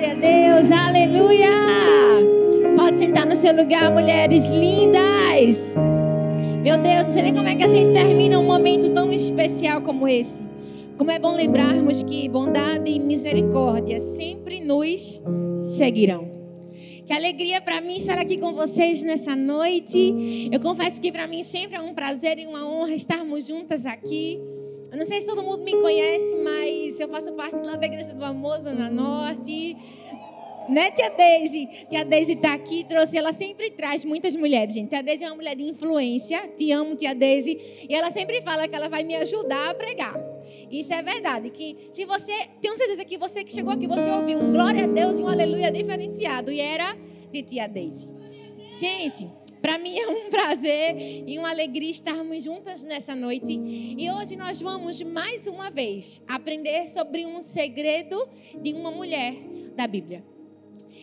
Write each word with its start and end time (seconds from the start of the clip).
Glória 0.00 0.16
a 0.16 0.18
Deus, 0.18 0.72
aleluia! 0.72 1.50
Pode 2.74 2.96
sentar 2.96 3.26
no 3.26 3.36
seu 3.36 3.54
lugar, 3.54 3.90
mulheres 3.90 4.48
lindas. 4.48 5.74
Meu 6.62 6.78
Deus, 6.78 7.06
não 7.06 7.12
sei 7.12 7.22
nem 7.24 7.34
como 7.34 7.46
é 7.46 7.54
que 7.54 7.64
a 7.64 7.68
gente 7.68 7.92
termina 7.92 8.38
um 8.38 8.46
momento 8.46 8.88
tão 8.94 9.12
especial 9.12 9.82
como 9.82 10.08
esse. 10.08 10.40
Como 10.96 11.10
é 11.10 11.18
bom 11.18 11.34
lembrarmos 11.34 12.02
que 12.02 12.26
bondade 12.30 12.90
e 12.90 12.98
misericórdia 12.98 14.00
sempre 14.00 14.60
nos 14.60 15.20
seguirão. 15.76 16.30
Que 17.04 17.12
alegria 17.12 17.60
para 17.60 17.82
mim 17.82 17.98
estar 17.98 18.16
aqui 18.16 18.38
com 18.38 18.54
vocês 18.54 19.02
nessa 19.02 19.36
noite. 19.36 20.48
Eu 20.50 20.60
confesso 20.60 20.98
que 20.98 21.12
para 21.12 21.26
mim 21.26 21.42
sempre 21.42 21.76
é 21.76 21.80
um 21.82 21.92
prazer 21.92 22.38
e 22.38 22.46
uma 22.46 22.66
honra 22.66 22.94
estarmos 22.94 23.46
juntas 23.46 23.84
aqui. 23.84 24.40
Eu 24.90 24.98
não 24.98 25.06
sei 25.06 25.20
se 25.20 25.26
todo 25.26 25.42
mundo 25.42 25.62
me 25.62 25.72
conhece, 25.72 26.34
mas 26.42 26.98
eu 26.98 27.08
faço 27.08 27.32
parte 27.32 27.54
lá 27.64 27.76
da 27.76 27.86
Igreja 27.86 28.12
do 28.12 28.24
Amor, 28.24 28.58
Zona 28.58 28.90
Norte. 28.90 29.76
Né, 30.68 30.90
tia 30.90 31.10
Deise? 31.10 31.68
Tia 31.88 32.04
Deise 32.04 32.32
está 32.32 32.54
aqui, 32.54 32.84
trouxe, 32.84 33.16
ela 33.16 33.32
sempre 33.32 33.70
traz 33.70 34.04
muitas 34.04 34.34
mulheres, 34.34 34.74
gente. 34.74 34.88
Tia 34.88 35.02
Deise 35.02 35.24
é 35.24 35.28
uma 35.28 35.36
mulher 35.36 35.56
de 35.56 35.62
influência, 35.62 36.48
te 36.56 36.72
amo, 36.72 36.96
tia 36.96 37.14
Deise. 37.14 37.86
E 37.88 37.94
ela 37.94 38.10
sempre 38.10 38.42
fala 38.42 38.66
que 38.66 38.74
ela 38.74 38.88
vai 38.88 39.04
me 39.04 39.14
ajudar 39.16 39.70
a 39.70 39.74
pregar. 39.74 40.14
Isso 40.70 40.92
é 40.92 41.02
verdade, 41.02 41.50
que 41.50 41.76
se 41.92 42.04
você, 42.04 42.32
tenho 42.60 42.76
certeza 42.76 43.04
que 43.04 43.16
você 43.16 43.44
que 43.44 43.52
chegou 43.52 43.72
aqui, 43.72 43.86
você 43.86 44.10
ouviu 44.10 44.38
um 44.38 44.52
glória 44.52 44.84
a 44.84 44.86
Deus 44.86 45.18
e 45.18 45.22
um 45.22 45.28
aleluia 45.28 45.70
diferenciado. 45.70 46.50
E 46.50 46.60
era 46.60 46.96
de 47.32 47.42
tia 47.42 47.68
Deise. 47.68 48.08
Gente, 48.72 49.28
para 49.60 49.78
mim 49.78 49.98
é 49.98 50.08
um 50.08 50.28
prazer 50.30 50.94
e 51.26 51.38
uma 51.38 51.50
alegria 51.50 51.90
estarmos 51.90 52.42
juntas 52.42 52.82
nessa 52.82 53.14
noite. 53.14 53.52
E 53.52 54.10
hoje 54.10 54.36
nós 54.36 54.60
vamos 54.60 55.00
mais 55.02 55.46
uma 55.46 55.70
vez 55.70 56.22
aprender 56.26 56.88
sobre 56.88 57.26
um 57.26 57.42
segredo 57.42 58.28
de 58.60 58.72
uma 58.72 58.90
mulher 58.90 59.34
da 59.76 59.86
Bíblia. 59.86 60.24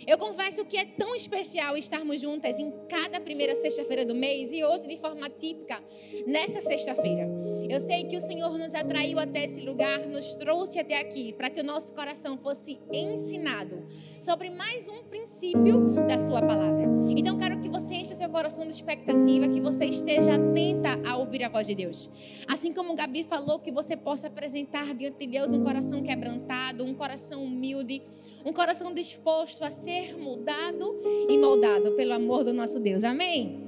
Eu 0.05 0.17
confesso 0.17 0.65
que 0.65 0.77
é 0.77 0.85
tão 0.85 1.15
especial 1.15 1.77
estarmos 1.77 2.21
juntas 2.21 2.59
em 2.59 2.71
cada 2.89 3.19
primeira 3.19 3.55
sexta-feira 3.55 4.05
do 4.05 4.13
mês 4.13 4.51
e 4.51 4.63
hoje 4.63 4.87
de 4.87 4.97
forma 4.97 5.29
típica 5.29 5.81
nessa 6.25 6.61
sexta-feira. 6.61 7.27
Eu 7.69 7.79
sei 7.79 8.03
que 8.05 8.17
o 8.17 8.21
Senhor 8.21 8.57
nos 8.57 8.73
atraiu 8.73 9.19
até 9.19 9.45
esse 9.45 9.61
lugar, 9.61 10.05
nos 10.05 10.35
trouxe 10.35 10.79
até 10.79 10.99
aqui 10.99 11.33
para 11.33 11.49
que 11.49 11.59
o 11.59 11.63
nosso 11.63 11.93
coração 11.93 12.37
fosse 12.37 12.79
ensinado 12.91 13.85
sobre 14.21 14.49
mais 14.49 14.87
um 14.87 15.03
princípio 15.03 15.93
da 16.07 16.17
sua 16.17 16.41
palavra. 16.41 16.87
Então 17.15 17.37
quero 17.37 17.59
que 17.61 17.69
você 17.69 17.95
encha 17.95 18.15
seu 18.15 18.29
coração 18.29 18.65
de 18.65 18.71
expectativa, 18.71 19.47
que 19.47 19.61
você 19.61 19.85
esteja 19.85 20.35
atenta 20.35 20.99
a 21.07 21.17
ouvir 21.17 21.43
a 21.43 21.49
voz 21.49 21.67
de 21.67 21.75
Deus. 21.75 22.09
Assim 22.47 22.73
como 22.73 22.95
Gabi 22.95 23.23
falou, 23.23 23.59
que 23.59 23.71
você 23.71 23.95
possa 23.95 24.27
apresentar 24.27 24.93
diante 24.93 25.19
de 25.19 25.27
Deus 25.27 25.49
um 25.49 25.63
coração 25.63 26.01
quebrantado, 26.03 26.83
um 26.83 26.93
coração 26.93 27.43
humilde, 27.43 28.01
um 28.47 28.53
coração 28.53 28.93
disposto 28.93 29.61
a 29.61 29.69
ser 29.69 30.17
mudado 30.17 31.01
e 31.29 31.37
moldado 31.37 31.91
pelo 31.93 32.13
amor 32.13 32.45
do 32.45 32.53
nosso 32.53 32.79
Deus. 32.79 33.03
Amém? 33.03 33.61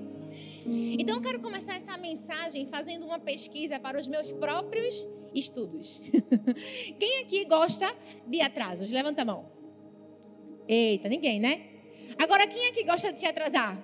Então 0.97 1.17
eu 1.17 1.21
quero 1.21 1.39
começar 1.41 1.75
essa 1.75 1.97
mensagem 1.97 2.65
fazendo 2.65 3.05
uma 3.05 3.19
pesquisa 3.19 3.77
para 3.77 3.99
os 3.99 4.07
meus 4.07 4.31
próprios 4.31 5.05
estudos. 5.35 6.01
Quem 6.97 7.19
aqui 7.19 7.43
gosta 7.43 7.93
de 8.25 8.39
atrasos? 8.39 8.89
Levanta 8.89 9.23
a 9.23 9.25
mão. 9.25 9.45
Eita, 10.65 11.09
ninguém, 11.09 11.41
né? 11.41 11.61
Agora, 12.17 12.45
quem 12.47 12.67
aqui 12.67 12.83
gosta 12.83 13.11
de 13.11 13.19
se 13.19 13.25
atrasar? 13.25 13.83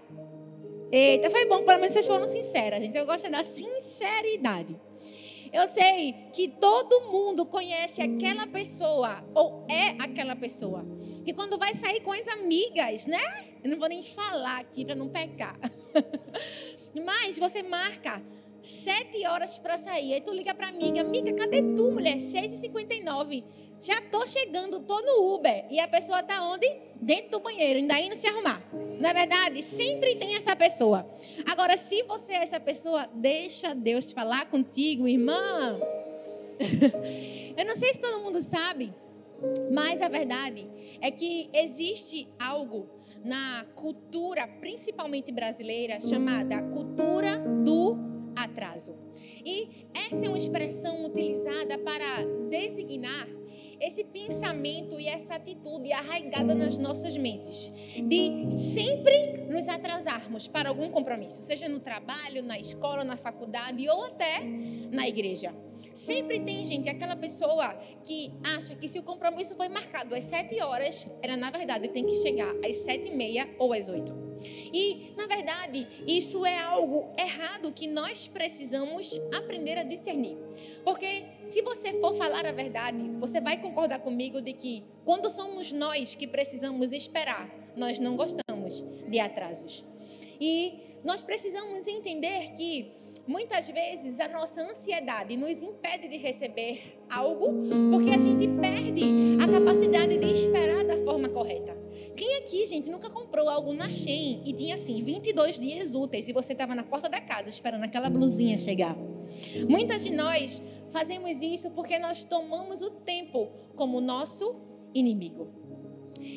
Eita, 0.91 1.31
foi 1.31 1.45
bom, 1.45 1.63
pelo 1.63 1.79
menos 1.79 1.93
vocês 1.93 2.05
foram 2.05 2.27
sinceras, 2.27 2.81
gente. 2.81 2.95
Eu 2.95 3.05
gosto 3.05 3.29
da 3.29 3.43
sinceridade. 3.43 4.79
Eu 5.55 5.67
sei 5.67 6.13
que 6.33 6.49
todo 6.49 7.09
mundo 7.09 7.45
conhece 7.45 8.01
aquela 8.01 8.45
pessoa, 8.45 9.23
ou 9.33 9.65
é 9.69 9.91
aquela 10.03 10.35
pessoa, 10.35 10.85
que 11.23 11.31
quando 11.31 11.57
vai 11.57 11.73
sair 11.73 12.01
com 12.01 12.11
as 12.11 12.27
amigas, 12.27 13.05
né? 13.05 13.21
Eu 13.63 13.69
não 13.69 13.79
vou 13.79 13.87
nem 13.87 14.03
falar 14.03 14.59
aqui 14.59 14.83
para 14.83 14.95
não 14.95 15.07
pecar. 15.07 15.57
Mas 17.05 17.39
você 17.39 17.63
marca 17.63 18.21
sete 18.61 19.25
horas 19.25 19.57
para 19.57 19.77
sair. 19.77 20.15
Aí 20.15 20.19
tu 20.19 20.33
liga 20.33 20.53
para 20.53 20.67
amiga, 20.67 20.99
amiga, 20.99 21.31
cadê 21.33 21.61
tu, 21.61 21.89
mulher? 21.89 22.17
6h59. 22.17 23.45
Já 23.79 24.01
tô 24.01 24.27
chegando, 24.27 24.81
tô 24.81 24.99
no 24.99 25.35
Uber. 25.35 25.67
E 25.69 25.79
a 25.79 25.87
pessoa 25.87 26.21
tá 26.21 26.41
onde? 26.41 26.69
Dentro 26.95 27.31
do 27.31 27.39
banheiro, 27.39 27.79
ainda 27.79 27.97
indo 27.97 28.17
se 28.17 28.27
arrumar. 28.27 28.61
Na 29.05 29.11
é 29.11 29.13
verdade, 29.13 29.61
sempre 29.61 30.15
tem 30.15 30.35
essa 30.35 30.55
pessoa. 30.55 31.07
Agora, 31.45 31.77
se 31.77 32.01
você 32.01 32.33
é 32.33 32.37
essa 32.37 32.59
pessoa, 32.59 33.07
deixa 33.13 33.75
Deus 33.75 34.11
falar 34.11 34.47
contigo, 34.47 35.07
irmã. 35.07 35.79
Eu 37.55 37.65
não 37.65 37.75
sei 37.75 37.93
se 37.93 37.99
todo 37.99 38.23
mundo 38.23 38.41
sabe, 38.41 38.91
mas 39.71 40.01
a 40.01 40.09
verdade 40.09 40.67
é 40.99 41.11
que 41.11 41.51
existe 41.53 42.27
algo 42.39 42.89
na 43.23 43.63
cultura, 43.75 44.47
principalmente 44.47 45.31
brasileira, 45.31 45.99
chamada 45.99 46.63
cultura 46.63 47.37
do 47.63 47.95
atraso. 48.35 48.95
E 49.45 49.85
essa 49.93 50.25
é 50.25 50.27
uma 50.27 50.37
expressão 50.39 51.05
utilizada 51.05 51.77
para 51.77 52.25
designar 52.49 53.27
esse 53.85 54.03
pensamento 54.03 54.99
e 54.99 55.07
essa 55.07 55.35
atitude 55.35 55.93
arraigada 55.93 56.55
nas 56.55 56.75
nossas 56.75 57.15
mentes, 57.15 57.71
de 57.95 58.49
sempre 58.57 59.45
nos 59.47 59.69
atrasarmos 59.69 60.47
para 60.47 60.69
algum 60.69 60.89
compromisso, 60.89 61.43
seja 61.43 61.69
no 61.69 61.79
trabalho, 61.79 62.41
na 62.41 62.59
escola, 62.59 63.03
na 63.03 63.15
faculdade 63.15 63.87
ou 63.87 64.05
até 64.05 64.41
na 64.91 65.07
igreja. 65.07 65.53
Sempre 65.95 66.41
tem 66.41 66.65
gente, 66.65 66.89
aquela 66.89 67.15
pessoa 67.15 67.73
que 68.03 68.29
acha 68.43 68.75
que 68.75 68.89
se 68.89 68.99
o 68.99 69.03
compromisso 69.03 69.55
foi 69.55 69.69
marcado 69.69 70.13
às 70.13 70.25
sete 70.25 70.61
horas, 70.61 71.07
ela 71.21 71.37
na 71.37 71.49
verdade 71.49 71.87
tem 71.87 72.05
que 72.05 72.15
chegar 72.15 72.53
às 72.65 72.75
sete 72.83 73.07
e 73.07 73.15
meia 73.15 73.49
ou 73.57 73.71
às 73.71 73.87
oito. 73.87 74.13
E, 74.73 75.13
na 75.15 75.25
verdade, 75.25 75.87
isso 76.05 76.45
é 76.45 76.59
algo 76.59 77.13
errado 77.17 77.71
que 77.71 77.87
nós 77.87 78.27
precisamos 78.27 79.17
aprender 79.33 79.77
a 79.77 79.83
discernir. 79.83 80.37
Porque 80.83 81.23
se 81.45 81.61
você 81.61 81.93
for 82.01 82.13
falar 82.15 82.45
a 82.45 82.51
verdade, 82.51 82.97
você 83.17 83.39
vai 83.39 83.61
concordar 83.61 83.99
comigo 83.99 84.41
de 84.41 84.51
que 84.51 84.83
quando 85.05 85.29
somos 85.29 85.71
nós 85.71 86.13
que 86.13 86.27
precisamos 86.27 86.91
esperar, 86.91 87.49
nós 87.77 87.99
não 87.99 88.17
gostamos 88.17 88.83
de 89.07 89.17
atrasos. 89.17 89.85
E 90.41 90.73
nós 91.05 91.23
precisamos 91.23 91.87
entender 91.87 92.51
que 92.51 92.91
muitas 93.27 93.67
vezes 93.69 94.19
a 94.19 94.27
nossa 94.27 94.61
ansiedade 94.61 95.35
nos 95.35 95.61
impede 95.61 96.07
de 96.07 96.17
receber 96.17 96.99
algo 97.09 97.47
porque 97.91 98.11
a 98.11 98.19
gente 98.19 98.47
perde 98.59 99.03
a 99.41 99.47
capacidade 99.47 100.17
de 100.17 100.31
esperar 100.31 100.83
da 100.83 100.97
forma 101.03 101.29
correta. 101.29 101.75
Quem 102.15 102.37
aqui, 102.37 102.65
gente, 102.65 102.89
nunca 102.89 103.09
comprou 103.09 103.49
algo 103.49 103.73
na 103.73 103.89
Shein 103.89 104.41
e 104.45 104.53
tinha 104.53 104.75
assim 104.75 105.03
22 105.03 105.59
dias 105.59 105.95
úteis 105.95 106.27
e 106.27 106.33
você 106.33 106.53
estava 106.53 106.75
na 106.75 106.83
porta 106.83 107.09
da 107.09 107.21
casa 107.21 107.49
esperando 107.49 107.83
aquela 107.83 108.09
blusinha 108.09 108.57
chegar? 108.57 108.95
Muitas 109.67 110.03
de 110.03 110.11
nós 110.11 110.61
fazemos 110.91 111.41
isso 111.41 111.71
porque 111.71 111.97
nós 111.97 112.23
tomamos 112.23 112.81
o 112.81 112.91
tempo 112.91 113.49
como 113.75 113.99
nosso 113.99 114.55
inimigo. 114.93 115.64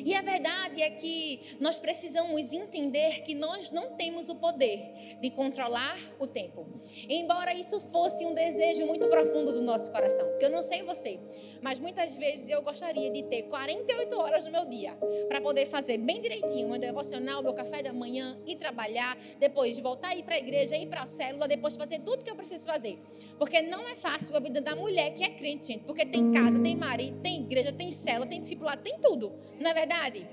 E 0.05 0.13
a 0.13 0.21
verdade 0.21 0.81
é 0.81 0.89
que 0.89 1.57
nós 1.59 1.79
precisamos 1.79 2.53
entender 2.53 3.21
que 3.21 3.33
nós 3.33 3.71
não 3.71 3.95
temos 3.95 4.29
o 4.29 4.35
poder 4.35 5.17
de 5.21 5.29
controlar 5.29 5.97
o 6.19 6.27
tempo. 6.27 6.65
Embora 7.07 7.53
isso 7.53 7.79
fosse 7.91 8.25
um 8.25 8.33
desejo 8.33 8.85
muito 8.85 9.07
profundo 9.07 9.51
do 9.51 9.61
nosso 9.61 9.91
coração, 9.91 10.27
porque 10.29 10.45
eu 10.45 10.49
não 10.49 10.61
sei 10.61 10.83
você, 10.83 11.19
mas 11.61 11.79
muitas 11.79 12.15
vezes 12.15 12.49
eu 12.49 12.61
gostaria 12.61 13.11
de 13.11 13.23
ter 13.23 13.43
48 13.43 14.17
horas 14.17 14.45
no 14.45 14.51
meu 14.51 14.65
dia 14.65 14.97
para 15.27 15.41
poder 15.41 15.65
fazer 15.67 15.97
bem 15.97 16.21
direitinho 16.21 16.69
meu 16.69 16.79
devocional, 16.79 17.41
meu 17.41 17.53
café 17.53 17.81
da 17.81 17.91
manhã, 17.91 18.37
ir 18.45 18.55
trabalhar, 18.55 19.17
depois 19.39 19.77
voltar 19.79 20.09
a 20.09 20.15
ir 20.15 20.23
para 20.23 20.35
a 20.35 20.39
igreja, 20.39 20.77
ir 20.77 20.87
para 20.87 21.01
a 21.01 21.05
célula, 21.05 21.47
depois 21.47 21.75
fazer 21.75 21.99
tudo 21.99 22.23
que 22.23 22.31
eu 22.31 22.35
preciso 22.35 22.65
fazer. 22.65 22.99
Porque 23.37 23.61
não 23.61 23.87
é 23.87 23.95
fácil 23.95 24.35
a 24.35 24.39
vida 24.39 24.61
da 24.61 24.75
mulher 24.75 25.13
que 25.13 25.23
é 25.23 25.29
crente, 25.29 25.67
gente, 25.67 25.83
porque 25.83 26.05
tem 26.05 26.31
casa, 26.31 26.59
tem 26.61 26.75
marido, 26.75 27.19
tem 27.21 27.41
igreja, 27.41 27.71
tem 27.71 27.91
célula, 27.91 28.27
tem 28.27 28.41
discipulado, 28.41 28.81
tem 28.81 28.97
tudo. 28.99 29.31
Não 29.59 29.69
é 29.69 29.73
verdade? 29.79 30.27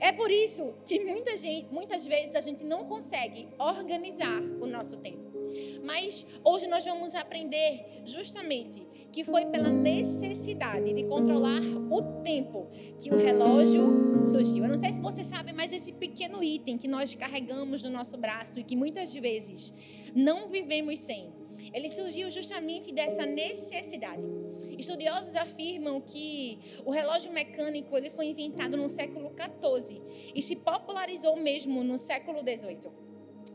É 0.00 0.12
por 0.12 0.30
isso 0.30 0.74
que 0.86 1.00
muita 1.04 1.36
gente, 1.36 1.72
muitas 1.72 2.06
vezes 2.06 2.34
a 2.36 2.40
gente 2.40 2.64
não 2.64 2.84
consegue 2.84 3.48
organizar 3.58 4.40
o 4.60 4.66
nosso 4.66 4.96
tempo. 4.96 5.26
Mas 5.82 6.26
hoje 6.44 6.66
nós 6.66 6.84
vamos 6.84 7.14
aprender 7.14 8.02
justamente 8.04 8.86
que 9.10 9.24
foi 9.24 9.46
pela 9.46 9.70
necessidade 9.70 10.92
de 10.92 11.04
controlar 11.04 11.62
o 11.90 12.22
tempo 12.22 12.68
que 13.00 13.10
o 13.10 13.16
relógio 13.16 14.24
surgiu. 14.24 14.64
Eu 14.64 14.70
não 14.70 14.78
sei 14.78 14.92
se 14.92 15.00
você 15.00 15.24
sabe, 15.24 15.52
mas 15.52 15.72
esse 15.72 15.92
pequeno 15.92 16.44
item 16.44 16.76
que 16.76 16.86
nós 16.86 17.14
carregamos 17.14 17.82
no 17.82 17.90
nosso 17.90 18.16
braço 18.16 18.60
e 18.60 18.62
que 18.62 18.76
muitas 18.76 19.14
vezes 19.14 19.72
não 20.14 20.48
vivemos 20.48 20.98
sem, 20.98 21.32
ele 21.72 21.88
surgiu 21.90 22.30
justamente 22.30 22.92
dessa 22.92 23.24
necessidade. 23.26 24.22
Estudiosos 24.78 25.34
afirmam 25.34 26.00
que 26.00 26.58
o 26.84 26.90
relógio 26.90 27.32
mecânico 27.32 27.96
ele 27.96 28.10
foi 28.10 28.26
inventado 28.26 28.76
no 28.76 28.88
século 28.88 29.32
XIV 29.34 30.00
e 30.34 30.42
se 30.42 30.56
popularizou 30.56 31.36
mesmo 31.36 31.82
no 31.82 31.98
século 31.98 32.40
XVIII. 32.40 33.08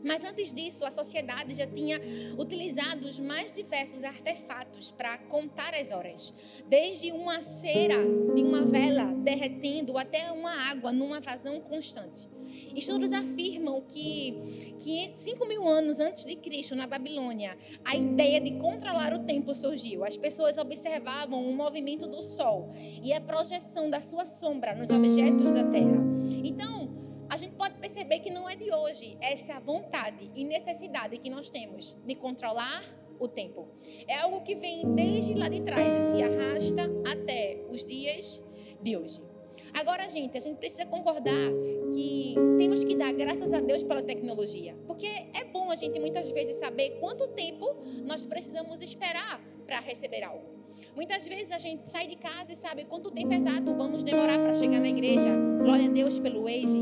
Mas 0.04 0.22
antes 0.22 0.52
disso, 0.52 0.84
a 0.84 0.90
sociedade 0.90 1.54
já 1.54 1.66
tinha 1.66 1.98
utilizado 2.38 3.06
os 3.06 3.18
mais 3.18 3.50
diversos 3.50 4.04
artefatos 4.04 4.90
para 4.90 5.16
contar 5.16 5.74
as 5.74 5.90
horas, 5.90 6.32
desde 6.66 7.10
uma 7.10 7.40
cera 7.40 7.96
de 8.34 8.42
uma 8.42 8.66
vela 8.66 9.06
derretendo 9.22 9.96
até 9.96 10.30
uma 10.30 10.52
água 10.70 10.92
numa 10.92 11.20
vazão 11.20 11.58
constante. 11.58 12.28
Estudos 12.74 13.12
afirmam 13.12 13.82
que 13.82 14.72
5 15.14 15.46
mil 15.46 15.66
anos 15.66 16.00
antes 16.00 16.24
de 16.24 16.36
Cristo, 16.36 16.74
na 16.74 16.86
Babilônia, 16.86 17.56
a 17.84 17.96
ideia 17.96 18.40
de 18.40 18.52
controlar 18.58 19.14
o 19.14 19.20
tempo 19.20 19.54
surgiu. 19.54 20.04
As 20.04 20.16
pessoas 20.16 20.58
observavam 20.58 21.48
o 21.48 21.54
movimento 21.54 22.06
do 22.06 22.22
Sol 22.22 22.70
e 23.02 23.12
a 23.12 23.20
projeção 23.20 23.88
da 23.88 24.00
sua 24.00 24.24
sombra 24.24 24.74
nos 24.74 24.90
objetos 24.90 25.50
da 25.50 25.64
Terra. 25.64 26.02
Então, 26.44 26.90
a 27.28 27.36
gente 27.36 27.54
pode 27.54 27.74
perceber 27.78 28.20
que 28.20 28.30
não 28.30 28.48
é 28.48 28.56
de 28.56 28.72
hoje 28.72 29.16
essa 29.20 29.58
vontade 29.60 30.30
e 30.34 30.44
necessidade 30.44 31.18
que 31.18 31.30
nós 31.30 31.50
temos 31.50 31.96
de 32.04 32.14
controlar 32.14 32.84
o 33.18 33.28
tempo. 33.28 33.68
É 34.06 34.18
algo 34.18 34.42
que 34.42 34.54
vem 34.54 34.94
desde 34.94 35.34
lá 35.34 35.48
de 35.48 35.60
trás 35.62 35.86
e 35.86 36.16
se 36.16 36.22
arrasta 36.22 36.90
até 37.10 37.64
os 37.70 37.84
dias 37.84 38.42
de 38.82 38.96
hoje. 38.96 39.33
Agora, 39.74 40.08
gente, 40.08 40.36
a 40.36 40.40
gente 40.40 40.56
precisa 40.58 40.86
concordar 40.86 41.50
que 41.92 42.34
temos 42.58 42.84
que 42.84 42.94
dar 42.94 43.12
graças 43.12 43.52
a 43.52 43.60
Deus 43.60 43.82
pela 43.82 44.02
tecnologia. 44.02 44.76
Porque 44.86 45.06
é 45.06 45.44
bom 45.44 45.70
a 45.70 45.74
gente 45.74 45.98
muitas 45.98 46.30
vezes 46.30 46.56
saber 46.56 46.98
quanto 47.00 47.26
tempo 47.28 47.76
nós 48.04 48.24
precisamos 48.24 48.80
esperar 48.80 49.40
para 49.66 49.80
receber 49.80 50.22
algo. 50.22 50.54
Muitas 50.94 51.26
vezes 51.26 51.50
a 51.50 51.58
gente 51.58 51.88
sai 51.88 52.06
de 52.06 52.16
casa 52.16 52.52
e 52.52 52.56
sabe 52.56 52.84
quanto 52.84 53.10
tempo 53.10 53.32
exato 53.32 53.74
vamos 53.74 54.04
demorar 54.04 54.38
para 54.38 54.54
chegar 54.54 54.78
na 54.78 54.88
igreja. 54.88 55.30
Glória 55.62 55.88
a 55.88 55.92
Deus 55.92 56.18
pelo 56.18 56.42
Waze. 56.42 56.78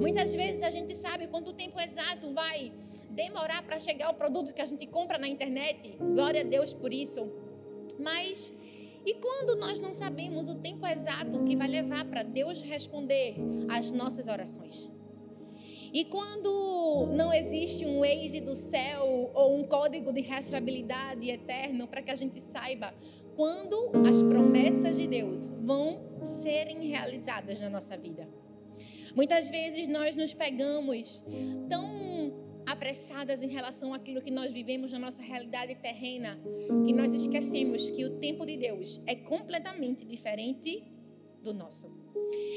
Muitas 0.00 0.32
vezes 0.32 0.62
a 0.62 0.70
gente 0.70 0.94
sabe 0.96 1.26
quanto 1.26 1.52
tempo 1.52 1.80
exato 1.80 2.32
vai 2.32 2.72
demorar 3.10 3.62
para 3.64 3.78
chegar 3.78 4.10
o 4.10 4.14
produto 4.14 4.54
que 4.54 4.62
a 4.62 4.66
gente 4.66 4.86
compra 4.86 5.18
na 5.18 5.28
internet. 5.28 5.96
Glória 5.98 6.42
a 6.42 6.44
Deus 6.44 6.72
por 6.72 6.92
isso. 6.92 7.28
Mas 7.98 8.52
e 9.06 9.14
quando 9.14 9.54
nós 9.54 9.78
não 9.78 9.94
sabemos 9.94 10.48
o 10.48 10.56
tempo 10.56 10.84
exato 10.84 11.44
que 11.44 11.54
vai 11.54 11.68
levar 11.68 12.04
para 12.06 12.24
Deus 12.24 12.60
responder 12.60 13.36
às 13.68 13.92
nossas 13.92 14.26
orações? 14.26 14.90
E 15.92 16.04
quando 16.06 17.06
não 17.14 17.32
existe 17.32 17.86
um 17.86 18.00
Waze 18.00 18.40
do 18.40 18.52
céu 18.52 19.30
ou 19.32 19.56
um 19.56 19.62
código 19.62 20.12
de 20.12 20.22
rastreabilidade 20.22 21.30
eterno 21.30 21.86
para 21.86 22.02
que 22.02 22.10
a 22.10 22.16
gente 22.16 22.40
saiba 22.40 22.92
quando 23.36 23.92
as 24.06 24.20
promessas 24.22 24.96
de 24.96 25.06
Deus 25.06 25.50
vão 25.62 26.00
serem 26.22 26.88
realizadas 26.88 27.60
na 27.60 27.70
nossa 27.70 27.96
vida. 27.96 28.28
Muitas 29.14 29.48
vezes 29.48 29.88
nós 29.88 30.16
nos 30.16 30.34
pegamos 30.34 31.24
tão 31.68 31.86
apressadas 32.66 33.42
em 33.42 33.48
relação 33.48 33.94
àquilo 33.94 34.20
que 34.20 34.30
nós 34.30 34.52
vivemos 34.52 34.92
na 34.92 34.98
nossa 34.98 35.22
realidade 35.22 35.74
terrena, 35.76 36.38
que 36.84 36.92
nós 36.92 37.14
esquecemos 37.14 37.90
que 37.90 38.04
o 38.04 38.18
tempo 38.18 38.44
de 38.44 38.56
Deus 38.56 39.00
é 39.06 39.14
completamente 39.14 40.04
diferente 40.04 40.84
do 41.42 41.54
nosso. 41.54 41.88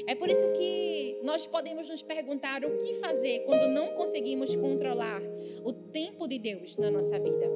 É 0.06 0.14
por 0.16 0.28
isso 0.28 0.46
que 0.52 1.20
nós 1.22 1.46
podemos 1.46 1.88
nos 1.88 2.02
perguntar 2.02 2.64
o 2.64 2.78
que 2.78 2.94
fazer 2.94 3.44
quando 3.46 3.68
não 3.68 3.94
conseguimos 3.94 4.54
controlar 4.56 5.22
o 5.64 5.72
tempo 5.72 6.26
de 6.26 6.38
Deus 6.38 6.76
na 6.76 6.90
nossa 6.90 7.18
vida. 7.18 7.48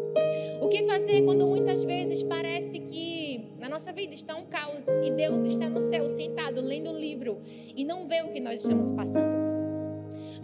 O 0.62 0.68
que 0.68 0.84
fazer 0.84 1.22
quando 1.22 1.46
muitas 1.46 1.82
vezes 1.82 2.22
parece 2.22 2.78
que 2.78 3.48
na 3.58 3.68
nossa 3.68 3.92
vida 3.92 4.14
está 4.14 4.36
um 4.36 4.46
caos 4.46 4.86
e 5.02 5.10
Deus 5.10 5.44
está 5.44 5.68
no 5.68 5.80
céu 5.90 6.08
sentado 6.10 6.60
lendo 6.60 6.90
um 6.90 6.98
livro 6.98 7.42
e 7.74 7.84
não 7.84 8.06
vê 8.06 8.22
o 8.22 8.28
que 8.28 8.40
nós 8.40 8.60
estamos 8.60 8.92
passando. 8.92 9.53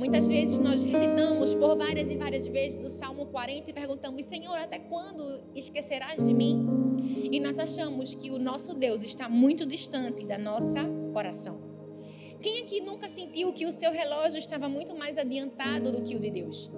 Muitas 0.00 0.28
vezes 0.28 0.58
nós 0.58 0.82
recitamos 0.82 1.54
por 1.54 1.76
várias 1.76 2.10
e 2.10 2.16
várias 2.16 2.46
vezes 2.46 2.82
o 2.86 2.88
Salmo 2.88 3.26
40 3.26 3.68
e 3.68 3.72
perguntamos: 3.74 4.24
Senhor, 4.24 4.56
até 4.56 4.78
quando 4.78 5.42
esquecerás 5.54 6.24
de 6.24 6.32
mim? 6.32 6.66
E 7.30 7.38
nós 7.38 7.58
achamos 7.58 8.14
que 8.14 8.30
o 8.30 8.38
nosso 8.38 8.72
Deus 8.72 9.04
está 9.04 9.28
muito 9.28 9.66
distante 9.66 10.24
da 10.24 10.38
nossa 10.38 10.88
oração. 11.14 11.60
Quem 12.40 12.62
aqui 12.62 12.80
nunca 12.80 13.10
sentiu 13.10 13.52
que 13.52 13.66
o 13.66 13.72
seu 13.72 13.92
relógio 13.92 14.38
estava 14.38 14.70
muito 14.70 14.96
mais 14.96 15.18
adiantado 15.18 15.92
do 15.92 16.00
que 16.00 16.16
o 16.16 16.18
de 16.18 16.30
Deus? 16.30 16.70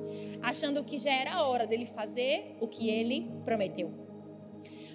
Achando 0.43 0.83
que 0.83 0.99
já 0.99 1.13
era 1.13 1.45
hora 1.45 1.65
dele 1.65 1.87
fazer 1.87 2.57
o 2.61 2.67
que 2.67 2.91
ele 2.91 3.31
prometeu. 3.45 4.12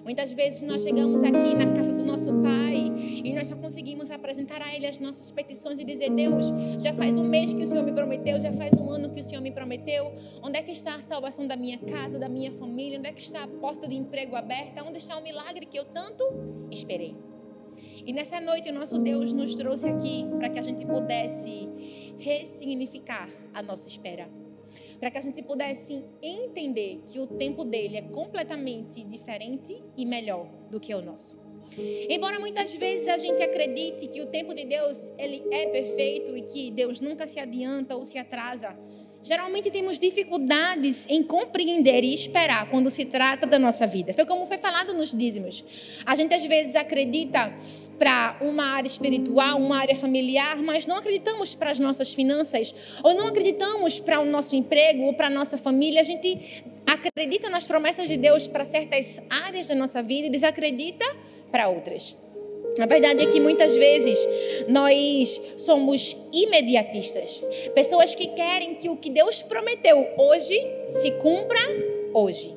Muitas 0.04 0.32
vezes 0.32 0.62
nós 0.62 0.82
chegamos 0.82 1.22
aqui 1.22 1.54
na 1.54 1.66
casa 1.72 1.92
do 1.92 2.04
nosso 2.04 2.32
Pai 2.42 2.92
e 3.24 3.32
nós 3.34 3.48
só 3.48 3.56
conseguimos 3.56 4.10
apresentar 4.10 4.62
a 4.62 4.74
Ele 4.74 4.86
as 4.86 4.98
nossas 4.98 5.30
petições 5.30 5.78
e 5.78 5.84
dizer: 5.84 6.10
Deus, 6.10 6.46
já 6.82 6.92
faz 6.94 7.18
um 7.18 7.24
mês 7.24 7.52
que 7.52 7.62
o 7.62 7.68
Senhor 7.68 7.82
me 7.82 7.92
prometeu, 7.92 8.40
já 8.40 8.52
faz 8.52 8.72
um 8.74 8.90
ano 8.90 9.10
que 9.10 9.20
o 9.20 9.24
Senhor 9.24 9.40
me 9.40 9.50
prometeu. 9.50 10.12
Onde 10.42 10.58
é 10.58 10.62
que 10.62 10.72
está 10.72 10.94
a 10.94 11.00
salvação 11.00 11.46
da 11.46 11.56
minha 11.56 11.78
casa, 11.78 12.18
da 12.18 12.28
minha 12.28 12.52
família? 12.52 12.98
Onde 12.98 13.08
é 13.08 13.12
que 13.12 13.20
está 13.20 13.44
a 13.44 13.48
porta 13.48 13.88
de 13.88 13.94
emprego 13.94 14.36
aberta? 14.36 14.82
Onde 14.82 14.98
está 14.98 15.18
o 15.18 15.22
milagre 15.22 15.66
que 15.66 15.78
eu 15.78 15.84
tanto 15.84 16.24
esperei? 16.70 17.16
E 18.04 18.12
nessa 18.12 18.40
noite 18.40 18.68
o 18.70 18.72
nosso 18.72 18.98
Deus 18.98 19.32
nos 19.32 19.54
trouxe 19.54 19.86
aqui 19.86 20.26
para 20.38 20.48
que 20.48 20.58
a 20.58 20.62
gente 20.62 20.84
pudesse 20.86 21.68
ressignificar 22.18 23.28
a 23.54 23.62
nossa 23.62 23.88
espera 23.88 24.28
para 24.98 25.10
que 25.10 25.18
a 25.18 25.20
gente 25.20 25.42
pudesse 25.42 26.04
entender 26.22 27.02
que 27.06 27.20
o 27.20 27.26
tempo 27.26 27.64
dele 27.64 27.96
é 27.96 28.02
completamente 28.02 29.04
diferente 29.04 29.82
e 29.96 30.04
melhor 30.04 30.46
do 30.70 30.80
que 30.80 30.94
o 30.94 31.02
nosso. 31.02 31.36
Embora 32.08 32.40
muitas 32.40 32.74
vezes 32.74 33.08
a 33.08 33.18
gente 33.18 33.42
acredite 33.42 34.08
que 34.08 34.20
o 34.20 34.26
tempo 34.26 34.54
de 34.54 34.64
Deus 34.64 35.12
ele 35.18 35.44
é 35.50 35.66
perfeito 35.66 36.36
e 36.36 36.42
que 36.42 36.70
Deus 36.70 37.00
nunca 37.00 37.26
se 37.26 37.38
adianta 37.38 37.94
ou 37.94 38.02
se 38.04 38.18
atrasa, 38.18 38.76
Geralmente 39.22 39.70
temos 39.70 39.98
dificuldades 39.98 41.04
em 41.08 41.22
compreender 41.22 42.04
e 42.04 42.14
esperar 42.14 42.70
quando 42.70 42.88
se 42.88 43.04
trata 43.04 43.46
da 43.46 43.58
nossa 43.58 43.86
vida. 43.86 44.14
Foi 44.14 44.24
como 44.24 44.46
foi 44.46 44.58
falado 44.58 44.94
nos 44.94 45.12
dízimos. 45.12 45.64
A 46.06 46.14
gente 46.14 46.34
às 46.34 46.44
vezes 46.44 46.76
acredita 46.76 47.52
para 47.98 48.38
uma 48.40 48.64
área 48.64 48.86
espiritual, 48.86 49.58
uma 49.58 49.78
área 49.78 49.96
familiar, 49.96 50.56
mas 50.58 50.86
não 50.86 50.96
acreditamos 50.96 51.54
para 51.54 51.70
as 51.70 51.80
nossas 51.80 52.14
finanças, 52.14 52.74
ou 53.02 53.14
não 53.14 53.26
acreditamos 53.26 53.98
para 53.98 54.20
o 54.20 54.24
nosso 54.24 54.54
emprego 54.54 55.02
ou 55.02 55.14
para 55.14 55.26
a 55.26 55.30
nossa 55.30 55.58
família. 55.58 56.00
A 56.00 56.04
gente 56.04 56.62
acredita 56.86 57.50
nas 57.50 57.66
promessas 57.66 58.08
de 58.08 58.16
Deus 58.16 58.46
para 58.46 58.64
certas 58.64 59.20
áreas 59.28 59.66
da 59.66 59.74
nossa 59.74 60.00
vida 60.00 60.28
e 60.28 60.30
desacredita 60.30 61.04
para 61.50 61.68
outras. 61.68 62.16
A 62.80 62.86
verdade 62.86 63.24
é 63.24 63.26
que 63.26 63.40
muitas 63.40 63.74
vezes 63.74 64.18
nós 64.68 65.40
somos 65.56 66.16
imediatistas. 66.32 67.42
Pessoas 67.74 68.14
que 68.14 68.28
querem 68.28 68.74
que 68.74 68.88
o 68.88 68.96
que 68.96 69.10
Deus 69.10 69.42
prometeu 69.42 70.06
hoje 70.16 70.60
se 70.86 71.10
cumpra 71.12 71.60
hoje. 72.14 72.56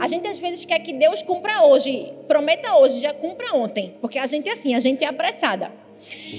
A 0.00 0.08
gente 0.08 0.26
às 0.26 0.38
vezes 0.38 0.64
quer 0.64 0.78
que 0.78 0.92
Deus 0.92 1.22
cumpra 1.22 1.64
hoje, 1.64 2.12
prometa 2.26 2.76
hoje, 2.76 3.00
já 3.00 3.12
cumpra 3.12 3.54
ontem, 3.54 3.94
porque 4.00 4.18
a 4.18 4.26
gente 4.26 4.48
é 4.48 4.52
assim, 4.52 4.74
a 4.74 4.80
gente 4.80 5.04
é 5.04 5.06
apressada. 5.06 5.70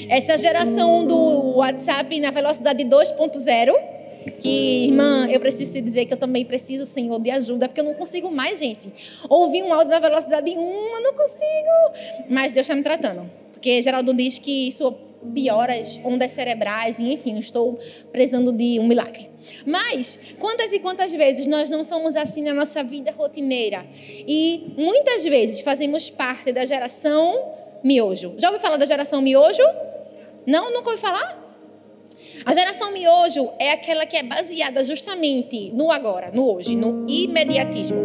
Essa 0.10 0.38
geração 0.38 1.06
do 1.06 1.58
WhatsApp 1.58 2.20
na 2.20 2.32
velocidade 2.32 2.84
2.0 2.84 3.99
que, 4.40 4.86
irmã, 4.86 5.28
eu 5.30 5.40
preciso 5.40 5.74
te 5.74 5.82
dizer 5.82 6.06
que 6.06 6.14
eu 6.14 6.18
também 6.18 6.46
preciso, 6.46 6.86
Senhor, 6.86 7.20
de 7.20 7.32
ajuda, 7.32 7.68
porque 7.68 7.82
eu 7.82 7.86
não 7.86 7.94
consigo 7.94 8.32
mais, 8.32 8.60
gente. 8.60 8.92
Ouvir 9.30 9.64
um 9.64 9.74
áudio 9.74 9.90
na 9.90 10.00
velocidade 10.00 10.52
1, 10.52 10.56
eu 10.58 11.02
não 11.02 11.14
consigo. 11.14 12.26
Mas 12.30 12.52
Deus 12.52 12.66
está 12.66 12.76
me 12.76 12.84
tratando. 12.84 13.30
Porque 13.54 13.82
Geraldo 13.82 14.14
diz 14.14 14.38
que 14.38 14.70
isso 14.70 14.96
piora 15.34 15.74
as 15.74 16.00
ondas 16.04 16.32
cerebrais, 16.32 17.00
e 17.00 17.12
enfim, 17.12 17.38
estou 17.40 17.78
precisando 18.12 18.52
de 18.52 18.80
um 18.80 18.88
milagre. 18.88 19.30
Mas, 19.66 20.18
quantas 20.40 20.72
e 20.72 20.80
quantas 20.80 21.12
vezes 21.12 21.46
nós 21.48 21.70
não 21.70 21.84
somos 21.84 22.16
assim 22.16 22.44
na 22.44 22.54
nossa 22.54 22.84
vida 22.84 23.12
rotineira? 23.12 23.86
E 23.96 24.74
muitas 24.78 25.24
vezes 25.26 25.62
fazemos 25.62 26.10
parte 26.10 26.52
da 26.52 26.66
geração 26.66 27.52
miojo. 27.84 28.36
Já 28.38 28.48
ouviu 28.50 28.62
falar 28.62 28.78
da 28.78 28.86
geração 28.86 29.22
miojo? 29.22 29.64
Não? 30.46 30.72
Nunca 30.72 30.90
ouviu 30.90 30.98
falar? 30.98 31.49
A 32.50 32.54
geração 32.56 32.92
miojo 32.92 33.52
é 33.60 33.74
aquela 33.74 34.08
que 34.08 34.18
é 34.18 34.24
baseada 34.24 34.84
justamente 34.84 35.72
no 35.72 35.92
agora, 35.92 36.32
no 36.34 36.52
hoje, 36.52 36.76
no 36.76 37.08
imediatismo. 37.08 38.00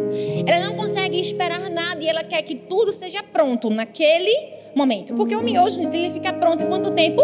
Ela 0.47 0.67
não 0.67 0.77
consegue 0.77 1.19
esperar 1.19 1.71
nada 1.71 2.05
e 2.05 2.07
ela 2.07 2.23
quer 2.23 2.43
que 2.43 2.55
tudo 2.55 2.93
seja 2.93 3.23
pronto 3.23 3.71
naquele 3.71 4.37
momento. 4.75 5.15
Porque 5.15 5.35
o 5.35 5.43
miojo 5.43 5.81
ele 5.81 6.11
fica 6.11 6.31
pronto 6.31 6.63
em 6.63 6.67
quanto 6.67 6.91
tempo? 6.91 7.23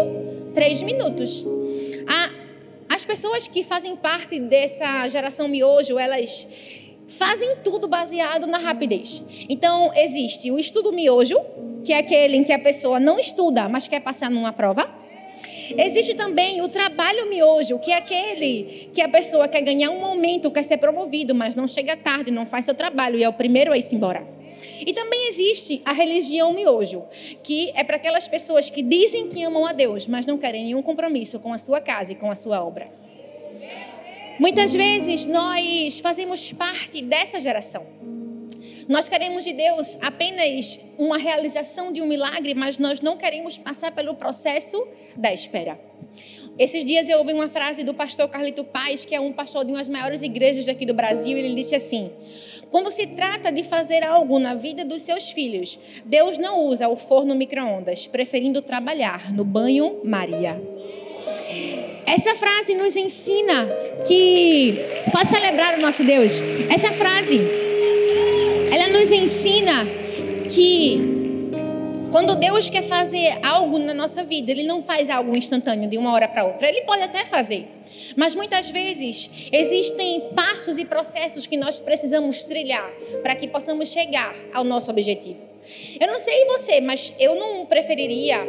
Três 0.55 0.81
minutos. 0.81 1.45
as 2.89 3.05
pessoas 3.05 3.47
que 3.47 3.61
fazem 3.61 3.95
parte 3.95 4.39
dessa 4.39 5.07
geração 5.07 5.47
miojo, 5.47 5.99
elas 5.99 6.47
fazem 7.07 7.57
tudo 7.63 7.87
baseado 7.87 8.47
na 8.47 8.57
rapidez. 8.57 9.23
Então, 9.47 9.91
existe 9.95 10.49
o 10.49 10.57
estudo 10.57 10.91
miojo, 10.91 11.37
que 11.83 11.93
é 11.93 11.99
aquele 11.99 12.37
em 12.37 12.43
que 12.43 12.51
a 12.51 12.57
pessoa 12.57 12.99
não 12.99 13.19
estuda, 13.19 13.69
mas 13.69 13.87
quer 13.87 13.99
passar 13.99 14.31
numa 14.31 14.51
prova. 14.51 15.00
Existe 15.77 16.13
também 16.13 16.61
o 16.61 16.67
trabalho 16.67 17.29
miojo, 17.29 17.79
que 17.79 17.91
é 17.91 17.97
aquele 17.97 18.89
que 18.93 19.01
a 19.01 19.09
pessoa 19.09 19.47
quer 19.47 19.61
ganhar 19.61 19.89
um 19.89 19.99
momento, 19.99 20.51
quer 20.51 20.63
ser 20.63 20.77
promovido, 20.77 21.33
mas 21.33 21.55
não 21.55 21.67
chega 21.67 21.95
tarde, 21.95 22.31
não 22.31 22.45
faz 22.45 22.65
seu 22.65 22.75
trabalho 22.75 23.17
e 23.17 23.23
é 23.23 23.29
o 23.29 23.33
primeiro 23.33 23.71
a 23.71 23.77
ir 23.77 23.85
embora. 23.91 24.25
E 24.85 24.93
também 24.93 25.29
existe 25.29 25.81
a 25.85 25.93
religião 25.93 26.53
miojo, 26.53 27.03
que 27.43 27.71
é 27.75 27.83
para 27.83 27.95
aquelas 27.95 28.27
pessoas 28.27 28.69
que 28.69 28.81
dizem 28.81 29.27
que 29.27 29.43
amam 29.43 29.65
a 29.65 29.73
Deus, 29.73 30.07
mas 30.07 30.25
não 30.25 30.37
querem 30.37 30.65
nenhum 30.65 30.81
compromisso 30.81 31.39
com 31.39 31.53
a 31.53 31.57
sua 31.57 31.79
casa 31.79 32.11
e 32.11 32.15
com 32.15 32.29
a 32.29 32.35
sua 32.35 32.63
obra. 32.63 32.91
Muitas 34.39 34.73
vezes 34.73 35.25
nós 35.25 35.99
fazemos 35.99 36.51
parte 36.51 37.01
dessa 37.01 37.39
geração. 37.39 37.85
Nós 38.91 39.07
queremos 39.07 39.45
de 39.45 39.53
Deus 39.53 39.97
apenas 40.01 40.77
uma 40.97 41.17
realização 41.17 41.93
de 41.93 42.01
um 42.01 42.05
milagre, 42.05 42.53
mas 42.53 42.77
nós 42.77 42.99
não 42.99 43.15
queremos 43.15 43.57
passar 43.57 43.89
pelo 43.93 44.15
processo 44.15 44.85
da 45.15 45.31
espera. 45.31 45.79
Esses 46.59 46.83
dias 46.83 47.07
eu 47.07 47.19
ouvi 47.19 47.31
uma 47.31 47.47
frase 47.47 47.85
do 47.85 47.93
pastor 47.93 48.27
Carlito 48.27 48.65
Paz, 48.65 49.05
que 49.05 49.15
é 49.15 49.19
um 49.21 49.31
pastor 49.31 49.63
de 49.63 49.71
uma 49.71 49.77
das 49.77 49.87
maiores 49.87 50.21
igrejas 50.21 50.67
aqui 50.67 50.85
do 50.85 50.93
Brasil, 50.93 51.37
e 51.37 51.39
ele 51.39 51.55
disse 51.55 51.73
assim: 51.73 52.11
Quando 52.69 52.91
se 52.91 53.07
trata 53.07 53.49
de 53.49 53.63
fazer 53.63 54.03
algo 54.03 54.37
na 54.39 54.55
vida 54.55 54.83
dos 54.83 55.03
seus 55.03 55.29
filhos, 55.29 55.79
Deus 56.03 56.37
não 56.37 56.59
usa 56.65 56.89
o 56.89 56.97
forno 56.97 57.33
micro-ondas, 57.33 58.07
preferindo 58.07 58.61
trabalhar 58.61 59.31
no 59.31 59.45
banho-maria. 59.45 60.61
Essa 62.05 62.35
frase 62.35 62.75
nos 62.75 62.97
ensina 62.97 63.69
que. 64.05 64.75
Pode 65.13 65.29
celebrar 65.29 65.77
o 65.77 65.81
nosso 65.81 66.03
Deus. 66.03 66.41
Essa 66.69 66.91
frase, 66.91 67.39
ela 68.71 68.87
nos 68.87 69.11
ensina 69.11 69.85
que 70.49 70.97
quando 72.09 72.35
Deus 72.35 72.69
quer 72.69 72.83
fazer 72.83 73.39
algo 73.45 73.77
na 73.77 73.93
nossa 73.93 74.23
vida, 74.23 74.49
Ele 74.49 74.63
não 74.63 74.81
faz 74.81 75.09
algo 75.09 75.37
instantâneo 75.37 75.89
de 75.89 75.97
uma 75.97 76.13
hora 76.13 76.27
para 76.27 76.45
outra. 76.45 76.69
Ele 76.69 76.81
pode 76.81 77.03
até 77.03 77.25
fazer. 77.25 77.67
Mas 78.15 78.33
muitas 78.33 78.69
vezes 78.69 79.29
existem 79.51 80.29
passos 80.35 80.77
e 80.77 80.85
processos 80.85 81.45
que 81.45 81.57
nós 81.57 81.81
precisamos 81.81 82.45
trilhar 82.45 82.89
para 83.21 83.35
que 83.35 83.45
possamos 83.45 83.89
chegar 83.89 84.33
ao 84.53 84.63
nosso 84.63 84.89
objetivo. 84.89 85.39
Eu 85.99 86.07
não 86.07 86.19
sei 86.19 86.45
você, 86.45 86.79
mas 86.79 87.13
eu 87.19 87.35
não 87.35 87.65
preferiria 87.65 88.39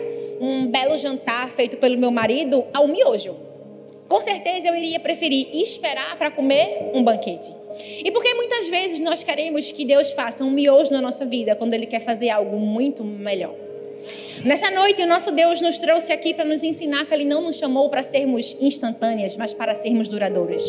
um 0.40 0.66
belo 0.68 0.96
jantar 0.96 1.50
feito 1.50 1.76
pelo 1.78 1.98
meu 1.98 2.12
marido 2.12 2.64
ao 2.72 2.86
miojo. 2.86 3.51
Com 4.12 4.20
certeza 4.20 4.68
eu 4.68 4.76
iria 4.76 5.00
preferir 5.00 5.48
esperar 5.54 6.18
para 6.18 6.30
comer 6.30 6.90
um 6.92 7.02
banquete. 7.02 7.50
E 8.04 8.10
porque 8.10 8.34
muitas 8.34 8.68
vezes 8.68 9.00
nós 9.00 9.22
queremos 9.22 9.72
que 9.72 9.86
Deus 9.86 10.12
faça 10.12 10.44
um 10.44 10.50
miojo 10.50 10.92
na 10.92 11.00
nossa 11.00 11.24
vida 11.24 11.56
quando 11.56 11.72
Ele 11.72 11.86
quer 11.86 12.00
fazer 12.00 12.28
algo 12.28 12.58
muito 12.58 13.02
melhor. 13.02 13.54
Nessa 14.44 14.70
noite, 14.70 15.00
o 15.00 15.06
nosso 15.06 15.30
Deus 15.30 15.62
nos 15.62 15.78
trouxe 15.78 16.12
aqui 16.12 16.34
para 16.34 16.44
nos 16.44 16.62
ensinar 16.62 17.06
que 17.06 17.14
Ele 17.14 17.24
não 17.24 17.40
nos 17.40 17.56
chamou 17.56 17.88
para 17.88 18.02
sermos 18.02 18.54
instantâneas, 18.60 19.34
mas 19.34 19.54
para 19.54 19.74
sermos 19.74 20.08
duradouras. 20.08 20.62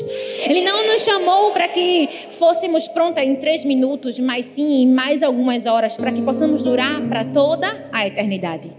Ele 0.47 0.61
não 0.61 0.87
nos 0.87 1.03
chamou 1.03 1.51
para 1.51 1.67
que 1.67 2.07
fôssemos 2.29 2.87
prontas 2.87 3.25
em 3.25 3.35
três 3.35 3.65
minutos, 3.65 4.19
mas 4.19 4.45
sim 4.45 4.83
em 4.83 4.87
mais 4.87 5.21
algumas 5.21 5.65
horas, 5.65 5.97
para 5.97 6.13
que 6.13 6.21
possamos 6.21 6.63
durar 6.63 7.01
para 7.09 7.25
toda 7.25 7.89
a 7.91 8.07
eternidade. 8.07 8.71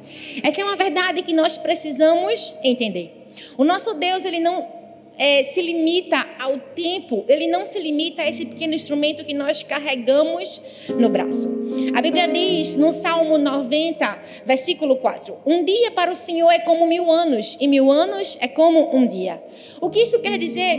Essa 0.42 0.62
é 0.62 0.64
uma 0.64 0.76
verdade 0.76 1.21
que 1.21 1.35
nós 1.35 1.59
precisamos 1.59 2.54
entender. 2.62 3.24
O 3.56 3.64
nosso 3.64 3.94
Deus, 3.94 4.24
Ele 4.24 4.40
não 4.40 4.84
é, 5.16 5.42
se 5.42 5.62
limita 5.62 6.26
ao 6.38 6.58
tempo, 6.58 7.24
ele 7.28 7.46
não 7.46 7.64
se 7.64 7.78
limita 7.78 8.22
a 8.22 8.28
esse 8.28 8.44
pequeno 8.44 8.74
instrumento 8.74 9.24
que 9.24 9.34
nós 9.34 9.62
carregamos 9.62 10.60
no 10.98 11.08
braço. 11.08 11.48
A 11.94 12.02
Bíblia 12.02 12.26
diz 12.28 12.74
no 12.76 12.92
Salmo 12.92 13.38
90, 13.38 14.18
versículo 14.44 14.96
4: 14.96 15.36
Um 15.46 15.64
dia 15.64 15.90
para 15.92 16.10
o 16.10 16.16
Senhor 16.16 16.50
é 16.50 16.58
como 16.58 16.86
mil 16.86 17.10
anos, 17.10 17.56
e 17.60 17.68
mil 17.68 17.90
anos 17.90 18.36
é 18.40 18.48
como 18.48 18.94
um 18.94 19.06
dia. 19.06 19.42
O 19.80 19.88
que 19.88 20.00
isso 20.00 20.18
quer 20.18 20.38
dizer? 20.38 20.78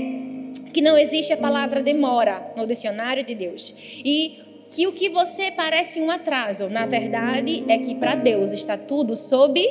Que 0.74 0.82
não 0.82 0.98
existe 0.98 1.32
a 1.32 1.38
palavra 1.38 1.82
demora 1.82 2.52
no 2.58 2.68
dicionário 2.68 3.24
de 3.24 3.34
Deus. 3.34 3.74
E 4.04 4.40
que 4.70 4.88
o 4.88 4.92
que 4.92 5.08
você 5.08 5.52
parece 5.52 6.02
um 6.02 6.12
atraso, 6.12 6.68
na 6.68 6.86
verdade, 6.86 7.64
é 7.70 7.78
que 7.78 7.96
para 7.96 8.16
Deus 8.16 8.52
está 8.52 8.78
tudo 8.78 9.16
sob 9.16 9.66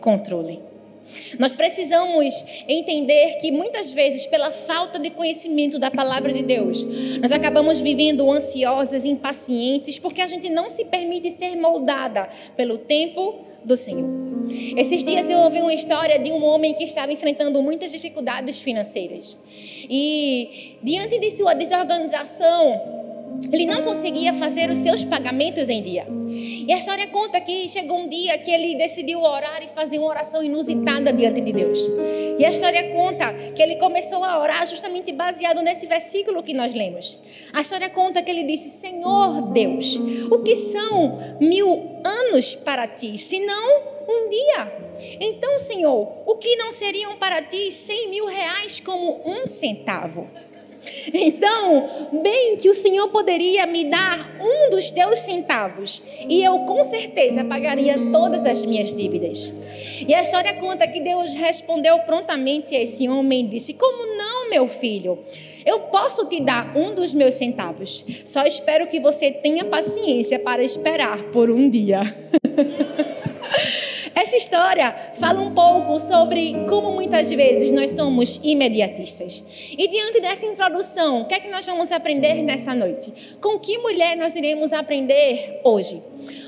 controle. 0.00 0.69
Nós 1.38 1.54
precisamos 1.56 2.44
entender 2.68 3.38
que 3.40 3.50
muitas 3.50 3.92
vezes, 3.92 4.26
pela 4.26 4.50
falta 4.50 4.98
de 4.98 5.10
conhecimento 5.10 5.78
da 5.78 5.90
palavra 5.90 6.32
de 6.32 6.42
Deus, 6.42 6.84
nós 7.20 7.32
acabamos 7.32 7.80
vivendo 7.80 8.30
ansiosas, 8.30 9.04
impacientes, 9.04 9.98
porque 9.98 10.20
a 10.20 10.28
gente 10.28 10.48
não 10.48 10.70
se 10.70 10.84
permite 10.84 11.30
ser 11.30 11.56
moldada 11.56 12.28
pelo 12.56 12.78
tempo 12.78 13.50
do 13.64 13.76
Senhor. 13.76 14.08
Esses 14.76 15.04
dias 15.04 15.28
eu 15.28 15.38
ouvi 15.38 15.60
uma 15.60 15.74
história 15.74 16.18
de 16.18 16.32
um 16.32 16.42
homem 16.44 16.74
que 16.74 16.84
estava 16.84 17.12
enfrentando 17.12 17.62
muitas 17.62 17.92
dificuldades 17.92 18.60
financeiras. 18.60 19.36
E 19.88 20.76
diante 20.82 21.18
de 21.18 21.36
sua 21.36 21.54
desorganização, 21.54 23.09
ele 23.52 23.66
não 23.66 23.82
conseguia 23.82 24.32
fazer 24.34 24.70
os 24.70 24.78
seus 24.78 25.04
pagamentos 25.04 25.68
em 25.68 25.82
dia. 25.82 26.06
E 26.30 26.72
a 26.72 26.78
história 26.78 27.06
conta 27.08 27.40
que 27.40 27.68
chegou 27.68 27.98
um 27.98 28.08
dia 28.08 28.38
que 28.38 28.50
ele 28.50 28.76
decidiu 28.76 29.20
orar 29.20 29.62
e 29.62 29.68
fazer 29.68 29.98
uma 29.98 30.08
oração 30.08 30.42
inusitada 30.42 31.12
diante 31.12 31.40
de 31.40 31.52
Deus. 31.52 31.78
E 32.38 32.44
a 32.44 32.50
história 32.50 32.90
conta 32.92 33.32
que 33.54 33.62
ele 33.62 33.76
começou 33.76 34.22
a 34.22 34.38
orar 34.38 34.66
justamente 34.66 35.12
baseado 35.12 35.62
nesse 35.62 35.86
versículo 35.86 36.42
que 36.42 36.54
nós 36.54 36.74
lemos. 36.74 37.18
A 37.52 37.62
história 37.62 37.88
conta 37.88 38.22
que 38.22 38.30
ele 38.30 38.44
disse: 38.44 38.70
Senhor 38.70 39.52
Deus, 39.52 39.96
o 40.30 40.38
que 40.38 40.54
são 40.54 41.36
mil 41.40 42.00
anos 42.04 42.54
para 42.54 42.86
ti, 42.86 43.18
senão 43.18 43.82
um 44.08 44.28
dia? 44.28 44.90
Então, 45.20 45.58
Senhor, 45.58 46.12
o 46.26 46.36
que 46.36 46.56
não 46.56 46.70
seriam 46.70 47.16
para 47.16 47.42
ti 47.42 47.72
cem 47.72 48.10
mil 48.10 48.26
reais 48.26 48.78
como 48.80 49.20
um 49.24 49.46
centavo? 49.46 50.28
Então, 51.12 52.08
bem 52.22 52.56
que 52.56 52.68
o 52.70 52.74
Senhor 52.74 53.08
poderia 53.08 53.66
me 53.66 53.84
dar 53.84 54.36
um 54.40 54.70
dos 54.70 54.90
teus 54.90 55.18
centavos 55.20 56.02
e 56.28 56.42
eu 56.42 56.60
com 56.60 56.82
certeza 56.82 57.44
pagaria 57.44 57.98
todas 58.10 58.46
as 58.46 58.64
minhas 58.64 58.92
dívidas. 58.94 59.52
E 60.06 60.14
a 60.14 60.22
história 60.22 60.54
conta 60.54 60.86
que 60.86 61.00
Deus 61.00 61.34
respondeu 61.34 61.98
prontamente 62.00 62.74
a 62.74 62.80
esse 62.80 63.08
homem 63.08 63.44
e 63.44 63.48
disse: 63.48 63.74
Como 63.74 64.16
não, 64.16 64.48
meu 64.48 64.66
filho? 64.66 65.18
Eu 65.64 65.80
posso 65.80 66.26
te 66.26 66.40
dar 66.40 66.76
um 66.76 66.94
dos 66.94 67.12
meus 67.12 67.34
centavos. 67.34 68.04
Só 68.24 68.44
espero 68.46 68.86
que 68.86 68.98
você 68.98 69.30
tenha 69.30 69.64
paciência 69.64 70.38
para 70.38 70.64
esperar 70.64 71.22
por 71.24 71.50
um 71.50 71.68
dia. 71.68 72.00
Essa 74.30 74.36
história 74.36 74.94
fala 75.16 75.40
um 75.40 75.52
pouco 75.52 75.98
sobre 75.98 76.54
como 76.68 76.92
muitas 76.92 77.32
vezes 77.32 77.72
nós 77.72 77.90
somos 77.90 78.38
imediatistas. 78.44 79.42
E 79.76 79.88
diante 79.88 80.20
dessa 80.20 80.46
introdução, 80.46 81.22
o 81.22 81.24
que 81.24 81.34
é 81.34 81.40
que 81.40 81.50
nós 81.50 81.66
vamos 81.66 81.90
aprender 81.90 82.40
nessa 82.44 82.72
noite? 82.72 83.12
Com 83.40 83.58
que 83.58 83.76
mulher 83.78 84.16
nós 84.16 84.36
iremos 84.36 84.72
aprender 84.72 85.60
hoje? 85.64 86.00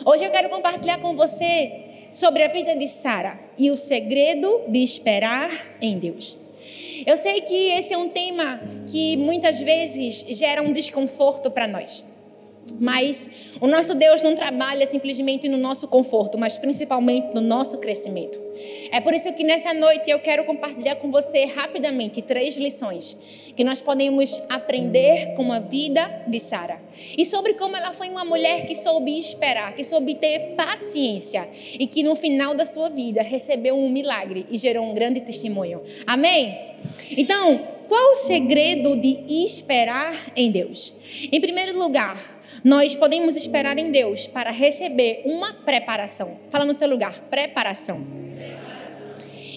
Hoje 0.06 0.24
eu 0.24 0.30
quero 0.30 0.48
compartilhar 0.48 0.98
com 0.98 1.16
você 1.16 1.72
sobre 2.12 2.44
a 2.44 2.48
vida 2.48 2.76
de 2.76 2.86
Sara 2.86 3.36
e 3.58 3.68
o 3.68 3.76
segredo 3.76 4.60
de 4.68 4.78
esperar 4.78 5.50
em 5.80 5.98
Deus. 5.98 6.38
Eu 7.04 7.16
sei 7.16 7.40
que 7.40 7.72
esse 7.72 7.92
é 7.92 7.98
um 7.98 8.08
tema 8.08 8.60
que 8.86 9.16
muitas 9.16 9.60
vezes 9.60 10.24
gera 10.28 10.62
um 10.62 10.72
desconforto 10.72 11.50
para 11.50 11.66
nós. 11.66 12.04
Mas 12.78 13.28
o 13.60 13.66
nosso 13.66 13.94
Deus 13.94 14.22
não 14.22 14.34
trabalha 14.34 14.86
simplesmente 14.86 15.48
no 15.48 15.56
nosso 15.56 15.86
conforto, 15.86 16.38
mas 16.38 16.58
principalmente 16.58 17.34
no 17.34 17.40
nosso 17.40 17.78
crescimento. 17.78 18.40
É 18.90 19.00
por 19.00 19.14
isso 19.14 19.32
que 19.32 19.44
nessa 19.44 19.72
noite 19.72 20.10
eu 20.10 20.18
quero 20.20 20.44
compartilhar 20.44 20.96
com 20.96 21.10
você 21.10 21.44
rapidamente 21.44 22.22
três 22.22 22.56
lições 22.56 23.16
que 23.56 23.64
nós 23.64 23.80
podemos 23.80 24.40
aprender 24.48 25.34
com 25.34 25.52
a 25.52 25.58
vida 25.58 26.24
de 26.26 26.38
Sara. 26.38 26.80
E 27.16 27.24
sobre 27.24 27.54
como 27.54 27.76
ela 27.76 27.92
foi 27.92 28.08
uma 28.08 28.24
mulher 28.24 28.66
que 28.66 28.74
soube 28.74 29.18
esperar, 29.18 29.74
que 29.74 29.84
soube 29.84 30.14
ter 30.14 30.54
paciência 30.56 31.48
e 31.78 31.86
que 31.86 32.02
no 32.02 32.14
final 32.14 32.54
da 32.54 32.64
sua 32.64 32.88
vida 32.88 33.22
recebeu 33.22 33.76
um 33.76 33.90
milagre 33.90 34.46
e 34.50 34.58
gerou 34.58 34.84
um 34.84 34.94
grande 34.94 35.20
testemunho. 35.20 35.82
Amém? 36.06 36.72
Então, 37.10 37.66
qual 37.88 38.12
o 38.12 38.16
segredo 38.16 38.96
de 38.96 39.44
esperar 39.44 40.32
em 40.34 40.50
Deus? 40.50 40.92
Em 41.30 41.40
primeiro 41.40 41.78
lugar, 41.78 42.41
nós 42.64 42.94
podemos 42.94 43.34
esperar 43.34 43.76
em 43.78 43.90
Deus 43.90 44.26
para 44.28 44.50
receber 44.50 45.22
uma 45.24 45.52
preparação. 45.52 46.38
Fala 46.48 46.64
no 46.64 46.74
seu 46.74 46.88
lugar, 46.88 47.18
preparação. 47.30 48.06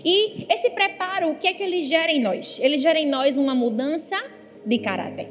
E 0.04 0.46
esse 0.50 0.70
preparo, 0.72 1.32
o 1.32 1.36
que 1.36 1.48
é 1.48 1.54
que 1.54 1.64
ele 1.64 1.84
gera 1.84 2.12
em 2.12 2.22
nós? 2.22 2.60
Ele 2.62 2.78
gera 2.78 3.00
em 3.00 3.08
nós 3.08 3.38
uma 3.38 3.56
mudança 3.56 4.16
de 4.66 4.78
caráter. 4.80 5.30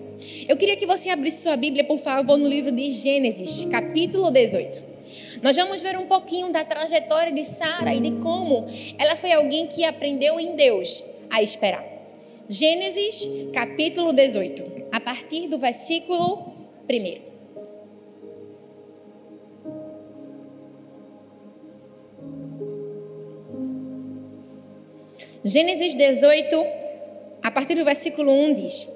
Eu 0.49 0.57
queria 0.57 0.77
que 0.77 0.87
você 0.87 1.11
abrisse 1.11 1.43
sua 1.43 1.57
Bíblia, 1.57 1.85
por 1.85 1.99
favor, 1.99 2.37
no 2.37 2.49
livro 2.49 2.73
de 2.73 2.91
Gênesis, 2.91 3.65
capítulo 3.67 4.31
18. 4.31 4.83
Nós 5.43 5.57
vamos 5.57 5.83
ver 5.83 5.97
um 5.99 6.07
pouquinho 6.07 6.51
da 6.51 6.65
trajetória 6.65 7.33
de 7.33 7.45
Sara 7.45 7.95
e 7.95 8.01
de 8.01 8.13
como 8.21 8.67
ela 8.99 9.17
foi 9.17 9.33
alguém 9.33 9.67
que 9.67 9.85
aprendeu 9.85 10.41
em 10.41 10.57
Deus 10.57 11.05
a 11.31 11.43
esperar. 11.43 11.85
Gênesis, 12.49 13.29
capítulo 13.53 14.13
18, 14.13 14.89
a 14.93 15.01
partir 15.01 15.49
do 15.49 15.59
versículo 15.59 16.53
1. 16.89 17.34
Gênesis 25.47 25.95
18, 25.95 26.67
a 27.43 27.51
partir 27.51 27.75
do 27.75 27.85
versículo 27.85 28.33
1 28.33 28.55
diz: 28.55 28.89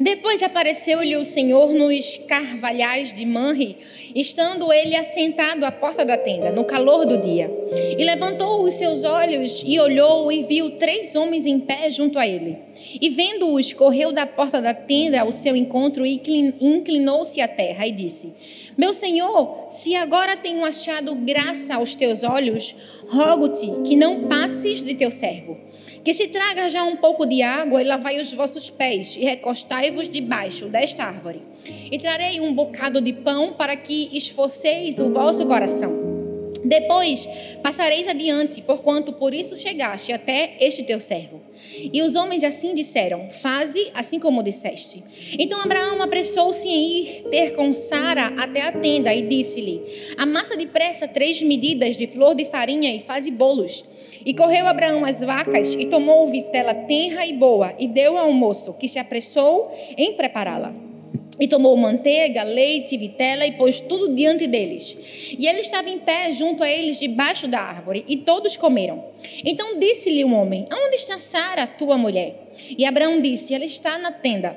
Depois 0.00 0.42
apareceu-lhe 0.42 1.16
o 1.16 1.24
Senhor 1.24 1.72
nos 1.72 2.18
carvalhais 2.26 3.12
de 3.12 3.24
Manre, 3.24 3.76
estando 4.16 4.72
ele 4.72 4.96
assentado 4.96 5.64
à 5.64 5.70
porta 5.70 6.04
da 6.04 6.18
tenda, 6.18 6.50
no 6.50 6.64
calor 6.64 7.06
do 7.06 7.18
dia. 7.18 7.48
E 7.96 8.02
levantou 8.02 8.64
os 8.64 8.74
seus 8.74 9.04
olhos 9.04 9.62
e 9.64 9.78
olhou 9.78 10.32
e 10.32 10.42
viu 10.42 10.72
três 10.72 11.14
homens 11.14 11.46
em 11.46 11.60
pé 11.60 11.88
junto 11.88 12.18
a 12.18 12.26
ele. 12.26 12.58
E 13.00 13.08
vendo-os, 13.10 13.72
correu 13.72 14.12
da 14.12 14.26
porta 14.26 14.60
da 14.60 14.74
tenda 14.74 15.20
ao 15.20 15.32
seu 15.32 15.56
encontro 15.56 16.04
e 16.04 16.20
inclinou-se 16.60 17.40
à 17.40 17.48
terra 17.48 17.86
e 17.86 17.92
disse: 17.92 18.32
Meu 18.76 18.92
Senhor, 18.92 19.66
se 19.70 19.94
agora 19.94 20.36
tenho 20.36 20.64
achado 20.64 21.14
graça 21.14 21.76
aos 21.76 21.94
teus 21.94 22.22
olhos, 22.22 22.74
rogo-te 23.08 23.70
que 23.86 23.96
não 23.96 24.28
passes 24.28 24.82
de 24.82 24.94
teu 24.94 25.10
servo 25.10 25.58
que 26.04 26.12
se 26.12 26.28
traga 26.28 26.68
já 26.68 26.84
um 26.84 26.96
pouco 26.96 27.24
de 27.24 27.40
água 27.40 27.80
e 27.80 27.86
lavai 27.86 28.20
os 28.20 28.30
vossos 28.30 28.68
pés, 28.68 29.16
e 29.16 29.24
recostai-vos 29.24 30.06
debaixo 30.06 30.66
desta 30.66 31.02
árvore. 31.02 31.40
E 31.90 31.98
trarei 31.98 32.40
um 32.40 32.52
bocado 32.52 33.00
de 33.00 33.14
pão 33.14 33.54
para 33.54 33.74
que 33.74 34.10
esforceis 34.12 34.98
o 34.98 35.08
vosso 35.08 35.46
coração. 35.46 36.03
Depois 36.64 37.28
passareis 37.62 38.08
adiante, 38.08 38.62
porquanto 38.62 39.12
por 39.12 39.34
isso 39.34 39.56
chegaste 39.56 40.12
até 40.12 40.56
este 40.60 40.82
teu 40.82 40.98
servo. 40.98 41.42
E 41.92 42.00
os 42.02 42.14
homens 42.14 42.42
assim 42.42 42.74
disseram: 42.74 43.30
Faze 43.30 43.90
assim 43.94 44.18
como 44.18 44.42
disseste. 44.42 45.04
Então 45.38 45.60
Abraão 45.60 46.00
apressou-se 46.02 46.66
em 46.66 47.02
ir 47.02 47.22
ter 47.30 47.54
com 47.54 47.72
Sara 47.72 48.32
até 48.38 48.62
a 48.62 48.72
tenda 48.72 49.12
e 49.12 49.22
disse-lhe: 49.22 49.82
Amassa 50.16 50.56
depressa 50.56 51.06
três 51.06 51.42
medidas 51.42 51.96
de 51.96 52.06
flor 52.06 52.34
de 52.34 52.46
farinha 52.46 52.94
e 52.94 53.00
faze 53.00 53.30
bolos. 53.30 53.84
E 54.24 54.32
correu 54.32 54.66
Abraão 54.66 55.04
às 55.04 55.20
vacas 55.20 55.74
e 55.74 55.86
tomou 55.86 56.26
vitela 56.28 56.74
tenra 56.74 57.26
e 57.26 57.32
boa 57.34 57.74
e 57.78 57.86
deu 57.86 58.16
ao 58.16 58.32
moço, 58.32 58.72
que 58.72 58.88
se 58.88 58.98
apressou 58.98 59.70
em 59.98 60.14
prepará-la. 60.14 60.93
E 61.38 61.48
tomou 61.48 61.76
manteiga, 61.76 62.44
leite, 62.44 62.96
vitela 62.96 63.44
e 63.44 63.52
pôs 63.52 63.80
tudo 63.80 64.14
diante 64.14 64.46
deles. 64.46 64.96
E 65.36 65.46
ele 65.46 65.60
estava 65.60 65.90
em 65.90 65.98
pé 65.98 66.32
junto 66.32 66.62
a 66.62 66.70
eles 66.70 67.00
debaixo 67.00 67.48
da 67.48 67.58
árvore, 67.60 68.04
e 68.06 68.18
todos 68.18 68.56
comeram. 68.56 69.04
Então 69.44 69.78
disse-lhe 69.78 70.24
o 70.24 70.32
homem: 70.32 70.66
Onde 70.72 70.96
está 70.96 71.18
Sara, 71.18 71.66
tua 71.66 71.98
mulher? 71.98 72.50
E 72.78 72.84
Abraão 72.84 73.20
disse: 73.20 73.52
Ela 73.52 73.64
está 73.64 73.98
na 73.98 74.12
tenda. 74.12 74.56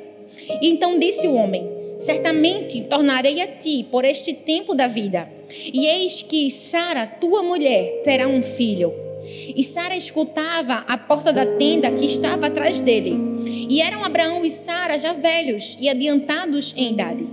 E 0.62 0.69
então 0.69 1.00
disse 1.00 1.27
o 1.27 1.34
homem: 1.34 1.67
Certamente 1.98 2.81
tornarei 2.84 3.41
a 3.41 3.48
ti 3.48 3.86
por 3.89 4.05
este 4.05 4.34
tempo 4.34 4.75
da 4.75 4.86
vida. 4.88 5.27
E 5.50 5.88
eis 5.88 6.22
que 6.22 6.51
Sara, 6.51 7.07
tua 7.07 7.41
mulher, 7.41 8.01
terá 8.03 8.27
um 8.27 8.43
filho. 8.43 9.06
E 9.55 9.63
Sara 9.63 9.96
escutava 9.96 10.86
a 10.88 10.98
porta 10.98 11.34
da 11.34 11.46
tenda 11.46 11.91
que 11.91 12.05
estava 12.05 12.48
atrás 12.48 12.79
dele. 12.79 13.15
E 13.69 13.81
eram 13.81 14.03
Abraão 14.03 14.46
e 14.46 14.50
Sara 14.50 14.98
já 14.98 15.13
velhos 15.13 15.77
e 15.79 15.89
adiantados 15.89 16.74
em 16.75 16.91
idade. 16.91 17.25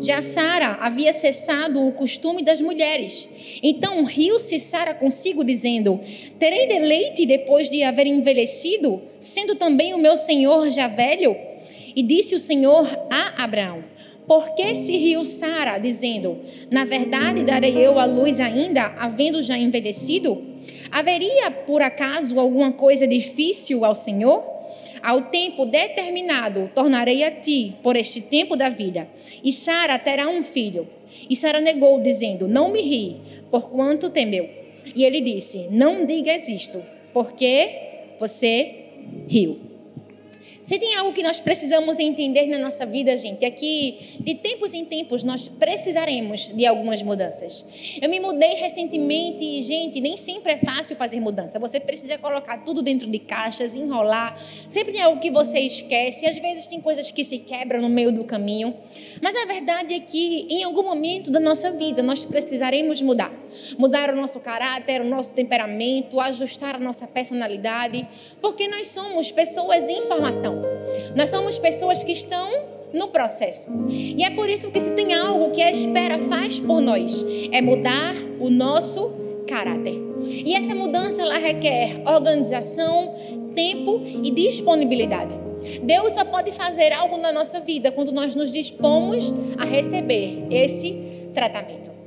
Já 0.00 0.22
Sara 0.22 0.78
havia 0.80 1.12
cessado 1.12 1.86
o 1.86 1.92
costume 1.92 2.42
das 2.42 2.60
mulheres. 2.60 3.28
Então 3.62 4.04
riu-se 4.04 4.58
Sara 4.60 4.94
consigo, 4.94 5.44
dizendo: 5.44 6.00
Terei 6.38 6.66
deleite 6.66 7.26
depois 7.26 7.68
de 7.68 7.82
haver 7.82 8.06
envelhecido, 8.06 9.02
sendo 9.20 9.54
também 9.54 9.94
o 9.94 9.98
meu 9.98 10.16
senhor 10.16 10.70
já 10.70 10.88
velho? 10.88 11.36
E 11.94 12.02
disse 12.02 12.34
o 12.34 12.40
Senhor 12.40 12.86
a 13.10 13.42
Abraão: 13.42 13.82
por 14.30 14.54
que 14.54 14.76
se 14.76 14.96
riu 14.96 15.24
Sara, 15.24 15.76
dizendo: 15.78 16.38
Na 16.70 16.84
verdade, 16.84 17.42
darei 17.42 17.76
eu 17.84 17.98
a 17.98 18.04
luz 18.04 18.38
ainda, 18.38 18.94
havendo 18.96 19.42
já 19.42 19.58
envelhecido? 19.58 20.40
Haveria, 20.88 21.50
por 21.50 21.82
acaso, 21.82 22.38
alguma 22.38 22.70
coisa 22.70 23.08
difícil 23.08 23.84
ao 23.84 23.92
Senhor? 23.92 24.44
Ao 25.02 25.22
tempo 25.22 25.66
determinado, 25.66 26.70
tornarei 26.72 27.24
a 27.24 27.30
ti 27.32 27.74
por 27.82 27.96
este 27.96 28.20
tempo 28.20 28.54
da 28.54 28.68
vida, 28.68 29.08
e 29.42 29.52
Sara 29.52 29.98
terá 29.98 30.28
um 30.28 30.44
filho. 30.44 30.86
E 31.28 31.34
Sara 31.34 31.60
negou, 31.60 32.00
dizendo: 32.00 32.46
Não 32.46 32.70
me 32.70 32.82
ri, 32.82 33.16
porquanto 33.50 34.10
temeu. 34.10 34.48
E 34.94 35.02
ele 35.02 35.20
disse: 35.20 35.66
Não 35.72 36.06
digas 36.06 36.48
isto, 36.48 36.80
porque 37.12 38.14
você 38.20 38.76
riu. 39.26 39.69
Se 40.70 40.78
tem 40.78 40.94
algo 40.94 41.12
que 41.12 41.20
nós 41.20 41.40
precisamos 41.40 41.98
entender 41.98 42.46
na 42.46 42.56
nossa 42.56 42.86
vida, 42.86 43.16
gente, 43.16 43.44
é 43.44 43.50
que 43.50 44.14
de 44.20 44.36
tempos 44.36 44.72
em 44.72 44.84
tempos 44.84 45.24
nós 45.24 45.48
precisaremos 45.48 46.46
de 46.46 46.64
algumas 46.64 47.02
mudanças. 47.02 47.66
Eu 48.00 48.08
me 48.08 48.20
mudei 48.20 48.50
recentemente 48.50 49.42
e, 49.42 49.64
gente, 49.64 50.00
nem 50.00 50.16
sempre 50.16 50.52
é 50.52 50.58
fácil 50.58 50.94
fazer 50.94 51.18
mudança. 51.18 51.58
Você 51.58 51.80
precisa 51.80 52.16
colocar 52.18 52.58
tudo 52.58 52.82
dentro 52.82 53.10
de 53.10 53.18
caixas, 53.18 53.74
enrolar. 53.74 54.40
Sempre 54.68 54.92
tem 54.92 55.02
algo 55.02 55.20
que 55.20 55.28
você 55.28 55.58
esquece. 55.58 56.24
Às 56.24 56.38
vezes 56.38 56.68
tem 56.68 56.80
coisas 56.80 57.10
que 57.10 57.24
se 57.24 57.38
quebram 57.38 57.82
no 57.82 57.88
meio 57.88 58.12
do 58.12 58.22
caminho. 58.22 58.72
Mas 59.20 59.34
a 59.34 59.46
verdade 59.46 59.94
é 59.94 59.98
que 59.98 60.46
em 60.48 60.62
algum 60.62 60.84
momento 60.84 61.32
da 61.32 61.40
nossa 61.40 61.72
vida 61.72 62.00
nós 62.00 62.24
precisaremos 62.24 63.02
mudar. 63.02 63.32
Mudar 63.78 64.12
o 64.12 64.16
nosso 64.16 64.40
caráter, 64.40 65.00
o 65.00 65.04
nosso 65.04 65.34
temperamento, 65.34 66.20
ajustar 66.20 66.76
a 66.76 66.78
nossa 66.78 67.06
personalidade, 67.06 68.06
porque 68.40 68.68
nós 68.68 68.88
somos 68.88 69.30
pessoas 69.30 69.88
em 69.88 70.02
formação. 70.02 70.62
Nós 71.16 71.30
somos 71.30 71.58
pessoas 71.58 72.02
que 72.02 72.12
estão 72.12 72.80
no 72.92 73.08
processo. 73.08 73.68
E 73.88 74.22
é 74.24 74.30
por 74.30 74.48
isso 74.48 74.70
que 74.70 74.80
se 74.80 74.92
tem 74.92 75.14
algo 75.14 75.50
que 75.50 75.62
a 75.62 75.70
espera 75.70 76.18
faz 76.18 76.58
por 76.58 76.80
nós, 76.80 77.24
é 77.52 77.60
mudar 77.60 78.14
o 78.38 78.50
nosso 78.50 79.12
caráter. 79.46 79.94
E 80.22 80.54
essa 80.54 80.74
mudança 80.74 81.22
ela 81.22 81.38
requer 81.38 82.02
organização, 82.06 83.14
tempo 83.54 84.02
e 84.04 84.30
disponibilidade. 84.30 85.34
Deus 85.82 86.12
só 86.12 86.24
pode 86.24 86.52
fazer 86.52 86.92
algo 86.92 87.18
na 87.18 87.32
nossa 87.32 87.60
vida 87.60 87.92
quando 87.92 88.12
nós 88.12 88.34
nos 88.34 88.50
dispomos 88.50 89.32
a 89.58 89.64
receber 89.64 90.46
esse 90.50 91.30
tratamento. 91.34 91.99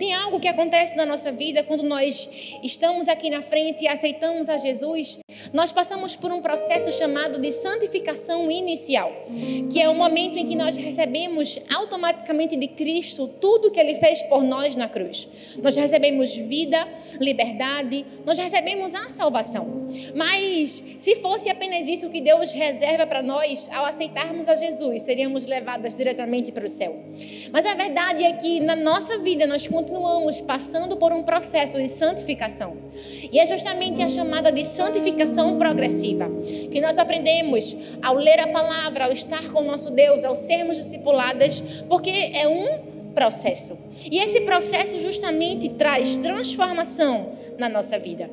Tem 0.00 0.14
algo 0.14 0.40
que 0.40 0.48
acontece 0.48 0.96
na 0.96 1.04
nossa 1.04 1.30
vida 1.30 1.62
quando 1.62 1.82
nós 1.82 2.26
estamos 2.62 3.06
aqui 3.06 3.28
na 3.28 3.42
frente 3.42 3.84
e 3.84 3.86
aceitamos 3.86 4.48
a 4.48 4.56
Jesus. 4.56 5.18
Nós 5.52 5.72
passamos 5.72 6.16
por 6.16 6.32
um 6.32 6.40
processo 6.40 6.90
chamado 6.96 7.38
de 7.38 7.52
santificação 7.52 8.50
inicial, 8.50 9.12
que 9.70 9.78
é 9.78 9.90
o 9.90 9.94
momento 9.94 10.38
em 10.38 10.46
que 10.46 10.56
nós 10.56 10.74
recebemos 10.74 11.58
automaticamente 11.70 12.56
de 12.56 12.66
Cristo 12.68 13.28
tudo 13.28 13.70
que 13.70 13.78
ele 13.78 13.96
fez 13.96 14.22
por 14.22 14.42
nós 14.42 14.74
na 14.74 14.88
cruz. 14.88 15.28
Nós 15.62 15.76
recebemos 15.76 16.34
vida, 16.34 16.88
liberdade, 17.20 18.06
nós 18.24 18.38
recebemos 18.38 18.94
a 18.94 19.10
salvação. 19.10 19.86
Mas 20.14 20.82
se 20.98 21.16
fosse 21.16 21.50
apenas 21.50 21.86
isso 21.86 22.08
que 22.08 22.22
Deus 22.22 22.52
reserva 22.52 23.06
para 23.06 23.22
nós 23.22 23.68
ao 23.70 23.84
aceitarmos 23.84 24.48
a 24.48 24.56
Jesus, 24.56 25.02
seríamos 25.02 25.44
levadas 25.44 25.94
diretamente 25.94 26.50
para 26.52 26.64
o 26.64 26.68
céu. 26.68 27.04
Mas 27.52 27.66
a 27.66 27.74
verdade 27.74 28.24
é 28.24 28.32
que 28.32 28.60
na 28.60 28.74
nossa 28.74 29.18
vida 29.18 29.46
nós 29.46 29.66
continuamos 29.66 29.89
continuamos 29.90 30.40
passando 30.40 30.96
por 30.96 31.12
um 31.12 31.24
processo 31.24 31.76
de 31.76 31.88
santificação. 31.88 32.76
E 33.32 33.40
é 33.40 33.46
justamente 33.46 34.00
a 34.00 34.08
chamada 34.08 34.52
de 34.52 34.64
santificação 34.64 35.58
progressiva, 35.58 36.30
que 36.70 36.80
nós 36.80 36.96
aprendemos 36.96 37.76
ao 38.00 38.14
ler 38.14 38.38
a 38.38 38.46
palavra, 38.46 39.06
ao 39.06 39.12
estar 39.12 39.42
com 39.50 39.62
o 39.62 39.64
nosso 39.64 39.90
Deus, 39.90 40.22
ao 40.22 40.36
sermos 40.36 40.76
discipuladas, 40.76 41.60
porque 41.88 42.30
é 42.32 42.46
um 42.46 43.12
processo. 43.12 43.76
E 44.08 44.18
esse 44.18 44.42
processo 44.42 45.00
justamente 45.02 45.68
traz 45.70 46.16
transformação 46.16 47.32
na 47.58 47.68
nossa 47.68 47.98
vida. 47.98 48.30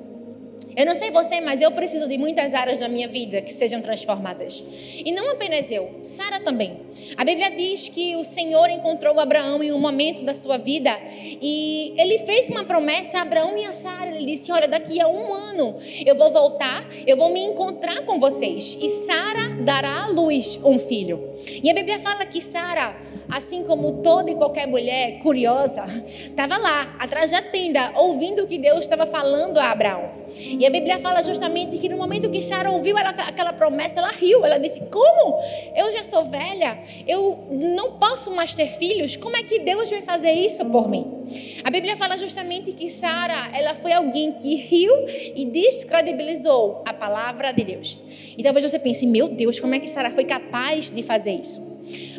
Eu 0.77 0.85
não 0.85 0.95
sei 0.95 1.09
você, 1.09 1.41
mas 1.41 1.59
eu 1.59 1.71
preciso 1.71 2.07
de 2.07 2.19
muitas 2.19 2.53
áreas 2.53 2.77
da 2.77 2.87
minha 2.87 3.07
vida 3.07 3.41
que 3.41 3.51
sejam 3.51 3.81
transformadas. 3.81 4.63
E 5.03 5.11
não 5.11 5.31
apenas 5.31 5.71
eu, 5.71 6.01
Sara 6.03 6.39
também. 6.39 6.81
A 7.17 7.23
Bíblia 7.25 7.49
diz 7.49 7.89
que 7.89 8.15
o 8.15 8.23
Senhor 8.23 8.69
encontrou 8.69 9.19
Abraão 9.19 9.63
em 9.63 9.71
um 9.71 9.79
momento 9.79 10.21
da 10.21 10.35
sua 10.35 10.59
vida 10.59 10.95
e 11.11 11.95
ele 11.97 12.19
fez 12.19 12.47
uma 12.49 12.63
promessa 12.63 13.17
a 13.17 13.21
Abraão 13.23 13.57
e 13.57 13.65
a 13.65 13.73
Sara. 13.73 14.15
Ele 14.15 14.31
disse: 14.31 14.51
Olha, 14.51 14.67
daqui 14.67 15.01
a 15.01 15.07
um 15.07 15.33
ano 15.33 15.77
eu 16.05 16.15
vou 16.15 16.31
voltar, 16.31 16.87
eu 17.07 17.17
vou 17.17 17.33
me 17.33 17.39
encontrar 17.39 18.05
com 18.05 18.19
vocês 18.19 18.77
e 18.79 18.87
Sara 18.87 19.55
dará 19.63 20.03
à 20.03 20.07
luz 20.09 20.59
um 20.63 20.77
filho. 20.77 21.33
E 21.63 21.71
a 21.71 21.73
Bíblia 21.73 21.97
fala 21.97 22.23
que 22.23 22.39
Sara 22.39 22.95
assim 23.29 23.63
como 23.63 24.01
toda 24.01 24.31
e 24.31 24.35
qualquer 24.35 24.67
mulher 24.67 25.19
curiosa, 25.19 25.85
estava 26.05 26.57
lá, 26.57 26.95
atrás 26.99 27.31
da 27.31 27.41
tenda, 27.41 27.91
ouvindo 27.95 28.43
o 28.43 28.47
que 28.47 28.57
Deus 28.57 28.79
estava 28.79 29.05
falando 29.05 29.57
a 29.57 29.71
Abraão. 29.71 30.17
E 30.35 30.65
a 30.65 30.69
Bíblia 30.69 30.99
fala 30.99 31.23
justamente 31.23 31.77
que 31.77 31.87
no 31.89 31.97
momento 31.97 32.29
que 32.29 32.41
Sara 32.41 32.69
ouviu 32.69 32.97
ela, 32.97 33.09
aquela 33.09 33.53
promessa, 33.53 33.99
ela 33.99 34.09
riu. 34.09 34.43
Ela 34.45 34.57
disse: 34.57 34.81
Como? 34.91 35.39
Eu 35.75 35.91
já 35.93 36.03
sou 36.03 36.25
velha, 36.25 36.79
eu 37.07 37.47
não 37.49 37.93
posso 37.93 38.31
mais 38.31 38.53
ter 38.53 38.67
filhos, 38.71 39.15
como 39.15 39.35
é 39.35 39.43
que 39.43 39.59
Deus 39.59 39.89
vai 39.89 40.01
fazer 40.01 40.31
isso 40.31 40.65
por 40.65 40.89
mim? 40.89 41.25
A 41.63 41.69
Bíblia 41.69 41.97
fala 41.97 42.17
justamente 42.17 42.71
que 42.71 42.89
Sara, 42.89 43.49
ela 43.53 43.75
foi 43.75 43.93
alguém 43.93 44.33
que 44.33 44.55
riu 44.55 44.93
e 45.35 45.45
descredibilizou 45.45 46.83
a 46.85 46.93
palavra 46.93 47.51
de 47.51 47.63
Deus. 47.63 47.99
E 48.37 48.43
talvez 48.43 48.69
você 48.69 48.79
pense: 48.79 49.05
Meu 49.05 49.27
Deus, 49.27 49.59
como 49.59 49.75
é 49.75 49.79
que 49.79 49.89
Sara 49.89 50.11
foi 50.11 50.25
capaz 50.25 50.89
de 50.89 51.01
fazer 51.01 51.31
isso? 51.31 51.66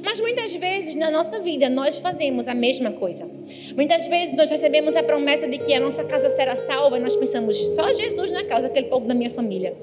Mas 0.03 0.21
muitas 0.21 0.55
vezes 0.55 0.95
na 0.95 1.11
nossa 1.11 1.41
vida 1.41 1.69
nós 1.69 1.99
fazemos 1.99 2.49
a 2.49 2.55
mesma 2.55 2.93
coisa. 2.93 3.29
Muitas 3.77 4.07
vezes 4.07 4.35
nós 4.35 4.51
recebemos 4.51 4.97
a 4.97 5.03
promessa 5.03 5.47
de 5.47 5.59
que 5.59 5.75
a 5.75 5.81
nossa 5.81 6.05
casa 6.05 6.31
será 6.31 6.57
salva 6.57 6.99
e 6.99 7.01
nós 7.01 7.17
pensamos 7.17 7.57
só 7.75 7.93
Jesus 7.93 8.31
na 8.31 8.45
causa 8.45 8.67
aquele 8.67 8.89
povo 8.89 9.07
da 9.07 9.15
minha 9.15 9.31
família. 9.31 9.75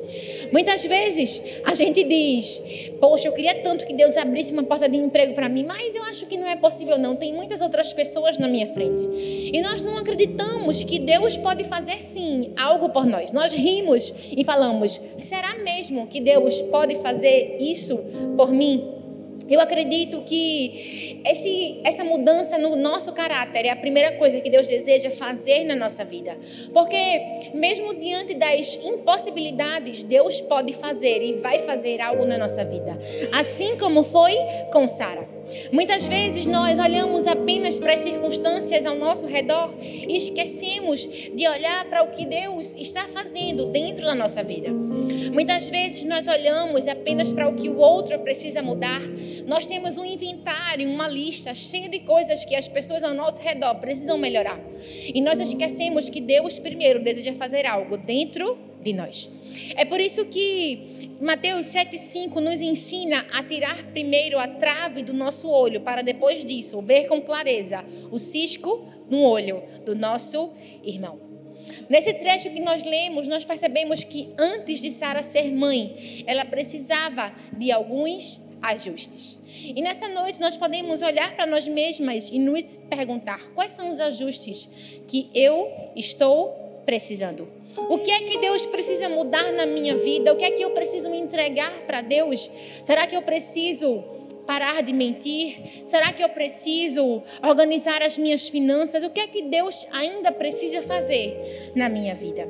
Muitas 0.51 0.83
vezes 0.83 1.41
a 1.63 1.73
gente 1.73 2.03
diz: 2.03 2.61
"Poxa, 2.99 3.27
eu 3.27 3.33
queria 3.33 3.55
tanto 3.55 3.85
que 3.85 3.93
Deus 3.93 4.17
abrisse 4.17 4.51
uma 4.51 4.63
porta 4.63 4.87
de 4.89 4.97
emprego 4.97 5.33
para 5.33 5.49
mim, 5.49 5.65
mas 5.67 5.95
eu 5.95 6.03
acho 6.03 6.25
que 6.25 6.37
não 6.37 6.47
é 6.47 6.55
possível 6.55 6.97
não. 6.97 7.15
Tem 7.15 7.33
muitas 7.33 7.61
outras 7.61 7.93
pessoas 7.93 8.37
na 8.37 8.47
minha 8.47 8.67
frente." 8.67 9.01
E 9.53 9.61
nós 9.61 9.81
não 9.81 9.97
acreditamos 9.97 10.83
que 10.83 10.99
Deus 10.99 11.37
pode 11.37 11.63
fazer 11.65 12.01
sim 12.01 12.53
algo 12.57 12.89
por 12.89 13.05
nós. 13.05 13.31
Nós 13.31 13.53
rimos 13.53 14.13
e 14.35 14.43
falamos: 14.43 14.99
"Será 15.17 15.55
mesmo 15.57 16.07
que 16.07 16.19
Deus 16.19 16.61
pode 16.63 16.95
fazer 16.95 17.57
isso 17.59 17.99
por 18.35 18.51
mim?" 18.51 18.94
Eu 19.49 19.59
acredito 19.59 20.21
que 20.21 21.21
esse, 21.25 21.79
essa 21.83 22.03
mudança 22.03 22.57
no 22.57 22.75
nosso 22.75 23.11
caráter 23.13 23.65
é 23.65 23.69
a 23.69 23.75
primeira 23.75 24.13
coisa 24.13 24.41
que 24.41 24.49
Deus 24.49 24.67
deseja 24.67 25.11
fazer 25.11 25.63
na 25.63 25.75
nossa 25.75 26.03
vida. 26.03 26.37
Porque, 26.73 27.51
mesmo 27.53 27.93
diante 27.93 28.33
das 28.33 28.75
impossibilidades, 28.83 30.03
Deus 30.03 30.41
pode 30.41 30.73
fazer 30.73 31.21
e 31.21 31.33
vai 31.33 31.59
fazer 31.59 32.01
algo 32.01 32.25
na 32.25 32.37
nossa 32.37 32.63
vida. 32.65 32.97
Assim 33.31 33.77
como 33.77 34.03
foi 34.03 34.35
com 34.71 34.87
Sara. 34.87 35.34
Muitas 35.71 36.05
vezes 36.05 36.45
nós 36.45 36.79
olhamos 36.79 37.27
apenas 37.27 37.79
para 37.79 37.93
as 37.93 37.99
circunstâncias 37.99 38.85
ao 38.85 38.95
nosso 38.95 39.27
redor 39.27 39.73
e 39.81 40.17
esquecemos 40.17 41.01
de 41.01 41.47
olhar 41.47 41.85
para 41.85 42.03
o 42.03 42.07
que 42.07 42.25
Deus 42.25 42.75
está 42.75 43.07
fazendo 43.07 43.67
dentro 43.67 44.05
da 44.05 44.15
nossa 44.15 44.43
vida. 44.43 44.71
Muitas 45.33 45.69
vezes 45.69 46.05
nós 46.05 46.27
olhamos 46.27 46.87
apenas 46.87 47.31
para 47.31 47.47
o 47.47 47.55
que 47.55 47.69
o 47.69 47.77
outro 47.77 48.17
precisa 48.19 48.61
mudar. 48.61 49.01
Nós 49.45 49.65
temos 49.65 49.97
um 49.97 50.05
inventário, 50.05 50.89
uma 50.89 51.07
lista 51.07 51.53
cheia 51.53 51.89
de 51.89 51.99
coisas 51.99 52.43
que 52.45 52.55
as 52.55 52.67
pessoas 52.67 53.03
ao 53.03 53.13
nosso 53.13 53.41
redor 53.41 53.75
precisam 53.75 54.17
melhorar. 54.17 54.59
E 55.13 55.21
nós 55.21 55.39
esquecemos 55.39 56.09
que 56.09 56.21
Deus 56.21 56.57
primeiro 56.57 57.03
deseja 57.03 57.33
fazer 57.33 57.65
algo 57.65 57.97
dentro 57.97 58.57
de 58.85 58.93
nós. 58.93 59.27
É 59.75 59.83
por 59.83 59.99
isso 59.99 60.23
que 60.25 61.09
Mateus 61.19 61.65
7,5 61.67 62.35
nos 62.35 62.61
ensina 62.61 63.25
a 63.33 63.43
tirar 63.43 63.83
primeiro 63.85 64.37
a 64.37 64.47
trave 64.47 65.01
do 65.01 65.11
nosso 65.11 65.49
olho, 65.49 65.81
para 65.81 66.03
depois 66.03 66.45
disso 66.45 66.79
ver 66.81 67.07
com 67.07 67.19
clareza 67.19 67.83
o 68.11 68.19
cisco 68.19 68.87
no 69.09 69.21
olho 69.23 69.63
do 69.83 69.95
nosso 69.95 70.51
irmão. 70.83 71.19
Nesse 71.89 72.13
trecho 72.13 72.51
que 72.51 72.61
nós 72.61 72.83
lemos, 72.83 73.27
nós 73.27 73.43
percebemos 73.43 74.03
que 74.03 74.29
antes 74.37 74.79
de 74.81 74.91
Sara 74.91 75.23
ser 75.23 75.51
mãe, 75.51 76.23
ela 76.27 76.45
precisava 76.45 77.33
de 77.57 77.71
alguns 77.71 78.39
ajustes. 78.61 79.39
E 79.63 79.81
nessa 79.81 80.07
noite 80.09 80.39
nós 80.39 80.55
podemos 80.55 81.01
olhar 81.01 81.35
para 81.35 81.47
nós 81.47 81.67
mesmas 81.67 82.29
e 82.29 82.37
nos 82.37 82.77
perguntar: 82.77 83.39
quais 83.55 83.71
são 83.71 83.89
os 83.89 83.99
ajustes 83.99 84.69
que 85.07 85.29
eu 85.33 85.71
estou 85.95 86.83
precisando? 86.85 87.47
O 87.77 87.97
que 87.99 88.11
é 88.11 88.19
que 88.19 88.37
Deus 88.37 88.65
precisa 88.65 89.09
mudar 89.09 89.51
na 89.51 89.65
minha 89.65 89.97
vida? 89.97 90.33
O 90.33 90.37
que 90.37 90.45
é 90.45 90.51
que 90.51 90.63
eu 90.63 90.71
preciso 90.71 91.09
me 91.09 91.17
entregar 91.17 91.71
para 91.85 92.01
Deus? 92.01 92.49
Será 92.83 93.05
que 93.05 93.15
eu 93.15 93.21
preciso 93.21 94.03
parar 94.45 94.81
de 94.81 94.93
mentir? 94.93 95.83
Será 95.85 96.13
que 96.13 96.23
eu 96.23 96.29
preciso 96.29 97.23
organizar 97.43 98.01
as 98.01 98.17
minhas 98.17 98.47
finanças? 98.47 99.03
O 99.03 99.09
que 99.09 99.19
é 99.19 99.27
que 99.27 99.41
Deus 99.43 99.85
ainda 99.91 100.31
precisa 100.31 100.81
fazer 100.81 101.71
na 101.75 101.89
minha 101.89 102.15
vida? 102.15 102.47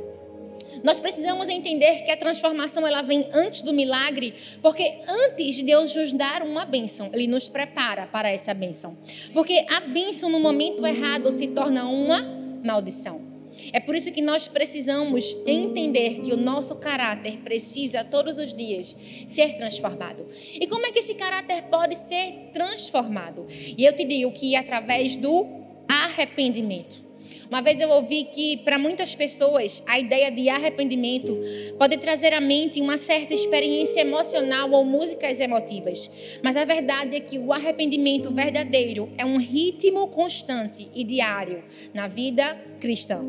Nós 0.83 0.99
precisamos 0.99 1.47
entender 1.47 2.03
que 2.03 2.11
a 2.11 2.17
transformação 2.17 2.85
ela 2.85 3.01
vem 3.01 3.27
antes 3.33 3.61
do 3.61 3.73
milagre, 3.73 4.33
porque 4.61 4.99
antes 5.07 5.55
de 5.55 5.63
Deus 5.63 5.95
nos 5.95 6.11
dar 6.11 6.43
uma 6.43 6.65
bênção, 6.65 7.09
Ele 7.13 7.27
nos 7.27 7.47
prepara 7.47 8.07
para 8.07 8.29
essa 8.29 8.53
bênção. 8.53 8.97
Porque 9.33 9.65
a 9.69 9.79
bênção 9.79 10.29
no 10.29 10.39
momento 10.39 10.85
errado 10.85 11.31
se 11.31 11.47
torna 11.47 11.85
uma 11.85 12.21
maldição. 12.63 13.34
É 13.71 13.79
por 13.79 13.95
isso 13.95 14.11
que 14.11 14.21
nós 14.21 14.47
precisamos 14.47 15.35
entender 15.45 16.21
que 16.21 16.33
o 16.33 16.37
nosso 16.37 16.75
caráter 16.75 17.37
precisa 17.37 18.03
todos 18.03 18.37
os 18.37 18.53
dias 18.53 18.95
ser 19.27 19.55
transformado. 19.55 20.25
E 20.53 20.67
como 20.67 20.85
é 20.85 20.91
que 20.91 20.99
esse 20.99 21.15
caráter 21.15 21.63
pode 21.63 21.95
ser 21.95 22.51
transformado? 22.53 23.45
E 23.49 23.83
eu 23.85 23.95
te 23.95 24.03
digo 24.03 24.31
que 24.31 24.55
através 24.55 25.15
do 25.15 25.45
arrependimento. 25.87 27.04
Uma 27.49 27.61
vez 27.61 27.79
eu 27.79 27.89
ouvi 27.89 28.25
que 28.25 28.57
para 28.57 28.77
muitas 28.77 29.15
pessoas 29.15 29.83
a 29.85 29.99
ideia 29.99 30.31
de 30.31 30.49
arrependimento 30.49 31.37
pode 31.77 31.97
trazer 31.97 32.33
à 32.33 32.41
mente 32.41 32.81
uma 32.81 32.97
certa 32.97 33.33
experiência 33.33 34.01
emocional 34.01 34.71
ou 34.71 34.83
músicas 34.83 35.39
emotivas. 35.39 36.09
Mas 36.43 36.55
a 36.55 36.65
verdade 36.65 37.15
é 37.15 37.19
que 37.19 37.37
o 37.37 37.53
arrependimento 37.53 38.31
verdadeiro 38.31 39.09
é 39.17 39.25
um 39.25 39.37
ritmo 39.37 40.07
constante 40.07 40.89
e 40.93 41.03
diário 41.03 41.63
na 41.93 42.07
vida 42.07 42.57
cristã. 42.79 43.23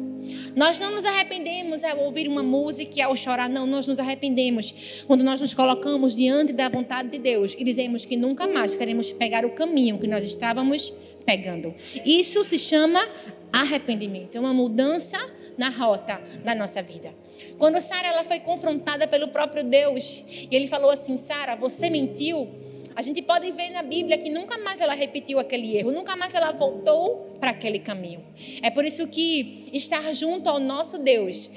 Nós 0.55 0.79
não 0.79 0.93
nos 0.93 1.05
arrependemos 1.05 1.85
ao 1.85 1.99
ouvir 2.01 2.27
uma 2.29 2.43
música 2.43 2.93
e 2.97 3.03
ao 3.03 3.15
chorar, 3.15 3.49
não, 3.49 3.67
nós 3.67 3.87
nos 3.87 3.99
arrependemos 3.99 5.05
quando 5.07 5.23
nós 5.23 5.41
nos 5.41 5.55
colocamos 5.55 6.17
diante 6.17 6.53
da 6.53 6.69
vontade 6.69 7.11
de 7.11 7.19
Deus 7.19 7.55
e 7.59 7.63
dizemos 7.65 8.05
que 8.05 8.17
nunca 8.17 8.47
mais 8.47 8.75
queremos 8.75 9.13
pegar 9.13 9.45
o 9.45 9.51
caminho 9.51 9.99
que 9.99 10.07
nós 10.07 10.25
estávamos 10.25 10.93
pegando. 11.27 11.75
Isso 12.05 12.43
se 12.45 12.59
chama 12.59 13.07
arrependimento, 13.53 14.37
é 14.37 14.41
uma 14.41 14.55
mudança 14.55 15.19
na 15.59 15.69
rota 15.69 16.21
da 16.45 16.55
nossa 16.55 16.81
vida. 16.83 17.13
Quando 17.59 17.81
Sara 17.81 18.09
ela 18.09 18.25
foi 18.25 18.39
confrontada 18.41 19.09
pelo 19.09 19.29
próprio 19.29 19.65
Deus, 19.65 20.25
e 20.29 20.49
ele 20.55 20.69
falou 20.69 20.91
assim: 20.91 21.17
"Sara, 21.17 21.57
você 21.57 21.91
mentiu?" 21.91 22.49
A 22.97 23.03
gente 23.03 23.21
pode 23.21 23.53
ver 23.53 23.69
na 23.69 23.83
Bíblia 23.83 24.17
que 24.17 24.31
nunca 24.31 24.57
mais 24.57 24.81
ela 24.81 24.95
repetiu 24.95 25.39
aquele 25.39 25.77
erro, 25.77 25.93
nunca 25.93 26.17
mais 26.17 26.35
ela 26.35 26.51
voltou 26.51 27.37
para 27.39 27.51
aquele 27.51 27.79
caminho. 27.79 28.25
É 28.63 28.71
por 28.71 28.87
isso 28.87 29.07
que 29.07 29.69
estar 29.71 30.15
junto 30.15 30.49
ao 30.49 30.59
nosso 30.59 30.99
Deus, 30.99 31.51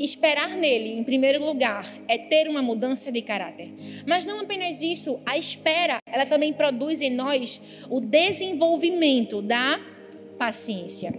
esperar 0.00 0.56
nele, 0.56 0.98
em 0.98 1.04
primeiro 1.04 1.44
lugar, 1.44 1.86
é 2.08 2.16
ter 2.16 2.48
uma 2.48 2.62
mudança 2.62 3.12
de 3.12 3.20
caráter. 3.20 3.74
Mas 4.06 4.24
não 4.24 4.40
apenas 4.40 4.80
isso, 4.80 5.20
a 5.26 5.36
espera, 5.36 5.98
ela 6.10 6.24
também 6.24 6.54
produz 6.54 7.02
em 7.02 7.10
nós 7.10 7.60
o 7.90 8.00
desenvolvimento 8.00 9.42
da 9.42 9.78
paciência. 10.38 11.12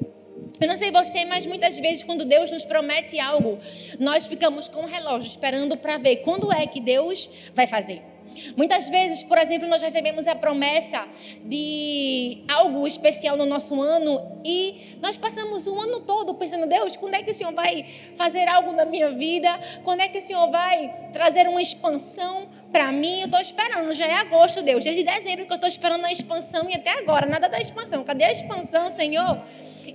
Eu 0.60 0.68
não 0.68 0.76
sei 0.76 0.90
você, 0.90 1.24
mas 1.26 1.46
muitas 1.46 1.78
vezes 1.78 2.02
quando 2.02 2.26
Deus 2.26 2.50
nos 2.50 2.66
promete 2.66 3.20
algo, 3.20 3.60
nós 4.00 4.26
ficamos 4.26 4.68
com 4.68 4.82
o 4.82 4.88
relógio 4.88 5.30
esperando 5.30 5.78
para 5.78 6.00
ver 6.00 6.18
quando 6.18 6.52
é 6.52 6.66
que 6.66 6.82
Deus 6.82 7.30
vai 7.54 7.68
fazer. 7.68 8.17
Muitas 8.56 8.88
vezes, 8.90 9.24
por 9.24 9.38
exemplo, 9.38 9.68
nós 9.68 9.82
recebemos 9.82 10.28
a 10.28 10.36
promessa 10.36 11.08
de 11.44 12.44
algo 12.48 12.88
especial 12.88 13.38
no 13.38 13.46
nosso 13.46 13.82
ano 13.82 14.40
e 14.44 14.98
nós 15.02 15.18
passamos 15.18 15.68
o 15.68 15.80
ano 15.80 16.02
todo 16.02 16.34
pensando, 16.36 16.68
Deus, 16.68 16.96
quando 16.96 17.16
é 17.16 17.24
que 17.24 17.32
o 17.32 17.34
Senhor 17.34 17.54
vai 17.54 17.86
fazer 18.16 18.48
algo 18.48 18.72
na 18.72 18.86
minha 18.86 19.12
vida? 19.12 19.50
Quando 19.84 20.02
é 20.02 20.08
que 20.08 20.20
o 20.20 20.22
Senhor 20.22 20.50
vai 20.50 21.10
trazer 21.12 21.48
uma 21.48 21.62
expansão 21.62 22.48
para 22.72 22.92
mim? 22.92 23.22
Eu 23.22 23.26
estou 23.26 23.42
esperando, 23.42 23.92
já 23.94 24.06
é 24.06 24.14
agosto, 24.14 24.62
Deus, 24.62 24.84
desde 24.84 25.04
dezembro 25.04 25.46
que 25.46 25.52
eu 25.52 25.56
estou 25.56 25.70
esperando 25.70 26.06
a 26.06 26.12
expansão 26.12 26.70
e 26.70 26.76
até 26.76 26.98
agora, 27.00 27.26
nada 27.26 27.48
da 27.50 27.60
expansão. 27.60 28.04
Cadê 28.04 28.26
a 28.26 28.32
expansão, 28.32 28.90
Senhor? 28.90 29.42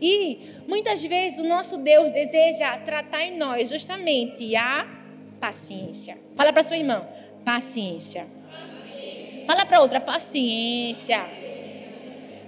E 0.00 0.56
muitas 0.66 1.04
vezes 1.04 1.38
o 1.38 1.44
nosso 1.44 1.76
Deus 1.76 2.10
deseja 2.10 2.76
tratar 2.78 3.24
em 3.24 3.36
nós 3.36 3.70
justamente 3.70 4.54
a 4.56 4.86
paciência. 5.40 6.18
Fala 6.36 6.52
para 6.52 6.62
sua 6.62 6.76
irmã, 6.76 7.06
paciência. 7.44 8.26
Fala 9.46 9.66
para 9.66 9.80
outra, 9.80 10.00
paciência. 10.00 11.24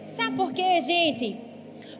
Sabe 0.06 0.36
por 0.36 0.52
quê, 0.52 0.80
gente? 0.80 1.36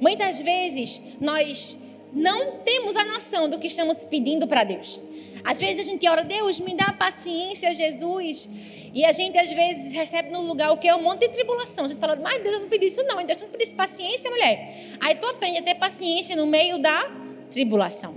Muitas 0.01 0.41
vezes 0.41 1.01
nós 1.21 1.77
não 2.13 2.59
temos 2.59 2.97
a 2.97 3.05
noção 3.05 3.49
do 3.49 3.59
que 3.59 3.67
estamos 3.67 4.05
pedindo 4.05 4.47
para 4.47 4.65
Deus. 4.65 5.01
Às 5.43 5.61
vezes 5.61 5.81
a 5.81 5.85
gente 5.85 6.09
ora, 6.09 6.25
Deus, 6.25 6.59
me 6.61 6.75
dá 6.75 6.93
paciência, 6.93 7.75
Jesus. 7.75 8.49
E 8.95 9.05
a 9.05 9.13
gente 9.13 9.37
às 9.37 9.51
vezes 9.51 9.93
recebe 9.93 10.31
no 10.31 10.41
lugar 10.41 10.71
o 10.73 10.77
que 10.79 10.87
é 10.87 10.95
um 10.95 11.03
monte 11.03 11.23
de 11.23 11.31
tribulação. 11.31 11.85
A 11.85 11.89
gente 11.89 12.01
fala, 12.01 12.17
mas 12.17 12.41
Deus, 12.43 12.55
eu 12.55 12.61
não 12.61 12.69
pedi 12.69 12.87
isso 12.87 13.03
não. 13.03 13.23
Deus 13.25 13.43
não 13.43 13.49
pedi 13.49 13.71
paciência, 13.75 14.31
mulher. 14.31 14.97
Aí 15.01 15.17
tu 15.17 15.27
aprende 15.27 15.59
a 15.59 15.63
ter 15.63 15.75
paciência 15.75 16.37
no 16.37 16.47
meio 16.47 16.79
da 16.79 17.11
tribulação. 17.51 18.15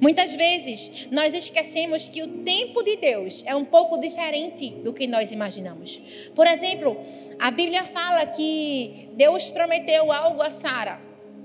Muitas 0.00 0.32
vezes 0.32 0.90
nós 1.10 1.34
esquecemos 1.34 2.08
que 2.08 2.22
o 2.22 2.28
tempo 2.42 2.82
de 2.82 2.96
Deus 2.96 3.42
é 3.46 3.54
um 3.54 3.64
pouco 3.64 3.98
diferente 3.98 4.70
do 4.70 4.94
que 4.94 5.06
nós 5.06 5.30
imaginamos. 5.30 6.00
Por 6.34 6.46
exemplo, 6.46 6.96
a 7.38 7.50
Bíblia 7.50 7.84
fala 7.84 8.24
que 8.26 9.10
Deus 9.12 9.50
prometeu 9.50 10.10
algo 10.10 10.40
a 10.40 10.48
Sara 10.48 11.00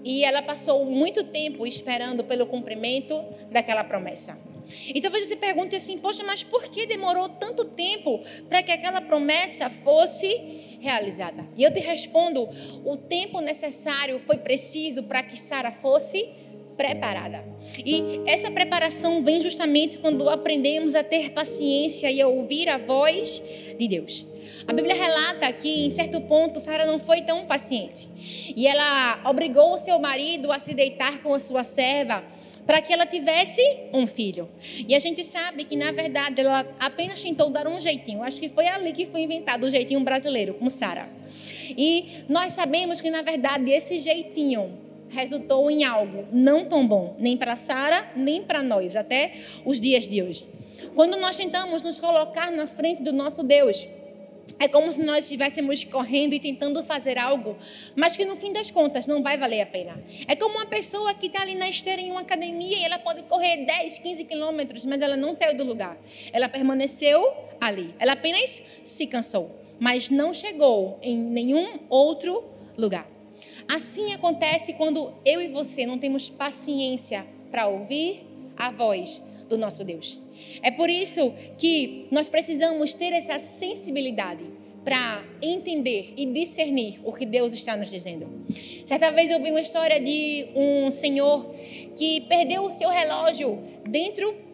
e 0.06 0.24
ela 0.24 0.42
passou 0.42 0.86
muito 0.86 1.24
tempo 1.24 1.68
esperando 1.68 2.24
pelo 2.24 2.48
cumprimento 2.48 3.22
daquela 3.52 3.84
promessa. 3.84 4.38
E 4.94 5.02
talvez 5.02 5.28
você 5.28 5.36
pergunte 5.36 5.76
assim: 5.76 5.98
poxa, 5.98 6.24
mas 6.24 6.44
por 6.44 6.64
que 6.64 6.86
demorou 6.86 7.30
tanto 7.30 7.66
tempo 7.66 8.22
para 8.48 8.64
que 8.64 8.72
aquela 8.72 9.02
promessa 9.02 9.70
fosse 9.70 10.78
realizada? 10.80 11.46
E 11.56 11.64
eu 11.64 11.72
te 11.72 11.80
respondo: 11.80 12.48
o 12.84 12.98
tempo 12.98 13.42
necessário 13.42 14.18
foi 14.20 14.38
preciso 14.38 15.04
para 15.04 15.22
que 15.22 15.38
Sara 15.38 15.72
fosse 15.72 16.30
preparada. 16.76 17.44
E 17.86 18.22
essa 18.26 18.52
preparação 18.52 19.24
vem 19.24 19.42
justamente 19.42 19.98
quando 19.98 20.30
aprendemos 20.30 20.96
a 20.96 21.04
ter 21.04 21.32
paciência 21.32 22.10
e 22.12 22.22
a 22.22 22.28
ouvir 22.28 22.70
a 22.70 22.78
voz 22.78 23.42
de 23.78 23.88
Deus. 23.88 24.26
A 24.68 24.74
Bíblia 24.74 24.96
relata 24.96 25.52
que, 25.54 25.86
em 25.86 25.90
certo 25.90 26.22
ponto, 26.22 26.60
Sara 26.60 26.86
não 26.86 27.00
foi 27.00 27.22
tão 27.22 27.46
paciente. 27.46 28.08
E 28.56 28.68
ela 28.68 29.22
obrigou 29.26 29.74
o 29.74 29.78
seu 29.78 30.00
marido 30.00 30.52
a 30.52 30.60
se 30.60 30.74
deitar 30.74 31.22
com 31.22 31.34
a 31.34 31.40
sua 31.40 31.64
serva 31.64 32.24
para 32.66 32.82
que 32.82 32.92
ela 32.92 33.06
tivesse 33.06 33.62
um 33.94 34.08
filho. 34.08 34.50
E 34.88 34.96
a 34.96 35.00
gente 35.00 35.24
sabe 35.24 35.66
que, 35.66 35.76
na 35.76 35.92
verdade, 35.92 36.42
ela 36.42 36.66
apenas 36.80 37.22
tentou 37.22 37.50
dar 37.50 37.68
um 37.68 37.80
jeitinho. 37.80 38.24
Acho 38.24 38.40
que 38.40 38.50
foi 38.50 38.68
ali 38.68 38.92
que 38.92 39.06
foi 39.06 39.22
inventado 39.22 39.66
o 39.66 39.70
jeitinho 39.70 40.00
brasileiro, 40.00 40.56
com 40.56 40.70
Sara. 40.70 41.08
E 41.78 42.24
nós 42.28 42.54
sabemos 42.54 43.00
que, 43.00 43.10
na 43.10 43.22
verdade, 43.22 43.70
esse 43.70 44.00
jeitinho 44.00 44.85
resultou 45.10 45.70
em 45.70 45.84
algo 45.84 46.26
não 46.32 46.66
tão 46.66 46.88
bom, 46.88 47.16
nem 47.20 47.38
para 47.38 47.56
Sara, 47.56 48.12
nem 48.16 48.44
para 48.44 48.62
nós, 48.62 48.96
até 48.96 49.34
os 49.64 49.80
dias 49.80 50.08
de 50.08 50.22
hoje. 50.22 50.48
Quando 50.94 51.18
nós 51.18 51.38
tentamos 51.38 51.82
nos 51.82 52.00
colocar 52.00 52.52
na 52.52 52.68
frente 52.68 53.02
do 53.02 53.12
nosso 53.12 53.44
Deus, 53.44 53.88
é 54.58 54.68
como 54.68 54.92
se 54.92 55.04
nós 55.04 55.26
estivéssemos 55.26 55.84
correndo 55.84 56.34
e 56.34 56.40
tentando 56.40 56.84
fazer 56.84 57.18
algo, 57.18 57.58
mas 57.96 58.16
que 58.16 58.24
no 58.24 58.36
fim 58.36 58.54
das 58.54 58.72
contas 58.72 59.06
não 59.06 59.22
vai 59.22 59.38
valer 59.38 59.62
a 59.62 59.66
pena. 59.66 60.02
É 60.28 60.36
como 60.36 60.56
uma 60.56 60.66
pessoa 60.66 61.14
que 61.14 61.28
está 61.28 61.42
ali 61.42 61.56
na 61.56 61.68
esteira 61.68 62.02
em 62.02 62.12
uma 62.12 62.22
academia 62.22 62.78
e 62.78 62.84
ela 62.84 63.00
pode 63.00 63.24
correr 63.24 63.66
10, 63.66 64.00
15 64.00 64.24
quilômetros, 64.24 64.86
mas 64.86 65.02
ela 65.02 65.18
não 65.18 65.34
saiu 65.34 65.58
do 65.58 65.64
lugar. 65.64 65.98
Ela 66.32 66.48
permaneceu 66.48 67.34
ali. 67.60 67.94
Ela 68.00 68.14
apenas 68.14 68.64
se 68.84 69.06
cansou, 69.08 69.52
mas 69.80 70.10
não 70.10 70.34
chegou 70.34 71.00
em 71.02 71.18
nenhum 71.18 71.80
outro 71.90 72.44
lugar. 72.78 73.15
Assim 73.68 74.14
acontece 74.14 74.74
quando 74.74 75.14
eu 75.26 75.42
e 75.42 75.48
você 75.48 75.86
não 75.86 75.98
temos 75.98 76.30
paciência 76.30 77.26
para 77.50 77.68
ouvir 77.68 78.26
a 78.56 78.72
voz 78.72 79.22
do 79.50 79.58
nosso 79.58 79.84
Deus. 79.84 80.22
É 80.62 80.72
por 80.72 80.90
isso 80.90 81.34
que 81.58 82.08
nós 82.12 82.30
precisamos 82.30 82.94
ter 82.94 83.14
essa 83.14 83.40
sensibilidade 83.40 84.46
para 84.84 85.24
entender 85.42 86.14
e 86.16 86.28
discernir 86.28 87.00
o 87.04 87.12
que 87.12 87.26
Deus 87.26 87.54
está 87.54 87.76
nos 87.76 87.90
dizendo. 87.90 88.28
Certa 88.86 89.10
vez 89.12 89.32
eu 89.32 89.42
vi 89.42 89.50
uma 89.50 89.62
história 89.62 90.00
de 90.00 90.48
um 90.56 90.92
senhor 90.92 91.50
que 91.96 92.22
perdeu 92.22 92.64
o 92.64 92.70
seu 92.70 92.90
relógio 92.90 93.64
dentro 93.90 94.45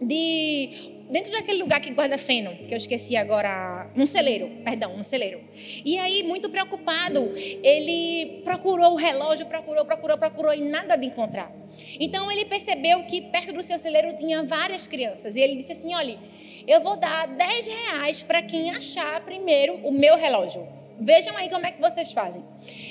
de 0.00 0.98
dentro 1.10 1.32
daquele 1.32 1.62
lugar 1.62 1.80
que 1.80 1.90
guarda 1.92 2.18
feno, 2.18 2.54
que 2.66 2.74
eu 2.74 2.76
esqueci 2.76 3.16
agora, 3.16 3.90
um 3.96 4.04
celeiro, 4.04 4.50
perdão, 4.62 4.94
um 4.94 5.02
celeiro. 5.02 5.40
E 5.84 5.98
aí, 5.98 6.22
muito 6.22 6.50
preocupado, 6.50 7.32
ele 7.62 8.42
procurou 8.44 8.92
o 8.92 8.96
relógio, 8.96 9.46
procurou, 9.46 9.84
procurou, 9.84 10.18
procurou 10.18 10.54
e 10.54 10.60
nada 10.60 10.96
de 10.96 11.06
encontrar. 11.06 11.50
Então 11.98 12.30
ele 12.30 12.44
percebeu 12.44 13.04
que 13.04 13.20
perto 13.20 13.52
do 13.52 13.62
seu 13.62 13.78
celeiro 13.78 14.16
tinha 14.16 14.42
várias 14.42 14.86
crianças 14.86 15.36
e 15.36 15.40
ele 15.40 15.56
disse 15.56 15.72
assim: 15.72 15.94
olha, 15.94 16.18
eu 16.66 16.80
vou 16.80 16.96
dar 16.96 17.26
10 17.26 17.66
reais 17.66 18.22
para 18.22 18.42
quem 18.42 18.70
achar 18.70 19.20
primeiro 19.24 19.74
o 19.84 19.92
meu 19.92 20.16
relógio. 20.16 20.66
Vejam 21.00 21.36
aí 21.36 21.48
como 21.48 21.64
é 21.64 21.70
que 21.70 21.80
vocês 21.80 22.10
fazem. 22.10 22.42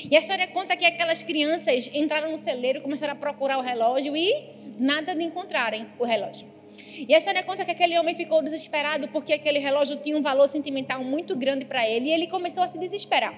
E 0.10 0.16
a 0.16 0.22
história 0.22 0.48
conta 0.48 0.78
que 0.78 0.86
aquelas 0.86 1.22
crianças 1.22 1.90
entraram 1.94 2.32
no 2.32 2.38
celeiro, 2.38 2.82
começaram 2.82 3.14
a 3.14 3.16
procurar 3.18 3.58
o 3.58 3.62
relógio 3.62 4.16
e 4.16 4.34
nada 4.80 5.14
de 5.14 5.24
encontrarem 5.24 5.88
o 6.00 6.06
relógio. 6.06 6.57
E 7.08 7.14
a 7.14 7.18
história 7.18 7.44
conta 7.44 7.66
que 7.66 7.72
aquele 7.72 7.98
homem 8.00 8.16
ficou 8.16 8.42
desesperado 8.42 9.08
porque 9.10 9.34
aquele 9.34 9.60
relógio 9.60 9.98
tinha 9.98 10.18
um 10.18 10.22
valor 10.22 10.48
sentimental 10.48 11.04
muito 11.04 11.36
grande 11.36 11.66
para 11.66 11.88
ele 11.88 12.10
e 12.10 12.14
ele 12.14 12.28
começou 12.28 12.64
a 12.64 12.68
se 12.68 12.80
desesperar. 12.80 13.34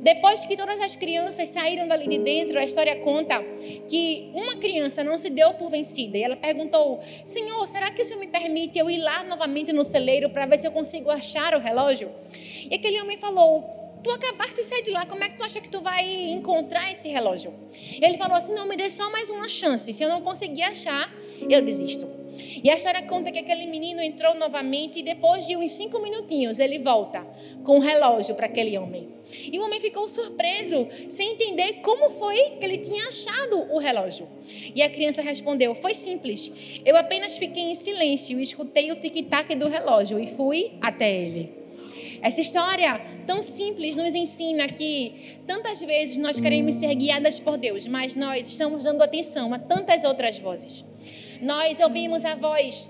Depois 0.00 0.44
que 0.46 0.56
todas 0.56 0.80
as 0.80 0.96
crianças 0.96 1.48
saíram 1.48 1.86
dali 1.86 2.08
de 2.08 2.18
dentro, 2.18 2.58
a 2.58 2.64
história 2.64 2.96
conta 2.96 3.42
que 3.88 4.30
uma 4.34 4.56
criança 4.56 5.04
não 5.04 5.16
se 5.16 5.30
deu 5.30 5.54
por 5.54 5.70
vencida 5.70 6.18
e 6.18 6.22
ela 6.22 6.36
perguntou: 6.36 7.00
Senhor, 7.24 7.66
será 7.68 7.90
que 7.90 8.02
o 8.02 8.04
Senhor 8.04 8.18
me 8.18 8.26
permite 8.26 8.78
eu 8.78 8.90
ir 8.90 8.98
lá 8.98 9.22
novamente 9.24 9.72
no 9.72 9.84
celeiro 9.84 10.30
para 10.30 10.46
ver 10.46 10.58
se 10.58 10.66
eu 10.66 10.72
consigo 10.72 11.10
achar 11.10 11.54
o 11.54 11.60
relógio? 11.60 12.10
E 12.70 12.74
aquele 12.74 13.00
homem 13.00 13.16
falou: 13.16 13.81
tu 14.02 14.10
acabaste 14.10 14.54
de 14.56 14.64
sair 14.64 14.82
de 14.82 14.90
lá, 14.90 15.06
como 15.06 15.22
é 15.22 15.28
que 15.28 15.36
tu 15.36 15.44
acha 15.44 15.60
que 15.60 15.68
tu 15.68 15.80
vai 15.80 16.04
encontrar 16.30 16.90
esse 16.92 17.08
relógio? 17.08 17.54
Ele 18.00 18.16
falou 18.18 18.36
assim: 18.36 18.54
não, 18.54 18.66
me 18.66 18.76
dê 18.76 18.90
só 18.90 19.10
mais 19.10 19.30
uma 19.30 19.48
chance. 19.48 19.92
Se 19.92 20.02
eu 20.02 20.08
não 20.08 20.20
conseguir 20.20 20.62
achar, 20.62 21.12
eu 21.48 21.62
desisto. 21.62 22.22
E 22.62 22.70
a 22.70 22.76
história 22.76 23.02
conta 23.02 23.30
que 23.30 23.38
aquele 23.38 23.66
menino 23.66 24.00
entrou 24.00 24.34
novamente 24.34 25.00
e 25.00 25.02
depois 25.02 25.46
de 25.46 25.56
uns 25.56 25.72
cinco 25.72 26.00
minutinhos 26.00 26.58
ele 26.58 26.78
volta 26.78 27.26
com 27.62 27.76
o 27.76 27.80
relógio 27.80 28.34
para 28.34 28.46
aquele 28.46 28.76
homem. 28.78 29.10
E 29.52 29.58
o 29.58 29.64
homem 29.64 29.80
ficou 29.80 30.08
surpreso, 30.08 30.88
sem 31.08 31.32
entender 31.32 31.74
como 31.82 32.10
foi 32.10 32.56
que 32.58 32.64
ele 32.64 32.78
tinha 32.78 33.06
achado 33.06 33.72
o 33.72 33.78
relógio. 33.78 34.26
E 34.74 34.82
a 34.82 34.90
criança 34.90 35.20
respondeu: 35.22 35.74
Foi 35.74 35.94
simples. 35.94 36.50
Eu 36.84 36.96
apenas 36.96 37.36
fiquei 37.36 37.64
em 37.64 37.74
silêncio 37.74 38.38
e 38.40 38.42
escutei 38.42 38.90
o 38.90 38.96
tic-tac 38.96 39.54
do 39.54 39.68
relógio 39.68 40.18
e 40.18 40.26
fui 40.26 40.72
até 40.80 41.14
ele. 41.14 41.61
Essa 42.22 42.40
história 42.40 43.00
tão 43.26 43.42
simples 43.42 43.96
nos 43.96 44.14
ensina 44.14 44.68
que 44.68 45.40
tantas 45.44 45.80
vezes 45.80 46.16
nós 46.18 46.38
queremos 46.38 46.76
ser 46.76 46.94
guiadas 46.94 47.40
por 47.40 47.58
Deus, 47.58 47.84
mas 47.86 48.14
nós 48.14 48.48
estamos 48.48 48.84
dando 48.84 49.02
atenção 49.02 49.52
a 49.52 49.58
tantas 49.58 50.04
outras 50.04 50.38
vozes. 50.38 50.84
Nós 51.40 51.80
ouvimos 51.80 52.24
a 52.24 52.36
voz 52.36 52.88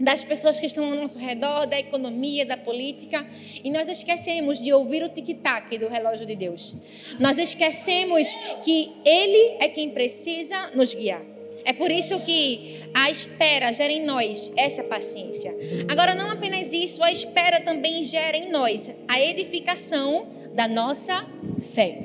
das 0.00 0.24
pessoas 0.24 0.58
que 0.58 0.66
estão 0.66 0.84
ao 0.90 0.96
nosso 0.96 1.18
redor, 1.18 1.66
da 1.66 1.78
economia, 1.78 2.44
da 2.46 2.56
política, 2.56 3.26
e 3.62 3.70
nós 3.70 3.88
esquecemos 3.88 4.58
de 4.60 4.72
ouvir 4.72 5.02
o 5.02 5.08
tic-tac 5.08 5.76
do 5.78 5.88
relógio 5.88 6.26
de 6.26 6.34
Deus. 6.34 6.74
Nós 7.20 7.38
esquecemos 7.38 8.32
que 8.64 8.92
Ele 9.04 9.58
é 9.60 9.68
quem 9.68 9.90
precisa 9.90 10.70
nos 10.74 10.94
guiar. 10.94 11.33
É 11.64 11.72
por 11.72 11.90
isso 11.90 12.20
que 12.20 12.80
a 12.92 13.10
espera 13.10 13.72
gera 13.72 13.92
em 13.92 14.04
nós 14.04 14.52
essa 14.56 14.84
paciência. 14.84 15.56
Agora, 15.88 16.14
não 16.14 16.30
apenas 16.30 16.72
isso, 16.72 17.02
a 17.02 17.10
espera 17.10 17.60
também 17.60 18.04
gera 18.04 18.36
em 18.36 18.50
nós 18.50 18.90
a 19.08 19.20
edificação 19.20 20.28
da 20.54 20.68
nossa 20.68 21.26
fé. 21.62 21.98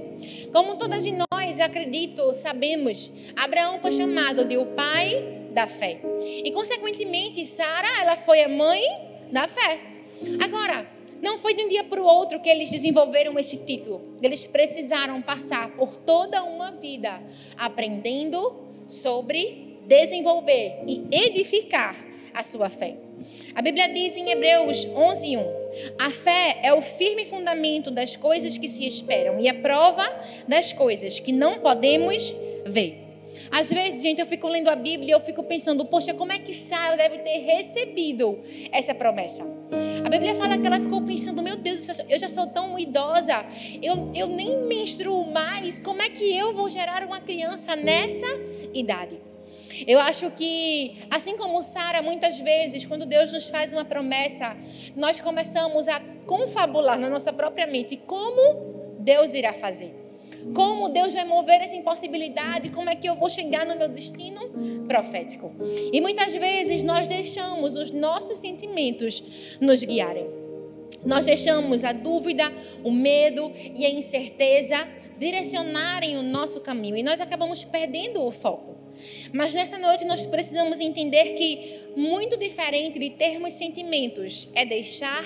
Como 0.52 0.76
todas 0.76 1.04
de 1.04 1.14
nós, 1.14 1.60
acredito, 1.60 2.34
sabemos, 2.34 3.12
Abraão 3.36 3.80
foi 3.80 3.92
chamado 3.92 4.46
de 4.46 4.58
o 4.58 4.66
pai 4.68 5.48
da 5.52 5.68
fé. 5.68 6.00
E, 6.44 6.52
consequentemente, 6.52 7.46
Sara, 7.46 7.88
ela 8.02 8.16
foi 8.18 8.44
a 8.44 8.50
mãe 8.50 8.82
da 9.32 9.48
fé. 9.48 9.80
Agora, 10.44 10.88
não 11.22 11.38
foi 11.38 11.54
de 11.54 11.64
um 11.64 11.68
dia 11.68 11.84
para 11.84 12.02
o 12.02 12.06
outro 12.06 12.40
que 12.40 12.50
eles 12.50 12.70
desenvolveram 12.70 13.38
esse 13.38 13.58
título. 13.58 14.02
Eles 14.22 14.48
precisaram 14.48 15.22
passar 15.22 15.70
por 15.72 15.98
toda 15.98 16.44
uma 16.44 16.72
vida 16.72 17.22
aprendendo 17.58 18.69
sobre 18.90 19.80
desenvolver 19.88 20.84
e 20.88 21.06
edificar 21.12 21.96
a 22.34 22.44
sua 22.44 22.70
fé. 22.70 22.96
A 23.56 23.62
Bíblia 23.62 23.88
diz 23.90 24.16
em 24.16 24.30
Hebreus 24.30 24.86
11:1, 24.86 25.46
a 26.00 26.10
fé 26.12 26.60
é 26.64 26.74
o 26.74 26.82
firme 26.82 27.26
fundamento 27.26 27.92
das 27.92 28.16
coisas 28.16 28.58
que 28.58 28.68
se 28.68 28.86
esperam 28.86 29.40
e 29.40 29.48
a 29.48 29.54
prova 29.54 30.06
das 30.48 30.72
coisas 30.74 31.20
que 31.20 31.32
não 31.32 31.60
podemos 31.60 32.34
ver. 32.66 33.10
Às 33.52 33.70
vezes, 33.72 34.02
gente, 34.02 34.20
eu 34.20 34.26
fico 34.26 34.48
lendo 34.48 34.70
a 34.70 34.76
Bíblia 34.76 35.10
e 35.10 35.12
eu 35.12 35.20
fico 35.20 35.44
pensando, 35.44 35.86
poxa, 35.86 36.14
como 36.14 36.32
é 36.32 36.40
que 36.40 36.54
Sara 36.54 36.96
deve 36.96 37.20
ter 37.20 37.40
recebido 37.40 38.40
essa 38.72 38.94
promessa? 38.94 39.44
A 40.04 40.10
Bíblia 40.10 40.36
fala 40.36 40.58
que 40.58 40.66
ela 40.66 40.80
ficou 40.80 41.02
pensando, 41.02 41.42
meu 41.44 41.56
Deus, 41.56 41.88
eu 42.08 42.18
já 42.18 42.30
sou 42.30 42.48
tão 42.48 42.78
idosa, 42.80 43.46
eu, 43.82 44.12
eu 44.16 44.28
nem 44.28 44.64
menstruo 44.64 45.30
mais, 45.32 45.80
como 45.80 46.02
é 46.02 46.10
que 46.10 46.36
eu 46.36 46.54
vou 46.54 46.70
gerar 46.70 47.04
uma 47.04 47.20
criança 47.20 47.76
nessa 47.76 48.28
idade? 48.74 49.20
Eu 49.88 50.00
acho 50.00 50.30
que, 50.32 50.98
assim 51.10 51.38
como 51.38 51.62
Sara, 51.62 52.02
muitas 52.02 52.38
vezes, 52.40 52.86
quando 52.86 53.06
Deus 53.06 53.32
nos 53.32 53.48
faz 53.48 53.74
uma 53.74 53.86
promessa, 53.86 54.56
nós 54.96 55.20
começamos 55.20 55.88
a 55.88 56.00
confabular 56.26 57.00
na 57.00 57.10
nossa 57.10 57.34
própria 57.34 57.66
mente 57.66 57.98
como 57.98 58.98
Deus 59.00 59.34
irá 59.34 59.54
fazer. 59.54 59.96
Como 60.54 60.90
Deus 60.90 61.14
vai 61.14 61.26
mover 61.26 61.62
essa 61.62 61.76
impossibilidade? 61.76 62.70
Como 62.70 62.90
é 62.90 62.96
que 62.96 63.10
eu 63.10 63.16
vou 63.16 63.30
chegar 63.30 63.66
no 63.66 63.76
meu 63.76 63.90
destino 63.90 64.86
profético? 64.88 65.52
E 65.92 66.00
muitas 66.00 66.34
vezes 66.34 66.84
nós 66.84 67.08
deixamos 67.08 67.76
os 67.76 67.92
nossos 67.92 68.38
sentimentos 68.38 69.58
nos 69.60 69.84
guiarem. 69.84 70.28
Nós 71.06 71.26
deixamos 71.26 71.84
a 71.84 71.94
dúvida, 71.94 72.52
o 72.84 72.92
medo 72.92 73.52
e 73.76 73.86
a 73.86 73.90
incerteza 73.90 74.88
direcionarem 75.20 76.18
o 76.18 76.24
nosso 76.24 76.62
caminho 76.62 76.98
e 76.98 77.04
nós 77.04 77.20
acabamos 77.20 77.64
perdendo 77.64 78.24
o 78.24 78.32
foco. 78.32 78.78
Mas 79.34 79.54
nessa 79.54 79.78
noite 79.78 80.06
nós 80.06 80.26
precisamos 80.26 80.80
entender 80.80 81.34
que 81.36 81.80
muito 81.96 82.38
diferente 82.38 83.00
de 83.00 83.10
termos 83.12 83.54
sentimentos 83.54 84.50
é 84.54 84.66
deixar 84.66 85.24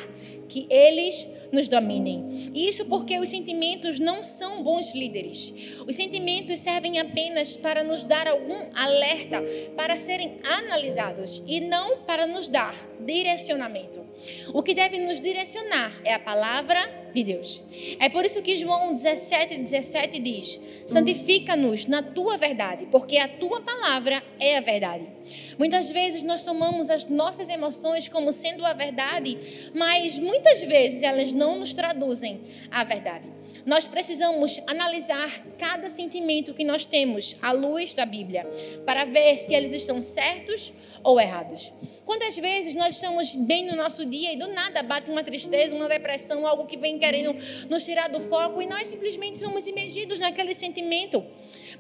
que 0.48 0.68
eles 0.70 1.28
nos 1.52 1.68
dominem. 1.68 2.52
Isso 2.54 2.86
porque 2.86 3.20
os 3.20 3.30
sentimentos 3.30 4.00
não 4.00 4.24
são 4.24 4.64
bons 4.64 4.94
líderes. 4.94 5.54
Os 5.88 5.96
sentimentos 5.96 6.60
servem 6.60 7.00
apenas 7.00 7.56
para 7.56 7.84
nos 7.84 8.04
dar 8.04 8.28
algum 8.28 8.70
alerta, 8.76 9.42
para 9.76 9.96
serem 9.98 10.40
analisados 10.44 11.42
e 11.48 11.60
não 11.60 12.00
para 12.00 12.28
nos 12.28 12.48
dar 12.48 12.76
direcionamento. 13.00 14.06
O 14.54 14.62
que 14.62 14.74
deve 14.74 15.00
nos 15.00 15.22
direcionar 15.22 16.00
é 16.04 16.14
a 16.14 16.20
palavra 16.20 17.03
de 17.14 17.24
Deus. 17.24 17.62
É 18.00 18.10
por 18.10 18.26
isso 18.26 18.42
que 18.42 18.56
João 18.56 18.94
17, 18.94 19.58
17 19.58 20.20
diz: 20.20 20.60
Santifica-nos 20.88 21.86
na 21.86 22.02
tua 22.02 22.38
verdade, 22.38 22.88
porque 22.92 23.18
a 23.18 23.28
tua 23.28 23.62
palavra 23.62 24.24
é 24.40 24.58
a 24.58 24.62
verdade. 24.62 25.08
Muitas 25.58 25.90
vezes 25.90 26.24
nós 26.24 26.44
tomamos 26.44 26.90
as 26.90 27.06
nossas 27.06 27.50
emoções 27.50 28.08
como 28.08 28.32
sendo 28.34 28.66
a 28.66 28.74
verdade, 28.74 29.38
mas 29.74 30.18
muitas 30.20 30.62
vezes 30.62 31.02
elas 31.04 31.34
não 31.34 31.58
nos 31.58 31.74
traduzem 31.74 32.42
a 32.72 32.84
verdade. 32.84 33.28
Nós 33.66 33.88
precisamos 33.88 34.60
analisar 34.68 35.30
cada 35.58 35.90
sentimento 35.90 36.54
que 36.54 36.64
nós 36.64 36.86
temos 36.86 37.36
à 37.42 37.52
luz 37.52 37.94
da 37.94 38.06
Bíblia, 38.06 38.48
para 38.86 39.06
ver 39.06 39.38
se 39.38 39.54
eles 39.54 39.74
estão 39.74 40.02
certos 40.02 40.74
ou 41.04 41.20
errados. 41.20 41.72
Quantas 42.06 42.38
vezes 42.38 42.76
nós 42.76 42.96
estamos 42.96 43.36
bem 43.36 43.66
no 43.66 43.76
nosso 43.76 44.06
dia 44.06 44.34
e 44.34 44.38
do 44.38 44.48
nada 44.48 44.84
bate 44.84 45.10
uma 45.10 45.24
tristeza, 45.24 45.76
uma 45.76 45.88
depressão, 45.88 46.46
algo 46.46 46.66
que 46.66 46.78
vem 46.78 47.00
querendo 47.00 47.36
nos 47.70 47.86
tirar 47.86 48.10
do 48.10 48.20
foco 48.22 48.62
e 48.62 48.66
nós 48.66 48.88
simplesmente 48.88 49.40
somos 49.40 49.66
imergidos 49.66 50.20
naquele 50.20 50.54
sentimento. 50.54 51.24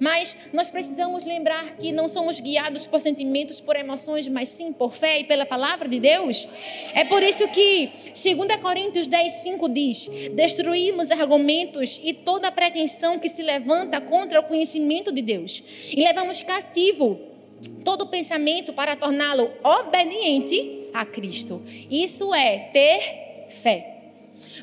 Mas 0.03 0.35
nós 0.51 0.69
precisamos 0.69 1.23
lembrar 1.23 1.77
que 1.77 1.93
não 1.93 2.09
somos 2.09 2.37
guiados 2.37 2.85
por 2.85 2.99
sentimentos, 2.99 3.61
por 3.61 3.77
emoções, 3.77 4.27
mas 4.27 4.49
sim 4.49 4.73
por 4.73 4.91
fé 4.91 5.21
e 5.21 5.23
pela 5.23 5.45
palavra 5.45 5.87
de 5.87 5.97
Deus. 5.97 6.45
É 6.93 7.05
por 7.05 7.23
isso 7.23 7.47
que 7.47 7.89
2 8.07 8.57
Coríntios 8.61 9.07
10, 9.07 9.31
5 9.31 9.69
diz: 9.69 10.09
Destruímos 10.33 11.09
argumentos 11.09 12.01
e 12.03 12.11
toda 12.11 12.51
pretensão 12.51 13.17
que 13.17 13.29
se 13.29 13.41
levanta 13.41 14.01
contra 14.01 14.41
o 14.41 14.43
conhecimento 14.43 15.09
de 15.09 15.21
Deus, 15.21 15.63
e 15.89 16.03
levamos 16.03 16.41
cativo 16.41 17.17
todo 17.85 18.07
pensamento 18.07 18.73
para 18.73 18.97
torná-lo 18.97 19.53
obediente 19.63 20.89
a 20.93 21.05
Cristo. 21.05 21.61
Isso 21.89 22.33
é 22.33 22.57
ter 22.73 23.45
fé. 23.47 23.92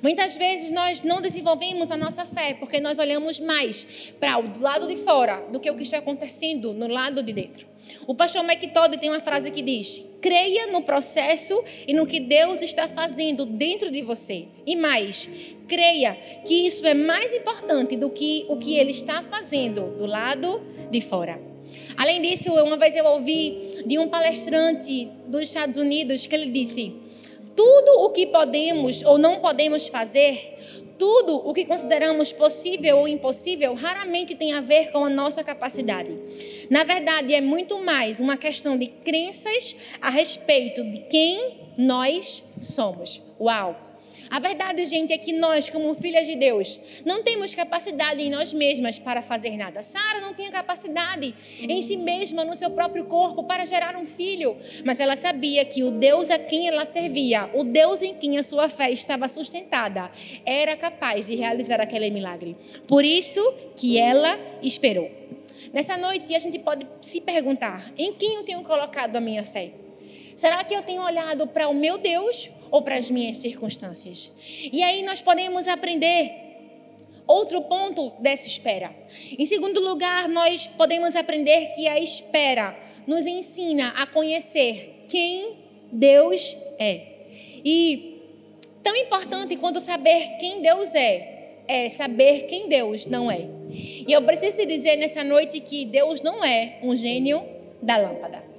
Muitas 0.02 0.36
vezes 0.36 0.70
nós 0.70 1.02
não 1.02 1.20
desenvolvemos 1.20 1.90
a 1.90 1.96
nossa 1.96 2.24
fé 2.24 2.54
porque 2.54 2.80
nós 2.80 2.98
olhamos 2.98 3.38
mais 3.40 4.12
para 4.18 4.38
o 4.38 4.60
lado 4.60 4.86
de 4.86 4.96
fora 4.96 5.36
do 5.50 5.60
que 5.60 5.70
o 5.70 5.76
que 5.76 5.82
está 5.82 5.98
acontecendo 5.98 6.72
no 6.72 6.86
lado 6.86 7.22
de 7.22 7.32
dentro. 7.32 7.66
O 8.06 8.14
pastor 8.14 8.44
McTodd 8.44 8.98
tem 8.98 9.10
uma 9.10 9.20
frase 9.20 9.50
que 9.50 9.62
diz: 9.62 10.04
creia 10.20 10.66
no 10.68 10.82
processo 10.82 11.62
e 11.86 11.92
no 11.92 12.06
que 12.06 12.20
Deus 12.20 12.60
está 12.62 12.88
fazendo 12.88 13.46
dentro 13.46 13.90
de 13.90 14.02
você. 14.02 14.48
E 14.66 14.76
mais, 14.76 15.28
creia 15.66 16.14
que 16.46 16.66
isso 16.66 16.86
é 16.86 16.94
mais 16.94 17.32
importante 17.32 17.96
do 17.96 18.10
que 18.10 18.44
o 18.48 18.56
que 18.56 18.76
ele 18.76 18.90
está 18.90 19.22
fazendo 19.22 19.96
do 19.96 20.06
lado 20.06 20.60
de 20.90 21.00
fora. 21.00 21.40
Além 21.96 22.22
disso, 22.22 22.52
uma 22.52 22.76
vez 22.76 22.96
eu 22.96 23.04
ouvi 23.04 23.82
de 23.86 23.98
um 23.98 24.08
palestrante 24.08 25.08
dos 25.26 25.42
Estados 25.42 25.76
Unidos 25.76 26.26
que 26.26 26.34
ele 26.34 26.50
disse: 26.50 26.94
tudo 27.56 28.00
o 28.00 28.10
que 28.10 28.26
podemos 28.26 29.02
ou 29.02 29.18
não 29.18 29.40
podemos 29.40 29.88
fazer, 29.88 30.56
tudo 30.98 31.36
o 31.36 31.54
que 31.54 31.64
consideramos 31.64 32.32
possível 32.32 32.98
ou 32.98 33.08
impossível, 33.08 33.72
raramente 33.74 34.34
tem 34.34 34.52
a 34.52 34.60
ver 34.60 34.92
com 34.92 35.04
a 35.04 35.10
nossa 35.10 35.42
capacidade. 35.42 36.10
Na 36.70 36.84
verdade, 36.84 37.34
é 37.34 37.40
muito 37.40 37.82
mais 37.82 38.20
uma 38.20 38.36
questão 38.36 38.76
de 38.76 38.86
crenças 38.86 39.74
a 40.00 40.10
respeito 40.10 40.84
de 40.84 40.98
quem 41.08 41.58
nós 41.78 42.44
somos. 42.58 43.22
Uau! 43.40 43.89
A 44.30 44.38
verdade, 44.38 44.84
gente, 44.84 45.12
é 45.12 45.18
que 45.18 45.32
nós, 45.32 45.68
como 45.68 45.92
filhas 45.92 46.24
de 46.24 46.36
Deus, 46.36 46.78
não 47.04 47.20
temos 47.24 47.52
capacidade 47.52 48.22
em 48.22 48.30
nós 48.30 48.52
mesmas 48.52 48.96
para 48.96 49.22
fazer 49.22 49.56
nada. 49.56 49.82
Sara 49.82 50.20
não 50.20 50.32
tinha 50.32 50.52
capacidade 50.52 51.34
em 51.60 51.82
si 51.82 51.96
mesma, 51.96 52.44
no 52.44 52.56
seu 52.56 52.70
próprio 52.70 53.06
corpo, 53.06 53.42
para 53.42 53.66
gerar 53.66 53.96
um 53.96 54.06
filho. 54.06 54.56
Mas 54.84 55.00
ela 55.00 55.16
sabia 55.16 55.64
que 55.64 55.82
o 55.82 55.90
Deus 55.90 56.30
a 56.30 56.38
quem 56.38 56.68
ela 56.68 56.84
servia, 56.84 57.50
o 57.54 57.64
Deus 57.64 58.02
em 58.02 58.14
quem 58.14 58.38
a 58.38 58.44
sua 58.44 58.68
fé 58.68 58.92
estava 58.92 59.26
sustentada, 59.26 60.08
era 60.46 60.76
capaz 60.76 61.26
de 61.26 61.34
realizar 61.34 61.80
aquele 61.80 62.08
milagre. 62.08 62.56
Por 62.86 63.04
isso 63.04 63.42
que 63.76 63.98
ela 63.98 64.38
esperou. 64.62 65.10
Nessa 65.72 65.96
noite, 65.96 66.36
a 66.36 66.38
gente 66.38 66.58
pode 66.60 66.86
se 67.00 67.20
perguntar: 67.20 67.92
em 67.98 68.12
quem 68.12 68.34
eu 68.34 68.44
tenho 68.44 68.62
colocado 68.62 69.16
a 69.16 69.20
minha 69.20 69.42
fé? 69.42 69.72
Será 70.36 70.62
que 70.62 70.72
eu 70.72 70.82
tenho 70.82 71.02
olhado 71.02 71.48
para 71.48 71.68
o 71.68 71.74
meu 71.74 71.98
Deus 71.98 72.48
ou 72.70 72.82
para 72.82 72.96
as 72.96 73.10
minhas 73.10 73.38
circunstâncias? 73.38 74.32
E 74.72 74.82
aí 74.82 75.02
nós 75.02 75.20
podemos 75.20 75.66
aprender 75.66 76.50
outro 77.26 77.62
ponto 77.62 78.12
dessa 78.18 78.46
espera. 78.46 78.92
Em 79.38 79.46
segundo 79.46 79.80
lugar, 79.80 80.28
nós 80.28 80.66
podemos 80.66 81.14
aprender 81.14 81.74
que 81.74 81.86
a 81.86 81.98
espera 82.00 82.76
nos 83.06 83.26
ensina 83.26 83.88
a 83.96 84.06
conhecer 84.06 85.04
quem 85.08 85.58
Deus 85.92 86.56
é. 86.78 87.02
E 87.64 88.22
tão 88.82 88.96
importante 88.96 89.56
quanto 89.56 89.80
saber 89.80 90.36
quem 90.38 90.60
Deus 90.60 90.94
é, 90.94 91.62
é 91.68 91.88
saber 91.88 92.42
quem 92.42 92.68
Deus 92.68 93.06
não 93.06 93.30
é. 93.30 93.46
E 93.72 94.12
eu 94.12 94.22
preciso 94.22 94.66
dizer 94.66 94.96
nessa 94.96 95.22
noite 95.22 95.60
que 95.60 95.84
Deus 95.84 96.20
não 96.20 96.44
é 96.44 96.78
um 96.82 96.96
gênio 96.96 97.44
da 97.80 97.96
lâmpada. 97.96 98.49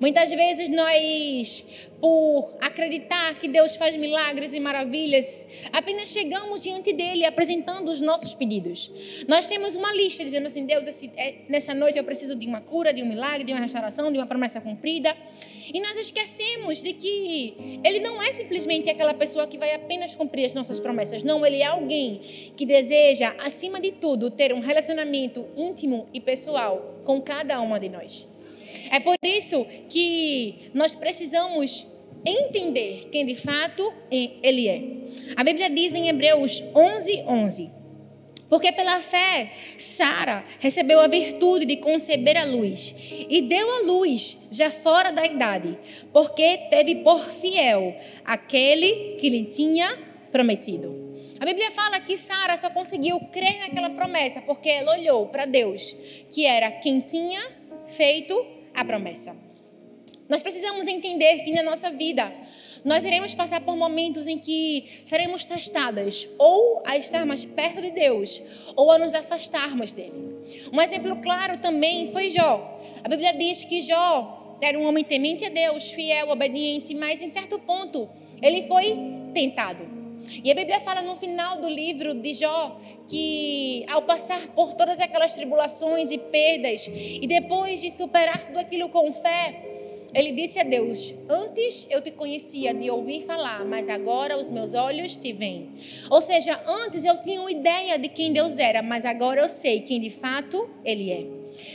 Muitas 0.00 0.30
vezes 0.30 0.70
nós, 0.70 1.64
por 2.00 2.56
acreditar 2.60 3.34
que 3.34 3.48
Deus 3.48 3.74
faz 3.74 3.96
milagres 3.96 4.54
e 4.54 4.60
maravilhas, 4.60 5.46
apenas 5.72 6.10
chegamos 6.10 6.60
diante 6.60 6.92
dele 6.92 7.24
apresentando 7.24 7.88
os 7.88 8.00
nossos 8.00 8.32
pedidos. 8.34 9.24
Nós 9.26 9.46
temos 9.46 9.74
uma 9.74 9.92
lista 9.92 10.22
dizendo 10.22 10.46
assim: 10.46 10.64
Deus, 10.64 10.86
é, 11.16 11.36
nessa 11.48 11.74
noite 11.74 11.98
eu 11.98 12.04
preciso 12.04 12.36
de 12.36 12.46
uma 12.46 12.60
cura, 12.60 12.92
de 12.92 13.02
um 13.02 13.08
milagre, 13.08 13.42
de 13.42 13.52
uma 13.52 13.60
restauração, 13.60 14.12
de 14.12 14.18
uma 14.18 14.26
promessa 14.26 14.60
cumprida. 14.60 15.16
E 15.72 15.80
nós 15.80 15.98
esquecemos 15.98 16.80
de 16.80 16.92
que 16.92 17.80
Ele 17.84 17.98
não 17.98 18.22
é 18.22 18.32
simplesmente 18.32 18.88
aquela 18.88 19.12
pessoa 19.12 19.46
que 19.46 19.58
vai 19.58 19.74
apenas 19.74 20.14
cumprir 20.14 20.46
as 20.46 20.54
nossas 20.54 20.80
promessas. 20.80 21.22
Não, 21.22 21.44
Ele 21.44 21.60
é 21.60 21.66
alguém 21.66 22.20
que 22.56 22.64
deseja, 22.64 23.34
acima 23.38 23.80
de 23.80 23.92
tudo, 23.92 24.30
ter 24.30 24.52
um 24.54 24.60
relacionamento 24.60 25.44
íntimo 25.56 26.08
e 26.14 26.20
pessoal 26.20 27.00
com 27.04 27.20
cada 27.20 27.60
uma 27.60 27.78
de 27.78 27.88
nós. 27.88 28.26
É 28.90 29.00
por 29.00 29.16
isso 29.22 29.64
que 29.88 30.70
nós 30.74 30.94
precisamos 30.94 31.86
entender 32.24 33.08
quem 33.10 33.24
de 33.24 33.34
fato 33.34 33.92
ele 34.10 34.68
é. 34.68 34.82
A 35.36 35.44
Bíblia 35.44 35.70
diz 35.70 35.94
em 35.94 36.08
Hebreus 36.08 36.62
11, 36.74 37.24
11. 37.26 37.70
Porque 38.48 38.72
pela 38.72 39.00
fé, 39.00 39.50
Sara 39.76 40.42
recebeu 40.58 41.00
a 41.00 41.06
virtude 41.06 41.66
de 41.66 41.76
conceber 41.76 42.36
a 42.36 42.46
luz 42.46 42.94
e 43.28 43.42
deu 43.42 43.70
a 43.70 43.80
luz 43.82 44.38
já 44.50 44.70
fora 44.70 45.12
da 45.12 45.26
idade, 45.26 45.78
porque 46.14 46.56
teve 46.70 46.96
por 46.96 47.20
fiel 47.28 47.94
aquele 48.24 49.16
que 49.20 49.28
lhe 49.28 49.44
tinha 49.44 49.94
prometido. 50.32 51.08
A 51.38 51.44
Bíblia 51.44 51.70
fala 51.70 52.00
que 52.00 52.16
Sara 52.16 52.56
só 52.56 52.70
conseguiu 52.70 53.20
crer 53.30 53.58
naquela 53.60 53.90
promessa 53.90 54.40
porque 54.40 54.70
ela 54.70 54.92
olhou 54.92 55.26
para 55.26 55.44
Deus, 55.44 55.94
que 56.32 56.46
era 56.46 56.70
quem 56.70 57.00
tinha 57.00 57.50
feito 57.86 58.57
a 58.80 58.84
promessa. 58.84 59.36
Nós 60.28 60.42
precisamos 60.42 60.86
entender 60.86 61.38
que 61.44 61.52
na 61.52 61.62
nossa 61.62 61.90
vida 61.90 62.32
nós 62.84 63.04
iremos 63.04 63.34
passar 63.34 63.60
por 63.60 63.76
momentos 63.76 64.26
em 64.26 64.38
que 64.38 65.02
seremos 65.04 65.44
testadas 65.44 66.28
ou 66.38 66.82
a 66.86 66.96
estar 66.96 67.24
mais 67.26 67.44
perto 67.44 67.80
de 67.80 67.90
Deus 67.90 68.40
ou 68.76 68.90
a 68.90 68.98
nos 68.98 69.14
afastarmos 69.14 69.90
dele. 69.90 70.36
Um 70.72 70.80
exemplo 70.80 71.16
claro 71.16 71.58
também 71.58 72.12
foi 72.12 72.30
Jó. 72.30 72.80
A 73.02 73.08
Bíblia 73.08 73.32
diz 73.32 73.64
que 73.64 73.82
Jó 73.82 74.56
era 74.60 74.78
um 74.78 74.86
homem 74.86 75.04
temente 75.04 75.44
a 75.44 75.48
Deus, 75.48 75.90
fiel, 75.90 76.30
obediente, 76.30 76.94
mas 76.94 77.22
em 77.22 77.28
certo 77.28 77.58
ponto 77.58 78.08
ele 78.40 78.62
foi 78.62 78.96
tentado. 79.32 79.98
E 80.42 80.50
a 80.50 80.54
Bíblia 80.54 80.80
fala 80.80 81.02
no 81.02 81.16
final 81.16 81.60
do 81.60 81.68
livro 81.68 82.14
de 82.14 82.34
Jó 82.34 82.78
que 83.08 83.84
ao 83.88 84.02
passar 84.02 84.48
por 84.48 84.74
todas 84.74 85.00
aquelas 85.00 85.34
tribulações 85.34 86.10
e 86.10 86.18
perdas 86.18 86.88
e 86.88 87.26
depois 87.26 87.80
de 87.80 87.90
superar 87.90 88.46
tudo 88.46 88.58
aquilo 88.58 88.88
com 88.88 89.12
fé, 89.12 89.67
ele 90.14 90.32
disse 90.32 90.58
a 90.58 90.62
Deus: 90.62 91.14
Antes 91.28 91.86
eu 91.90 92.00
te 92.00 92.10
conhecia 92.10 92.72
de 92.72 92.90
ouvir 92.90 93.24
falar, 93.24 93.64
mas 93.64 93.88
agora 93.88 94.38
os 94.38 94.48
meus 94.48 94.74
olhos 94.74 95.16
te 95.16 95.32
veem. 95.32 95.70
Ou 96.10 96.22
seja, 96.22 96.60
antes 96.66 97.04
eu 97.04 97.20
tinha 97.22 97.40
uma 97.40 97.50
ideia 97.50 97.98
de 97.98 98.08
quem 98.08 98.32
Deus 98.32 98.58
era, 98.58 98.82
mas 98.82 99.04
agora 99.04 99.42
eu 99.42 99.48
sei 99.48 99.80
quem 99.82 100.00
de 100.00 100.10
fato 100.10 100.68
Ele 100.84 101.10
é. 101.10 101.26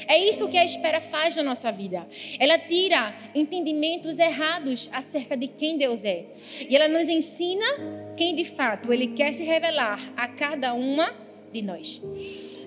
É 0.07 0.17
isso 0.17 0.47
que 0.47 0.57
a 0.57 0.65
espera 0.65 0.99
faz 0.99 1.35
na 1.35 1.43
nossa 1.43 1.71
vida. 1.71 2.07
Ela 2.39 2.57
tira 2.57 3.15
entendimentos 3.35 4.17
errados 4.17 4.89
acerca 4.91 5.35
de 5.37 5.47
quem 5.47 5.77
Deus 5.77 6.03
é. 6.05 6.25
E 6.67 6.75
ela 6.75 6.87
nos 6.87 7.09
ensina 7.09 7.65
quem 8.17 8.35
de 8.35 8.45
fato 8.45 8.91
Ele 8.91 9.07
quer 9.07 9.33
se 9.33 9.43
revelar 9.43 9.99
a 10.17 10.27
cada 10.27 10.73
uma 10.73 11.13
de 11.51 11.61
nós. 11.61 12.01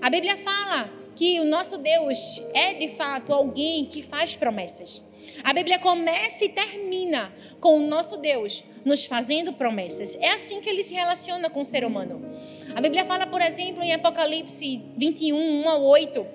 A 0.01 0.09
Bíblia 0.09 0.37
fala 0.37 0.91
que 1.17 1.41
o 1.41 1.45
nosso 1.45 1.79
Deus 1.79 2.43
é 2.53 2.75
de 2.75 2.89
fato 2.89 3.33
alguém 3.33 3.87
que 3.87 4.03
faz 4.03 4.37
promessas. 4.37 5.03
A 5.47 5.53
Bíblia 5.53 5.79
começa 5.79 6.45
e 6.45 6.49
termina 6.49 7.33
com 7.61 7.79
o 7.79 7.87
nosso 7.87 8.17
Deus 8.17 8.65
nos 8.85 9.05
fazendo 9.05 9.53
promessas. 9.53 10.17
É 10.21 10.31
assim 10.31 10.61
que 10.61 10.69
ele 10.69 10.83
se 10.83 10.93
relaciona 10.93 11.49
com 11.49 11.63
o 11.63 11.65
ser 11.65 11.85
humano. 11.85 12.29
A 12.75 12.81
Bíblia 12.81 13.05
fala, 13.05 13.29
por 13.29 13.41
exemplo, 13.41 13.81
em 13.81 13.93
Apocalipse 13.93 14.83
21, 14.97 15.63
1 15.63 15.69
a 15.69 15.79
8 15.79 16.27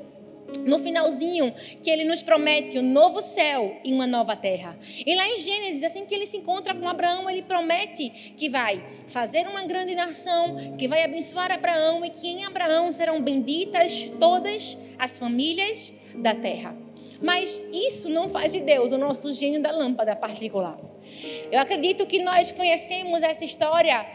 no 0.66 0.80
finalzinho, 0.80 1.54
que 1.84 1.90
ele 1.90 2.06
nos 2.06 2.24
promete 2.24 2.80
um 2.80 2.82
novo 2.82 3.22
céu 3.22 3.82
e 3.84 3.94
uma 3.94 4.08
nova 4.08 4.34
terra. 4.34 4.78
E 5.06 5.14
lá 5.14 5.28
em 5.28 5.40
Gênesis, 5.40 5.84
assim 5.84 6.06
que 6.06 6.16
ele 6.16 6.26
se 6.26 6.38
encontra 6.38 6.74
com 6.74 6.88
Abraão, 6.88 7.30
ele 7.30 7.42
promete 7.42 8.10
que 8.38 8.50
vai 8.50 8.82
fazer 9.08 9.46
uma 9.46 9.64
grande 9.64 9.94
nação, 9.94 10.56
que 10.78 10.88
vai 10.88 11.04
abençoar 11.04 11.52
Abraão 11.52 12.06
e 12.06 12.10
que 12.10 12.30
em 12.30 12.46
Abraão 12.46 12.94
serão 12.94 13.22
benditas 13.22 14.10
todas 14.22 14.78
as 14.98 15.20
famílias 15.20 15.94
da 16.16 16.34
terra. 16.34 16.91
Mas 17.22 17.62
isso 17.72 18.10
não 18.10 18.28
faz 18.28 18.52
de 18.52 18.60
Deus 18.62 18.92
o 18.92 18.98
nosso 18.98 19.32
gênio 19.32 19.62
da 19.62 19.72
lâmpada 19.72 20.16
particular. 20.16 20.80
Eu 21.52 21.60
acredito 21.60 22.06
que 22.06 22.24
nós 22.24 22.52
conhecemos 22.52 23.22
essa 23.22 23.46
história 23.46 24.06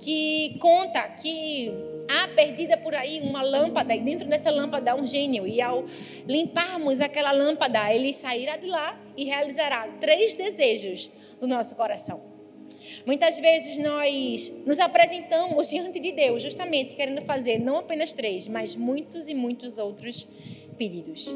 que 0.00 0.56
conta 0.60 1.00
que 1.08 1.72
há 2.08 2.28
perdida 2.28 2.76
por 2.76 2.94
aí 2.94 3.20
uma 3.22 3.42
lâmpada 3.42 3.94
e 3.94 4.00
dentro 4.00 4.28
dessa 4.28 4.50
lâmpada 4.50 4.92
há 4.92 4.94
um 4.94 5.06
gênio 5.06 5.46
e 5.46 5.62
ao 5.62 5.86
limparmos 6.26 7.00
aquela 7.00 7.32
lâmpada 7.32 7.92
ele 7.94 8.12
sairá 8.12 8.56
de 8.56 8.66
lá 8.66 9.00
e 9.16 9.24
realizará 9.24 9.88
três 10.00 10.34
desejos 10.34 11.10
do 11.40 11.46
nosso 11.46 11.74
coração. 11.74 12.34
Muitas 13.06 13.38
vezes 13.38 13.78
nós 13.78 14.52
nos 14.66 14.78
apresentamos 14.78 15.70
diante 15.70 15.98
de 15.98 16.12
Deus 16.12 16.42
justamente 16.42 16.94
querendo 16.94 17.22
fazer 17.22 17.58
não 17.58 17.78
apenas 17.78 18.12
três, 18.12 18.46
mas 18.46 18.76
muitos 18.76 19.28
e 19.28 19.34
muitos 19.34 19.78
outros 19.78 20.26
pedidos. 20.74 21.34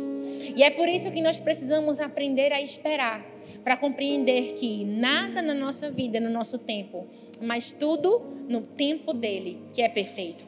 E 0.57 0.63
é 0.63 0.71
por 0.71 0.89
isso 0.89 1.11
que 1.11 1.21
nós 1.21 1.41
precisamos 1.41 1.99
aprender 2.01 2.53
a 2.53 2.61
esperar 2.61 3.25
para 3.65 3.77
compreender 3.77 4.55
que 4.55 4.85
nada 4.85 5.43
na 5.43 5.55
nossa 5.55 5.91
vida, 5.91 6.21
no 6.21 6.31
nosso 6.31 6.59
tempo, 6.59 7.07
mas 7.41 7.73
tudo 7.73 8.21
no 8.49 8.63
tempo 8.63 9.13
dele, 9.13 9.63
que 9.73 9.83
é 9.83 9.89
perfeito. 9.89 10.45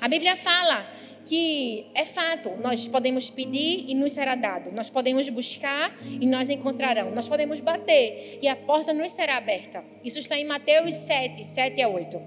A 0.00 0.08
Bíblia 0.08 0.36
fala 0.36 0.86
que 1.26 1.86
é 1.94 2.04
fato, 2.04 2.50
nós 2.60 2.88
podemos 2.88 3.30
pedir 3.30 3.84
e 3.88 3.94
nos 3.94 4.12
será 4.12 4.34
dado. 4.34 4.72
Nós 4.72 4.90
podemos 4.90 5.28
buscar 5.28 5.96
e 6.04 6.26
nós 6.26 6.48
encontrarão. 6.48 7.10
Nós 7.12 7.28
podemos 7.28 7.60
bater 7.60 8.38
e 8.42 8.48
a 8.48 8.56
porta 8.56 8.92
nos 8.92 9.12
será 9.12 9.36
aberta. 9.36 9.84
Isso 10.04 10.18
está 10.18 10.38
em 10.38 10.44
Mateus 10.44 10.94
7, 10.94 11.44
7 11.44 11.82
a 11.82 11.88
8. 11.88 12.20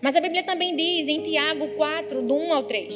Mas 0.00 0.14
a 0.14 0.20
Bíblia 0.20 0.42
também 0.42 0.76
diz 0.76 1.08
em 1.08 1.22
Tiago 1.22 1.68
4, 1.68 2.22
do 2.22 2.34
1 2.34 2.52
ao 2.52 2.62
3: 2.64 2.94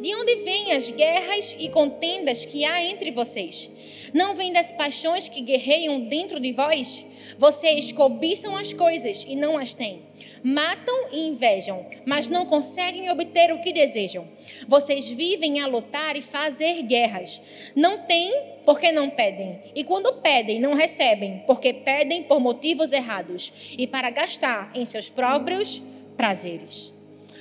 De 0.00 0.14
onde 0.14 0.36
vêm 0.36 0.72
as 0.72 0.90
guerras 0.90 1.56
e 1.58 1.68
contendas 1.68 2.44
que 2.44 2.64
há 2.64 2.82
entre 2.82 3.10
vocês? 3.10 3.70
Não 4.12 4.34
vêm 4.34 4.52
das 4.52 4.72
paixões 4.72 5.28
que 5.28 5.40
guerreiam 5.40 6.00
dentro 6.00 6.40
de 6.40 6.52
vós? 6.52 7.06
Vocês 7.38 7.92
cobiçam 7.92 8.56
as 8.56 8.72
coisas 8.72 9.24
e 9.28 9.36
não 9.36 9.56
as 9.56 9.74
têm. 9.74 10.02
Matam 10.42 11.08
e 11.12 11.28
invejam, 11.28 11.86
mas 12.04 12.28
não 12.28 12.44
conseguem 12.44 13.10
obter 13.10 13.52
o 13.52 13.60
que 13.60 13.72
desejam. 13.72 14.26
Vocês 14.66 15.08
vivem 15.08 15.60
a 15.60 15.66
lutar 15.66 16.16
e 16.16 16.22
fazer 16.22 16.82
guerras. 16.82 17.40
Não 17.76 17.98
têm 17.98 18.32
porque 18.64 18.90
não 18.90 19.08
pedem. 19.08 19.60
E 19.74 19.84
quando 19.84 20.12
pedem, 20.14 20.60
não 20.60 20.74
recebem, 20.74 21.42
porque 21.46 21.72
pedem 21.72 22.22
por 22.22 22.40
motivos 22.40 22.92
errados 22.92 23.52
e 23.78 23.86
para 23.86 24.10
gastar 24.10 24.72
em 24.74 24.84
seus 24.84 25.08
próprios 25.08 25.82
prazeres. 26.20 26.92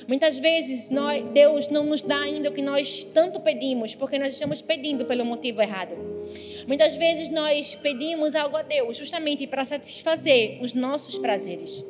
Muitas 0.07 0.39
vezes 0.39 0.89
nós, 0.89 1.21
Deus 1.34 1.67
não 1.67 1.84
nos 1.84 2.01
dá 2.01 2.21
ainda 2.21 2.47
o 2.47 2.53
que 2.53 2.61
nós 2.61 3.03
tanto 3.03 3.38
pedimos, 3.41 3.93
porque 3.93 4.17
nós 4.17 4.32
estamos 4.32 4.61
pedindo 4.61 5.03
pelo 5.03 5.25
motivo 5.25 5.61
errado. 5.61 5.97
Muitas 6.65 6.95
vezes 6.95 7.30
nós 7.30 7.75
pedimos 7.75 8.36
algo 8.36 8.55
a 8.55 8.61
Deus 8.61 8.95
justamente 8.95 9.45
para 9.47 9.65
satisfazer 9.65 10.59
os 10.61 10.73
nossos 10.73 11.17
prazeres. 11.17 11.84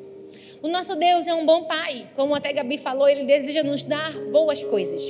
O 0.63 0.67
nosso 0.67 0.95
Deus 0.95 1.27
é 1.27 1.33
um 1.35 1.45
bom 1.45 1.65
pai, 1.65 2.09
como 2.15 2.33
até 2.33 2.51
Gabi 2.51 2.79
falou, 2.79 3.07
ele 3.07 3.25
deseja 3.25 3.61
nos 3.61 3.83
dar 3.83 4.11
boas 4.31 4.63
coisas. 4.63 5.03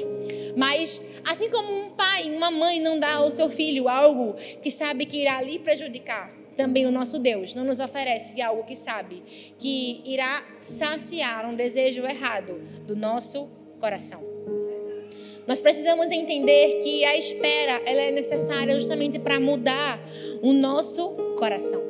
Mas, 0.58 1.02
assim 1.24 1.50
como 1.50 1.72
um 1.72 1.92
pai, 1.92 2.30
uma 2.30 2.52
mãe 2.52 2.82
não 2.82 3.00
dá 3.00 3.14
ao 3.14 3.32
seu 3.32 3.50
filho 3.50 3.88
algo 3.88 4.34
que 4.62 4.70
sabe 4.70 5.06
que 5.06 5.22
irá 5.22 5.42
lhe 5.42 5.60
prejudicar, 5.60 6.30
também 6.60 6.86
o 6.86 6.92
nosso 6.92 7.18
Deus 7.18 7.56
não 7.56 7.64
nos 7.64 7.80
oferece 7.80 8.42
algo 8.42 8.66
que 8.66 8.76
sabe 8.76 9.24
que 9.58 10.02
irá 10.04 10.46
saciar 10.60 11.50
um 11.50 11.56
desejo 11.56 12.02
errado 12.06 12.60
do 12.86 12.98
nosso 12.98 13.48
coração. 13.80 14.22
Nós 15.48 15.62
precisamos 15.62 16.12
entender 16.12 16.82
que 16.84 17.06
a 17.06 17.16
espera 17.16 17.82
ela 17.86 18.02
é 18.02 18.12
necessária 18.12 18.78
justamente 18.78 19.18
para 19.18 19.40
mudar 19.40 20.02
o 20.42 20.52
nosso 20.52 21.12
coração. 21.38 21.82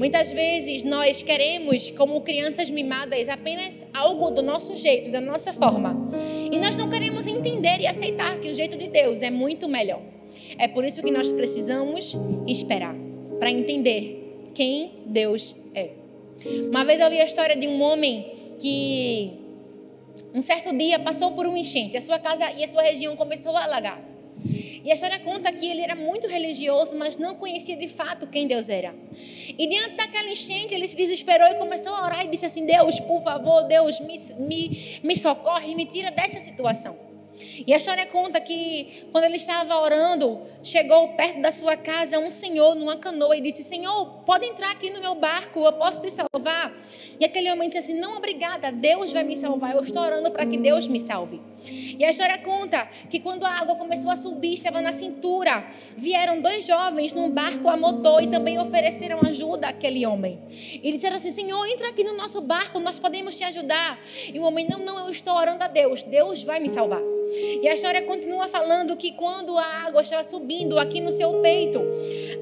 Muitas 0.00 0.32
vezes 0.32 0.82
nós 0.82 1.22
queremos, 1.22 1.92
como 1.92 2.20
crianças 2.22 2.68
mimadas, 2.68 3.28
apenas 3.28 3.86
algo 3.94 4.32
do 4.32 4.42
nosso 4.42 4.74
jeito, 4.74 5.12
da 5.12 5.20
nossa 5.20 5.52
forma. 5.52 6.10
E 6.50 6.58
nós 6.58 6.74
não 6.74 6.90
queremos 6.90 7.28
entender 7.28 7.78
e 7.80 7.86
aceitar 7.86 8.40
que 8.40 8.50
o 8.50 8.54
jeito 8.54 8.76
de 8.76 8.88
Deus 8.88 9.22
é 9.22 9.30
muito 9.30 9.68
melhor. 9.68 10.02
É 10.58 10.66
por 10.66 10.84
isso 10.84 11.00
que 11.04 11.12
nós 11.12 11.30
precisamos 11.30 12.16
esperar 12.48 13.05
para 13.38 13.50
entender 13.50 14.50
quem 14.54 14.92
Deus 15.06 15.54
é. 15.74 15.90
Uma 16.70 16.84
vez 16.84 17.00
eu 17.00 17.10
vi 17.10 17.20
a 17.20 17.24
história 17.24 17.56
de 17.56 17.66
um 17.66 17.82
homem 17.82 18.32
que 18.58 19.32
um 20.34 20.42
certo 20.42 20.74
dia 20.76 20.98
passou 20.98 21.32
por 21.32 21.46
um 21.46 21.56
enchente, 21.56 21.96
a 21.96 22.00
sua 22.00 22.18
casa 22.18 22.50
e 22.52 22.64
a 22.64 22.68
sua 22.68 22.82
região 22.82 23.16
começou 23.16 23.56
a 23.56 23.64
alagar. 23.64 24.02
E 24.84 24.90
a 24.92 24.94
história 24.94 25.18
conta 25.18 25.50
que 25.50 25.66
ele 25.68 25.80
era 25.80 25.96
muito 25.96 26.28
religioso, 26.28 26.94
mas 26.94 27.16
não 27.16 27.34
conhecia 27.34 27.76
de 27.76 27.88
fato 27.88 28.26
quem 28.28 28.46
Deus 28.46 28.68
era. 28.68 28.94
E 29.58 29.66
diante 29.66 29.96
daquela 29.96 30.28
enchente, 30.28 30.72
ele 30.72 30.86
se 30.86 30.96
desesperou 30.96 31.48
e 31.48 31.54
começou 31.54 31.92
a 31.92 32.04
orar 32.04 32.24
e 32.24 32.28
disse 32.28 32.46
assim: 32.46 32.64
Deus, 32.64 33.00
por 33.00 33.20
favor, 33.22 33.64
Deus, 33.64 33.98
me, 33.98 34.16
me, 34.38 35.00
me 35.02 35.16
socorre, 35.16 35.74
me 35.74 35.86
tira 35.86 36.12
dessa 36.12 36.38
situação. 36.38 36.96
E 37.66 37.72
a 37.72 37.76
história 37.76 38.06
conta 38.06 38.40
que 38.40 39.06
quando 39.12 39.24
ele 39.24 39.36
estava 39.36 39.78
orando, 39.78 40.40
chegou 40.62 41.08
perto 41.08 41.40
da 41.40 41.52
sua 41.52 41.76
casa 41.76 42.18
um 42.18 42.30
senhor 42.30 42.74
numa 42.74 42.96
canoa 42.96 43.36
e 43.36 43.40
disse: 43.40 43.62
Senhor, 43.62 44.06
pode 44.24 44.46
entrar 44.46 44.70
aqui 44.70 44.90
no 44.90 45.00
meu 45.00 45.14
barco, 45.14 45.60
eu 45.60 45.72
posso 45.72 46.00
te 46.00 46.10
salvar. 46.10 46.74
E 47.18 47.24
aquele 47.24 47.50
homem 47.50 47.68
disse 47.68 47.78
assim: 47.78 47.94
Não, 47.98 48.16
obrigada, 48.16 48.70
Deus 48.70 49.12
vai 49.12 49.24
me 49.24 49.36
salvar. 49.36 49.74
Eu 49.74 49.82
estou 49.82 50.02
orando 50.02 50.30
para 50.30 50.46
que 50.46 50.56
Deus 50.56 50.86
me 50.86 51.00
salve. 51.00 51.40
E 51.98 52.04
a 52.04 52.10
história 52.10 52.38
conta 52.38 52.86
que 53.08 53.18
quando 53.20 53.44
a 53.44 53.50
água 53.50 53.76
começou 53.76 54.10
a 54.10 54.16
subir, 54.16 54.54
estava 54.54 54.80
na 54.80 54.92
cintura, 54.92 55.66
vieram 55.96 56.40
dois 56.40 56.66
jovens 56.66 57.12
num 57.12 57.30
barco 57.30 57.68
a 57.68 57.76
motor 57.76 58.22
e 58.22 58.26
também 58.26 58.58
ofereceram 58.58 59.20
ajuda 59.22 59.68
àquele 59.68 60.06
homem. 60.06 60.38
E 60.50 60.92
disseram 60.92 61.16
assim: 61.16 61.30
Senhor, 61.30 61.66
entra 61.66 61.88
aqui 61.88 62.04
no 62.04 62.14
nosso 62.14 62.40
barco, 62.40 62.78
nós 62.78 62.98
podemos 62.98 63.34
te 63.34 63.44
ajudar. 63.44 63.98
E 64.32 64.38
o 64.38 64.42
homem: 64.42 64.66
Não, 64.68 64.78
não, 64.78 64.98
eu 65.00 65.10
estou 65.10 65.34
orando 65.34 65.64
a 65.64 65.68
Deus, 65.68 66.02
Deus 66.02 66.42
vai 66.42 66.60
me 66.60 66.68
salvar. 66.68 67.02
E 67.28 67.68
a 67.68 67.74
história 67.74 68.02
continua 68.02 68.48
falando 68.48 68.96
que 68.96 69.12
quando 69.12 69.56
a 69.58 69.64
água 69.86 70.02
estava 70.02 70.22
subindo 70.24 70.78
aqui 70.78 71.00
no 71.00 71.10
seu 71.10 71.40
peito, 71.40 71.80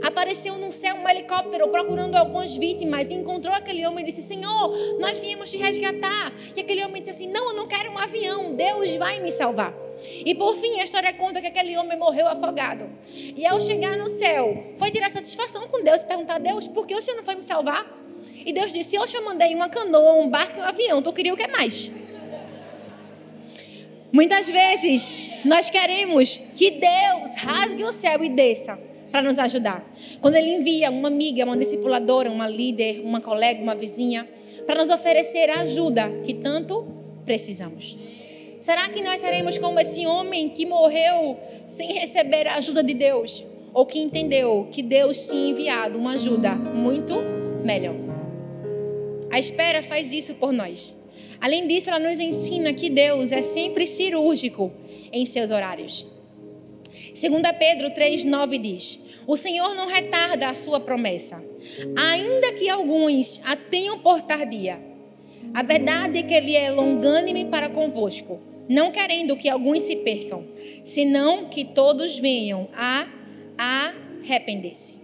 apareceu 0.03 0.57
no 0.59 0.71
céu 0.71 0.97
um 0.97 1.09
helicóptero 1.09 1.69
procurando 1.69 2.17
algumas 2.17 2.55
vítimas 2.55 3.11
e 3.11 3.15
encontrou 3.15 3.55
aquele 3.55 3.87
homem 3.87 4.05
e 4.05 4.09
disse: 4.09 4.23
Senhor, 4.23 4.77
nós 4.99 5.19
viemos 5.19 5.51
te 5.51 5.57
resgatar. 5.57 6.33
E 6.55 6.61
aquele 6.61 6.85
homem 6.85 7.01
disse 7.01 7.11
assim: 7.11 7.33
Não, 7.33 7.51
eu 7.51 7.57
não 7.57 7.67
quero 7.67 7.91
um 7.91 7.99
avião, 7.99 8.55
Deus 8.55 8.95
vai 8.97 9.21
me 9.21 9.31
salvar. 9.31 9.75
E 10.25 10.35
por 10.35 10.57
fim, 10.57 10.81
a 10.81 10.85
história 10.85 11.13
conta 11.15 11.41
que 11.41 11.47
aquele 11.47 11.77
homem 11.77 11.99
morreu 11.99 12.27
afogado. 12.27 12.91
E 13.07 13.47
ao 13.47 13.61
chegar 13.61 13.97
no 13.97 14.09
céu, 14.09 14.73
foi 14.77 14.91
tirar 14.91 15.11
satisfação 15.11 15.67
com 15.69 15.83
Deus 15.83 16.03
e 16.03 16.07
perguntar: 16.07 16.39
Deus, 16.39 16.69
por 16.69 16.87
que 16.87 16.95
o 16.95 17.03
Senhor 17.03 17.17
não 17.17 17.25
foi 17.25 17.37
me 17.37 17.43
salvar? 17.43 17.87
E 18.45 18.53
Deus 18.53 18.73
disse: 18.73 18.97
eu 18.97 19.25
mandei 19.25 19.55
uma 19.55 19.69
canoa, 19.69 20.15
um 20.15 20.29
barco 20.29 20.59
e 20.59 20.61
um 20.61 20.65
avião. 20.65 21.03
Tu 21.03 21.13
queria 21.13 21.33
o 21.33 21.37
que 21.37 21.47
mais? 21.47 21.91
Muitas 24.15 24.49
vezes 24.49 25.13
nós 25.45 25.69
queremos 25.69 26.41
que 26.55 26.71
Deus 26.71 27.35
rasgue 27.37 27.83
o 27.83 27.91
céu 27.91 28.23
e 28.23 28.29
desça 28.29 28.79
para 29.11 29.21
nos 29.21 29.41
ajudar. 29.41 29.85
Quando 30.21 30.37
Ele 30.37 30.55
envia 30.55 30.89
uma 30.89 31.09
amiga, 31.09 31.45
uma 31.45 31.57
discipuladora, 31.57 32.31
uma 32.31 32.47
líder, 32.47 33.01
uma 33.01 33.21
colega, 33.21 33.61
uma 33.61 33.75
vizinha, 33.75 34.29
para 34.69 34.81
nos 34.81 34.89
oferecer 34.89 35.51
a 35.51 35.63
ajuda 35.63 36.09
que 36.25 36.33
tanto 36.33 36.87
precisamos. 37.25 37.99
Será 38.61 38.89
que 38.89 39.03
nós 39.03 39.21
seremos 39.21 39.59
como 39.59 39.81
esse 39.81 40.07
homem 40.07 40.49
que 40.49 40.65
morreu 40.65 41.37
sem 41.67 41.95
receber 41.95 42.47
a 42.47 42.55
ajuda 42.59 42.85
de 42.85 42.95
Deus? 42.95 43.45
Ou 43.73 43.85
que 43.85 43.99
entendeu 43.99 44.69
que 44.71 44.81
Deus 44.81 45.27
tinha 45.27 45.51
enviado 45.51 45.99
uma 45.99 46.13
ajuda 46.13 46.55
muito 46.55 47.17
melhor? 47.65 47.97
A 49.33 49.41
espera 49.41 49.83
faz 49.83 50.13
isso 50.13 50.35
por 50.35 50.53
nós. 50.53 50.95
Além 51.41 51.67
disso, 51.67 51.91
ela 51.91 51.99
nos 51.99 52.19
ensina 52.19 52.73
que 52.73 52.89
Deus 52.89 53.33
é 53.33 53.43
sempre 53.43 53.87
cirúrgico 53.87 54.73
em 55.13 55.27
seus 55.27 55.51
horários. 55.51 56.07
2 56.91 57.43
Pedro 57.59 57.91
3,9 57.91 58.61
diz: 58.61 58.99
O 59.27 59.37
Senhor 59.37 59.75
não 59.75 59.87
retarda 59.87 60.49
a 60.49 60.55
sua 60.55 60.81
promessa, 60.81 61.43
ainda 61.97 62.53
que 62.53 62.69
alguns 62.69 63.41
a 63.45 63.57
tenham 63.57 63.99
por 63.99 64.23
tardia. 64.23 64.81
A 65.53 65.63
verdade 65.63 66.19
é 66.19 66.23
que 66.23 66.35
Ele 66.35 66.57
é 66.57 66.71
longânime 66.71 67.45
para 67.45 67.69
convosco, 67.69 68.41
não 68.69 68.91
querendo 68.91 69.37
que 69.37 69.49
alguns 69.49 69.83
se 69.83 69.97
percam, 69.97 70.45
senão 70.85 71.45
que 71.45 71.65
todos 71.65 72.19
venham 72.19 72.69
a 72.75 73.07
arrepender-se. 73.59 74.95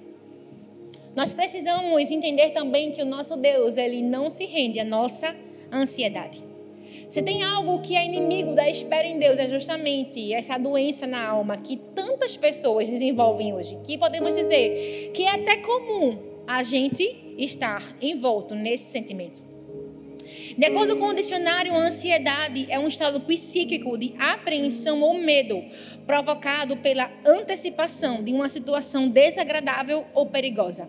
Nós 1.14 1.32
precisamos 1.32 2.10
entender 2.10 2.50
também 2.50 2.92
que 2.92 3.02
o 3.02 3.06
nosso 3.06 3.36
Deus, 3.36 3.76
ele 3.76 4.00
não 4.00 4.30
se 4.30 4.46
rende 4.46 4.78
à 4.78 4.84
nossa 4.84 5.34
ansiedade. 5.72 6.50
Se 7.08 7.22
tem 7.22 7.42
algo 7.42 7.80
que 7.80 7.96
é 7.96 8.04
inimigo 8.04 8.54
da 8.54 8.68
espera 8.68 9.06
em 9.06 9.18
Deus, 9.18 9.38
é 9.38 9.48
justamente 9.48 10.32
essa 10.32 10.58
doença 10.58 11.06
na 11.06 11.26
alma 11.26 11.56
que 11.56 11.76
tantas 11.76 12.36
pessoas 12.36 12.88
desenvolvem 12.88 13.52
hoje, 13.52 13.78
que 13.84 13.98
podemos 13.98 14.34
dizer 14.34 15.10
que 15.12 15.24
é 15.24 15.30
até 15.30 15.56
comum 15.56 16.18
a 16.46 16.62
gente 16.62 17.34
estar 17.36 17.96
envolto 18.00 18.54
nesse 18.54 18.90
sentimento. 18.90 19.42
De 20.56 20.64
acordo 20.64 20.96
com 20.96 21.06
o 21.06 21.14
dicionário, 21.14 21.74
a 21.74 21.78
ansiedade 21.78 22.66
é 22.70 22.78
um 22.78 22.86
estado 22.86 23.20
psíquico 23.20 23.96
de 23.98 24.14
apreensão 24.18 25.00
ou 25.00 25.14
medo 25.14 25.64
provocado 26.06 26.76
pela 26.76 27.10
antecipação 27.24 28.22
de 28.22 28.32
uma 28.32 28.48
situação 28.48 29.08
desagradável 29.08 30.04
ou 30.14 30.26
perigosa. 30.26 30.88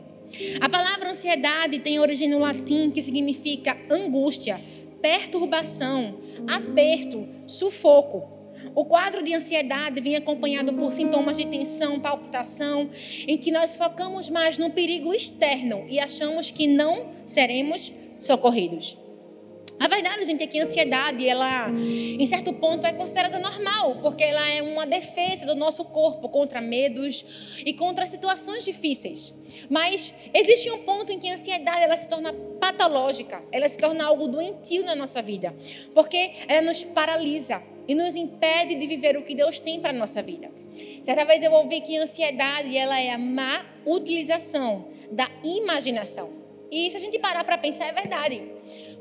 A 0.60 0.70
palavra 0.70 1.12
ansiedade 1.12 1.80
tem 1.80 2.00
origem 2.00 2.30
no 2.30 2.40
latim 2.40 2.92
que 2.92 3.02
significa 3.02 3.78
angústia, 3.90 4.62
perturbação, 5.02 6.20
aperto, 6.48 7.28
sufoco. 7.48 8.40
O 8.76 8.86
quadro 8.86 9.24
de 9.24 9.34
ansiedade 9.34 10.02
vem 10.02 10.16
acompanhado 10.16 10.74
por 10.74 10.94
sintomas 10.94 11.38
de 11.38 11.48
tensão, 11.48 12.00
palpitação, 12.00 12.90
em 13.28 13.38
que 13.38 13.52
nós 13.52 13.76
focamos 13.76 14.30
mais 14.30 14.58
no 14.58 14.70
perigo 14.70 15.14
externo 15.14 15.86
e 15.88 16.00
achamos 16.00 16.52
que 16.52 16.68
não 16.68 17.10
seremos 17.26 17.92
socorridos. 18.20 18.98
A 19.82 19.88
verdade, 19.88 20.24
gente, 20.26 20.44
é 20.44 20.46
que 20.46 20.60
a 20.60 20.64
ansiedade, 20.64 21.28
ela, 21.28 21.72
em 21.72 22.24
certo 22.28 22.54
ponto, 22.54 22.86
é 22.86 22.94
considerada 22.94 23.40
normal, 23.40 23.98
porque 24.00 24.24
ela 24.24 24.48
é 24.48 24.62
uma 24.62 24.86
defesa 24.86 25.44
do 25.44 25.56
nosso 25.56 25.84
corpo 25.86 26.30
contra 26.30 26.62
medos 26.62 27.64
e 27.66 27.74
contra 27.74 28.06
situações 28.06 28.64
difíceis. 28.64 29.34
Mas 29.72 30.14
existe 30.36 30.70
um 30.70 30.84
ponto 30.84 31.12
em 31.12 31.18
que 31.18 31.28
a 31.28 31.34
ansiedade 31.34 31.82
ela 31.82 31.98
se 31.98 32.08
torna 32.08 32.32
patológica, 32.60 33.44
ela 33.52 33.68
se 33.68 33.80
torna 33.80 34.04
algo 34.04 34.28
doentio 34.28 34.86
na 34.86 34.94
nossa 34.94 35.20
vida, 35.20 35.52
porque 35.96 36.34
ela 36.48 36.62
nos 36.62 36.84
paralisa 36.84 37.64
e 37.88 37.96
nos 37.96 38.16
impede 38.16 38.76
de 38.76 38.86
viver 38.86 39.18
o 39.18 39.24
que 39.24 39.34
Deus 39.34 39.60
tem 39.60 39.80
para 39.80 39.90
a 39.90 39.94
nossa 39.94 40.22
vida. 40.22 40.52
Certa 41.02 41.26
vez 41.26 41.44
eu 41.44 41.52
ouvi 41.54 41.82
que 41.82 41.98
a 41.98 42.04
ansiedade 42.04 42.78
ela 42.78 43.00
é 43.00 43.10
a 43.10 43.18
má 43.18 43.66
utilização 43.84 44.90
da 45.12 45.28
imaginação. 45.44 46.30
E 46.72 46.90
se 46.90 46.96
a 46.96 47.00
gente 47.00 47.20
parar 47.20 47.44
para 47.44 47.58
pensar, 47.58 47.88
é 47.88 47.92
verdade. 47.92 48.44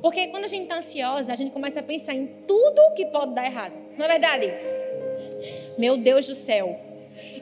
Porque 0.01 0.28
quando 0.28 0.44
a 0.44 0.48
gente 0.48 0.62
está 0.62 0.76
ansiosa, 0.76 1.32
a 1.32 1.36
gente 1.36 1.53
começa 1.53 1.80
a 1.80 1.82
pensar 1.82 2.14
em 2.14 2.26
tudo 2.46 2.94
que 2.94 3.07
pode 3.07 3.34
dar 3.34 3.44
errado. 3.44 3.74
Não 3.98 4.07
é 4.07 4.09
verdade? 4.09 4.53
Meu 5.76 5.96
Deus 5.96 6.26
do 6.26 6.34
céu. 6.34 6.89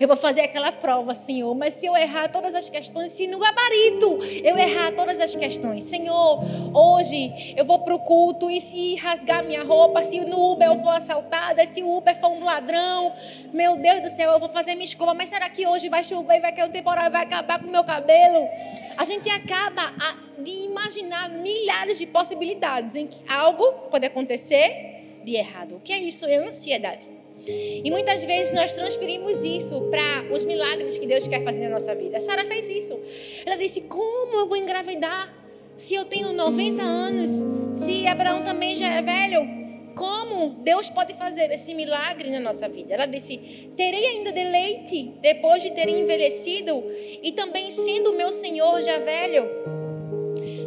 Eu 0.01 0.07
vou 0.07 0.17
fazer 0.17 0.43
aquela 0.43 0.73
prova, 0.73 1.15
Senhor, 1.15 1.55
mas 1.55 1.75
se 1.75 1.87
eu 1.87 1.97
errar 1.97 2.29
todas 2.29 2.55
as 2.55 2.69
questões, 2.69 3.13
se 3.13 3.27
no 3.27 3.39
gabarito 3.39 4.19
eu 4.45 4.57
errar 4.57 4.93
todas 4.93 5.21
as 5.21 5.35
questões, 5.35 5.85
Senhor, 5.85 6.41
hoje 6.75 7.55
eu 7.57 7.65
vou 7.65 7.81
para 7.81 7.95
o 7.95 7.99
culto 7.99 8.51
e 8.51 8.61
se 8.61 8.95
rasgar 8.97 9.45
minha 9.45 9.63
roupa, 9.63 10.03
se 10.05 10.21
no 10.21 10.53
Uber 10.53 10.69
eu 10.69 10.79
for 10.79 10.91
assaltada, 10.91 11.65
se 11.67 11.83
o 11.83 11.97
Uber 11.97 12.19
for 12.21 12.31
um 12.31 12.45
ladrão, 12.45 13.13
meu 13.53 13.77
Deus 13.77 14.03
do 14.03 14.09
céu, 14.09 14.33
eu 14.33 14.41
vou 14.41 14.49
fazer 14.49 14.75
minha 14.75 14.85
escova, 14.85 15.15
mas 15.15 15.29
será 15.29 15.49
que 15.49 15.67
hoje 15.67 15.89
vai 15.89 16.05
chover, 16.05 16.41
vai 16.41 16.53
cair 16.53 16.69
um 16.69 16.73
temporal, 16.73 17.11
vai 17.11 17.25
acabar 17.25 17.59
com 17.59 17.67
o 17.67 17.71
meu 17.71 17.85
cabelo? 17.85 18.49
A 18.97 19.05
gente 19.05 19.29
acaba 19.31 19.93
de 20.39 20.51
imaginar 20.51 21.29
milhares 21.31 21.99
de 21.99 22.07
possibilidades 22.07 22.95
em 22.95 23.07
que 23.07 23.21
algo 23.31 23.73
pode 23.91 24.07
acontecer 24.07 25.21
de 25.25 25.35
errado. 25.35 25.77
O 25.77 25.81
que 25.81 25.93
é 25.93 25.99
isso? 25.99 26.25
É 26.27 26.37
ansiedade. 26.37 27.18
E 27.47 27.91
muitas 27.91 28.25
vezes 28.25 28.53
nós 28.53 28.75
transferimos 28.75 29.43
isso 29.45 29.81
para 29.91 30.33
os 30.33 30.45
milagres 30.45 30.99
que 30.99 31.07
Deus 31.07 31.27
quer 31.27 31.43
fazer 31.43 31.65
na 31.65 31.71
nossa 31.71 31.95
vida. 31.95 32.21
Sara 32.21 32.45
fez 32.45 32.69
isso. 32.69 32.99
Ela 33.47 33.57
disse: 33.57 33.83
Como 33.83 34.41
eu 34.41 34.47
vou 34.47 34.57
engravidar 34.57 35.33
se 35.77 35.95
eu 35.95 36.05
tenho 36.05 36.33
90 36.33 36.83
anos? 36.83 37.31
Se 37.75 38.07
Abraão 38.07 38.43
também 38.43 38.77
já 38.77 38.93
é 38.93 39.03
velho? 39.03 39.59
Como 39.95 40.51
Deus 40.63 40.89
pode 40.91 41.15
fazer 41.15 41.51
esse 41.51 41.75
milagre 41.75 42.31
na 42.31 42.39
nossa 42.39 42.69
vida? 42.69 42.95
Ela 42.95 43.07
disse: 43.07 43.71
Terei 43.77 44.07
ainda 44.07 44.31
deleite 44.31 45.13
depois 45.21 45.63
de 45.63 45.71
ter 45.71 45.89
envelhecido 45.89 46.85
e 47.23 47.33
também 47.33 47.71
sendo 47.71 48.13
meu 48.13 48.33
Senhor 48.33 48.81
já 48.83 48.99
velho? 48.99 49.49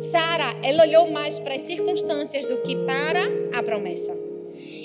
Sara, 0.02 0.58
ela 0.64 0.84
olhou 0.84 1.10
mais 1.10 1.40
para 1.40 1.56
as 1.56 1.62
circunstâncias 1.62 2.46
do 2.46 2.58
que 2.58 2.76
para 2.76 3.24
a 3.54 3.64
promessa. 3.64 4.21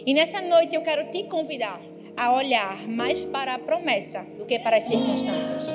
E 0.07 0.15
nessa 0.15 0.41
noite 0.41 0.77
eu 0.77 0.83
quero 0.83 1.11
te 1.11 1.25
convidar 1.25 1.81
a 2.17 2.33
olhar 2.33 2.87
mais 2.87 3.25
para 3.25 3.55
a 3.55 3.59
promessa 3.59 4.25
do 4.39 4.45
que 4.45 4.57
para 4.57 4.77
as 4.77 4.85
circunstâncias. 4.85 5.75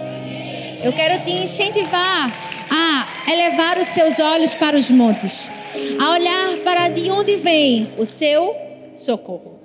Eu 0.81 0.93
quero 0.93 1.21
te 1.21 1.31
incentivar 1.31 2.31
a 2.71 3.29
elevar 3.29 3.77
os 3.77 3.87
seus 3.87 4.19
olhos 4.21 4.55
para 4.55 4.77
os 4.77 4.89
montes, 4.89 5.51
a 5.99 6.11
olhar 6.11 6.57
para 6.63 6.87
de 6.87 7.11
onde 7.11 7.35
vem 7.35 7.89
o 7.97 8.05
seu 8.05 8.55
socorro. 8.95 9.59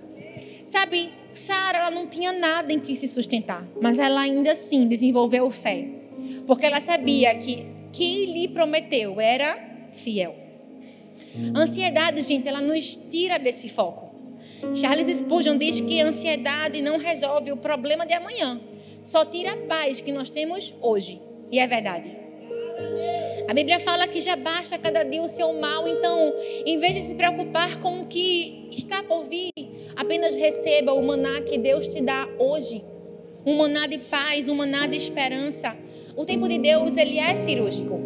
Sabe, 0.67 1.13
Sara 1.33 1.79
ela 1.79 1.91
não 1.93 2.09
tinha 2.09 2.33
nada 2.33 2.73
em 2.73 2.81
que 2.81 2.97
se 2.97 3.07
sustentar, 3.07 3.65
mas 3.81 4.01
ela 4.01 4.21
ainda 4.21 4.51
assim 4.51 4.89
desenvolveu 4.89 5.49
fé, 5.49 5.87
porque 6.45 6.67
ela 6.67 6.81
sabia 6.81 7.37
que 7.37 7.69
quem 7.93 8.25
lhe 8.25 8.49
prometeu 8.49 9.21
era 9.21 9.57
fiel. 9.93 10.35
A 11.55 11.61
ansiedade, 11.61 12.21
gente, 12.23 12.49
ela 12.49 12.61
nos 12.61 12.97
tira 12.97 13.39
desse 13.39 13.69
foco. 13.69 14.06
Charles 14.75 15.09
Spurgeon 15.19 15.59
diz 15.59 15.81
que 15.81 16.01
a 16.01 16.07
ansiedade 16.07 16.81
não 16.81 16.99
resolve 16.99 17.53
o 17.53 17.57
problema 17.57 18.07
de 18.07 18.15
amanhã, 18.15 18.61
só 19.05 19.25
tira 19.25 19.53
a 19.53 19.57
paz 19.57 20.01
que 20.01 20.13
nós 20.13 20.31
temos 20.31 20.75
hoje. 20.81 21.21
E 21.51 21.59
é 21.59 21.67
verdade. 21.67 22.17
A 23.49 23.55
Bíblia 23.55 23.79
fala 23.79 24.09
que 24.09 24.21
já 24.21 24.35
basta 24.35 24.77
cada 24.77 25.05
dia 25.05 25.23
o 25.23 25.29
seu 25.29 25.53
mal, 25.53 25.87
então, 25.87 26.35
em 26.65 26.79
vez 26.79 26.95
de 26.95 27.03
se 27.03 27.15
preocupar 27.15 27.81
com 27.81 28.01
o 28.01 28.07
que 28.07 28.69
está 28.73 29.03
por 29.03 29.25
vir, 29.25 29.51
apenas 29.95 30.35
receba 30.35 30.93
o 30.93 31.03
maná 31.03 31.41
que 31.43 31.57
Deus 31.57 31.87
te 31.87 32.03
dá 32.03 32.29
hoje. 32.39 32.85
Um 33.47 33.57
maná 33.59 33.87
de 33.87 33.99
paz, 33.99 34.49
um 34.49 34.57
maná 34.57 34.89
de 34.89 34.97
esperança. 34.97 35.77
O 36.17 36.25
tempo 36.25 36.49
de 36.49 36.59
Deus, 36.59 36.97
ele 36.97 37.19
é 37.19 37.37
cirúrgico. 37.37 38.01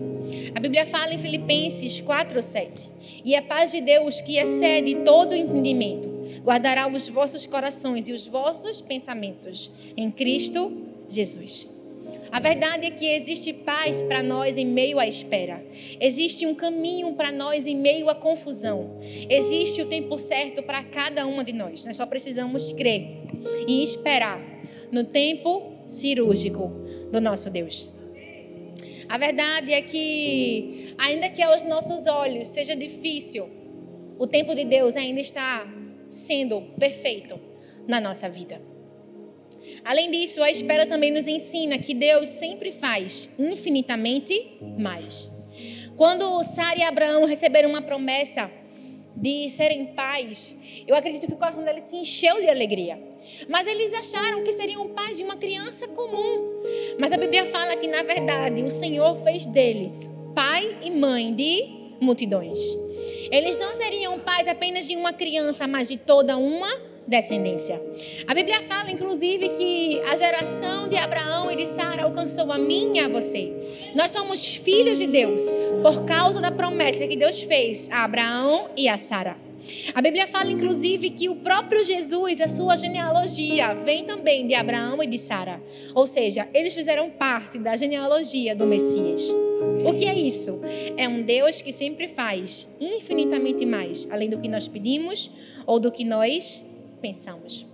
A 0.55 0.61
Bíblia 0.61 0.85
fala 0.85 1.15
em 1.15 1.19
Filipenses 1.19 2.03
4:7. 2.03 2.91
E 3.25 3.35
a 3.35 3.41
paz 3.41 3.73
de 3.73 3.81
Deus, 3.81 4.21
que 4.21 4.37
excede 4.37 4.97
todo 4.97 5.35
entendimento, 5.35 6.20
guardará 6.39 6.87
os 6.87 7.09
vossos 7.09 7.47
corações 7.47 8.09
e 8.09 8.13
os 8.13 8.27
vossos 8.27 8.81
pensamentos 8.81 9.71
em 9.97 10.11
Cristo 10.11 10.73
Jesus. 11.09 11.69
A 12.33 12.39
verdade 12.39 12.87
é 12.87 12.91
que 12.91 13.07
existe 13.07 13.53
paz 13.53 14.03
para 14.05 14.23
nós 14.23 14.57
em 14.57 14.65
meio 14.65 15.01
à 15.01 15.07
espera. 15.07 15.65
Existe 16.01 16.47
um 16.47 16.55
caminho 16.55 17.13
para 17.15 17.33
nós 17.33 17.67
em 17.67 17.77
meio 17.77 18.09
à 18.09 18.15
confusão. 18.15 18.99
Existe 19.29 19.83
o 19.83 19.87
tempo 19.87 20.17
certo 20.17 20.63
para 20.63 20.85
cada 20.85 21.27
uma 21.27 21.43
de 21.43 21.53
nós. 21.53 21.85
Nós 21.85 21.97
só 21.97 22.07
precisamos 22.07 22.73
crer 22.73 23.19
e 23.67 23.83
esperar 23.83 24.41
no 24.93 25.05
tempo 25.05 25.73
cirúrgico 25.89 26.73
do 27.11 27.21
nosso 27.21 27.51
Deus. 27.51 27.89
A 29.09 29.19
verdade 29.19 29.73
é 29.73 29.83
que, 29.83 30.95
ainda 30.97 31.29
que 31.29 31.43
aos 31.43 31.65
nossos 31.65 32.07
olhos 32.07 32.47
seja 32.47 32.77
difícil, 32.77 33.49
o 34.17 34.27
tempo 34.27 34.55
de 34.55 34.65
Deus 34.65 34.95
ainda 34.95 35.21
está 35.21 35.67
sendo 36.11 36.61
perfeito 36.79 37.41
na 37.87 38.01
nossa 38.01 38.29
vida. 38.29 38.61
Além 39.85 40.11
disso, 40.11 40.43
a 40.43 40.51
espera 40.51 40.87
também 40.87 41.11
nos 41.11 41.27
ensina 41.27 41.79
que 41.79 41.95
Deus 41.95 42.29
sempre 42.29 42.73
faz 42.73 43.29
infinitamente 43.39 44.59
mais. 44.79 45.31
Quando 45.97 46.43
Sara 46.45 46.79
e 46.79 46.83
Abraão 46.83 47.25
receberam 47.25 47.71
uma 47.71 47.83
promessa 47.83 48.51
de 49.15 49.51
serem 49.51 49.87
pais, 49.87 50.57
eu 50.87 50.95
acredito 50.95 51.27
que 51.27 51.35
o 51.35 51.37
coração 51.37 51.63
deles 51.63 51.85
se 51.85 51.97
encheu 51.97 52.41
de 52.41 52.49
alegria. 52.49 52.99
Mas 53.49 53.67
eles 53.67 53.93
acharam 53.93 54.43
que 54.43 54.53
seriam 54.53 54.89
pais 54.89 55.19
de 55.19 55.25
uma 55.25 55.37
criança 55.37 55.87
comum. 55.89 56.63
Mas 56.99 57.13
a 57.13 57.19
Bíblia 57.19 57.47
fala 57.47 57.77
que, 57.77 57.87
na 57.87 58.03
verdade, 58.03 58.63
o 58.63 58.71
Senhor 58.71 59.19
fez 59.23 59.47
deles 59.47 60.09
pai 60.35 60.79
e 60.83 60.91
mãe 60.91 61.35
de 61.35 61.81
multidões. 62.01 62.59
Eles 63.31 63.57
não 63.57 63.75
seriam 63.75 64.19
pais 64.19 64.49
apenas 64.49 64.87
de 64.87 64.97
uma 64.97 65.13
criança, 65.13 65.67
mas 65.67 65.89
de 65.89 65.97
toda 65.97 66.37
uma 66.37 66.91
descendência. 67.07 67.83
A 68.27 68.33
Bíblia 68.33 68.63
fala, 68.63 68.91
inclusive, 68.91 69.49
que 69.51 70.01
a 70.09 70.17
geração 70.17 70.89
de 70.89 70.97
Abraão 70.97 71.51
e 71.51 71.57
de 71.57 71.67
Sara 71.67 72.05
alcançou 72.05 72.53
a 72.53 72.59
e 72.59 73.01
a 73.01 73.09
você. 73.09 73.91
Nós 73.95 74.13
somos 74.13 74.55
filhos 74.57 74.99
de 74.99 75.09
Deus 75.09 75.41
por 75.83 76.05
causa 76.05 76.41
da 76.41 76.53
promessa 76.53 77.07
que 77.09 77.17
Deus 77.17 77.43
fez 77.43 77.89
a 77.91 78.05
Abraão 78.05 78.71
e 78.77 78.89
a 78.89 78.97
Sara. 78.97 79.37
A 79.95 80.01
Bíblia 80.01 80.27
fala, 80.27 80.51
inclusive, 80.51 81.11
que 81.11 81.29
o 81.29 81.37
próprio 81.37 81.85
Jesus, 81.85 82.41
a 82.41 82.49
sua 82.49 82.77
genealogia, 82.77 83.75
vem 83.75 84.05
também 84.05 84.47
de 84.47 84.55
Abraão 84.55 85.03
e 85.03 85.07
de 85.07 85.19
Sara. 85.19 85.61
Ou 85.95 86.07
seja, 86.07 86.49
eles 86.55 86.75
fizeram 86.75 87.11
parte 87.11 87.59
da 87.59 87.77
genealogia 87.77 88.55
do 88.55 88.67
Messias. 88.67 89.31
O 89.85 89.93
que 89.95 90.07
é 90.07 90.15
isso? 90.15 90.61
É 90.97 91.09
um 91.09 91.23
Deus 91.23 91.61
que 91.61 91.73
sempre 91.73 92.09
faz 92.09 92.69
infinitamente 92.81 93.65
mais, 93.67 94.07
além 94.11 94.29
do 94.29 94.39
que 94.39 94.49
nós 94.49 94.69
pedimos 94.69 95.31
ou 95.67 95.79
do 95.79 95.91
que 95.91 96.05
nós 96.05 96.63
pensamos. 97.01 97.67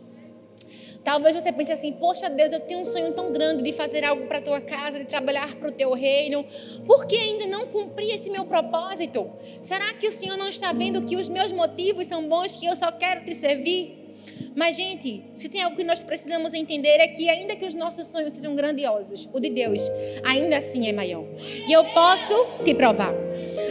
Talvez 1.06 1.36
você 1.36 1.52
pense 1.52 1.70
assim: 1.70 1.92
Poxa, 1.92 2.28
Deus, 2.28 2.52
eu 2.52 2.58
tenho 2.58 2.80
um 2.80 2.86
sonho 2.86 3.12
tão 3.12 3.32
grande 3.32 3.62
de 3.62 3.72
fazer 3.72 4.04
algo 4.04 4.26
para 4.26 4.38
a 4.38 4.42
tua 4.42 4.60
casa, 4.60 4.98
de 4.98 5.04
trabalhar 5.04 5.54
para 5.54 5.68
o 5.68 5.72
teu 5.72 5.92
reino. 5.92 6.44
Por 6.84 7.06
que 7.06 7.16
ainda 7.16 7.46
não 7.46 7.68
cumpri 7.68 8.10
esse 8.10 8.28
meu 8.28 8.44
propósito? 8.44 9.30
Será 9.62 9.92
que 9.94 10.08
o 10.08 10.12
Senhor 10.12 10.36
não 10.36 10.48
está 10.48 10.72
vendo 10.72 11.02
que 11.02 11.14
os 11.14 11.28
meus 11.28 11.52
motivos 11.52 12.08
são 12.08 12.28
bons, 12.28 12.56
que 12.56 12.66
eu 12.66 12.74
só 12.74 12.90
quero 12.90 13.24
te 13.24 13.34
servir? 13.34 14.05
Mas, 14.54 14.76
gente, 14.76 15.22
se 15.34 15.48
tem 15.48 15.62
algo 15.62 15.76
que 15.76 15.84
nós 15.84 16.02
precisamos 16.02 16.54
entender 16.54 16.98
é 16.98 17.08
que, 17.08 17.28
ainda 17.28 17.54
que 17.54 17.64
os 17.66 17.74
nossos 17.74 18.08
sonhos 18.08 18.34
sejam 18.34 18.56
grandiosos, 18.56 19.28
o 19.32 19.40
de 19.40 19.50
Deus 19.50 19.82
ainda 20.24 20.56
assim 20.56 20.88
é 20.88 20.92
maior. 20.92 21.24
E 21.66 21.72
eu 21.72 21.84
posso 21.86 22.34
te 22.64 22.74
provar. 22.74 23.14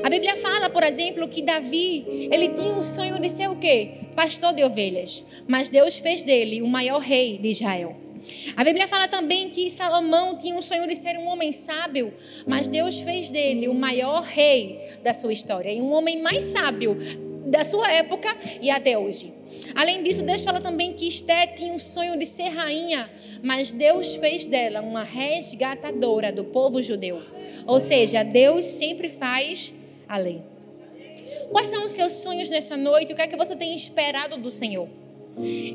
A 0.04 0.10
Bíblia 0.10 0.38
fala, 0.38 0.70
por 0.70 0.84
exemplo, 0.84 1.28
que 1.28 1.42
Davi, 1.42 2.30
ele 2.32 2.50
tinha 2.50 2.74
um 2.74 2.82
sonho 2.82 3.20
de 3.20 3.30
ser 3.30 3.50
o 3.50 3.56
quê? 3.56 3.92
Pastor 4.16 4.54
de 4.54 4.64
ovelhas. 4.64 5.24
Mas 5.48 5.70
Deus 5.70 5.98
fez 5.98 6.22
dele 6.22 6.62
o 6.62 6.68
maior 6.68 7.00
rei 7.00 7.38
de 7.38 7.50
Israel. 7.50 8.06
A 8.56 8.64
Bíblia 8.64 8.88
fala 8.88 9.08
também 9.08 9.50
que 9.50 9.70
Salomão 9.70 10.38
tinha 10.38 10.56
um 10.56 10.62
sonho 10.62 10.88
de 10.88 10.96
ser 10.96 11.18
um 11.18 11.28
homem 11.28 11.52
sábio, 11.52 12.14
mas 12.48 12.68
Deus 12.68 13.00
fez 13.00 13.30
dele 13.30 13.68
o 13.68 13.74
maior 13.74 14.24
rei 14.24 14.80
da 15.04 15.14
sua 15.14 15.32
história 15.32 15.72
e 15.72 15.82
um 15.82 15.92
homem 15.92 16.22
mais 16.22 16.44
sábio 16.44 16.98
da 17.46 17.64
sua 17.64 17.92
época 17.92 18.36
e 18.62 18.70
até 18.70 18.98
hoje. 18.98 19.34
Além 19.76 20.04
disso, 20.04 20.24
Deus 20.24 20.44
fala 20.44 20.60
também 20.60 20.94
que 20.94 21.08
Esté 21.08 21.48
tinha 21.48 21.74
um 21.74 21.80
sonho 21.80 22.18
de 22.18 22.26
ser 22.26 22.50
rainha, 22.50 23.10
mas 23.44 23.72
Deus 23.72 24.16
fez 24.16 24.46
dela 24.46 24.82
uma 24.82 25.04
resgatadora 25.04 26.32
do 26.32 26.44
povo 26.46 26.82
judeu. 26.82 27.22
Ou 27.66 27.80
seja, 27.80 28.24
Deus 28.24 28.66
sempre 28.66 29.10
faz 29.10 29.74
além. 30.08 30.44
Quais 31.52 31.70
são 31.70 31.86
os 31.86 31.92
seus 31.92 32.14
sonhos 32.14 32.50
nessa 32.50 32.76
noite? 32.76 33.14
O 33.14 33.16
que 33.16 33.22
é 33.22 33.28
que 33.28 33.38
você 33.38 33.56
tem 33.56 33.74
esperado 33.74 34.38
do 34.38 34.50
Senhor? 34.50 34.90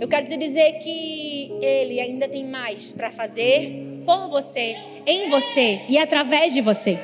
Eu 0.00 0.08
quero 0.08 0.26
te 0.26 0.36
dizer 0.36 0.78
que 0.78 1.52
Ele 1.60 2.00
ainda 2.00 2.26
tem 2.28 2.44
mais 2.46 2.92
para 2.92 3.12
fazer 3.12 4.02
por 4.04 4.28
você, 4.28 4.76
em 5.06 5.28
você 5.28 5.82
e 5.88 5.98
através 5.98 6.54
de 6.54 6.60
você. 6.60 6.98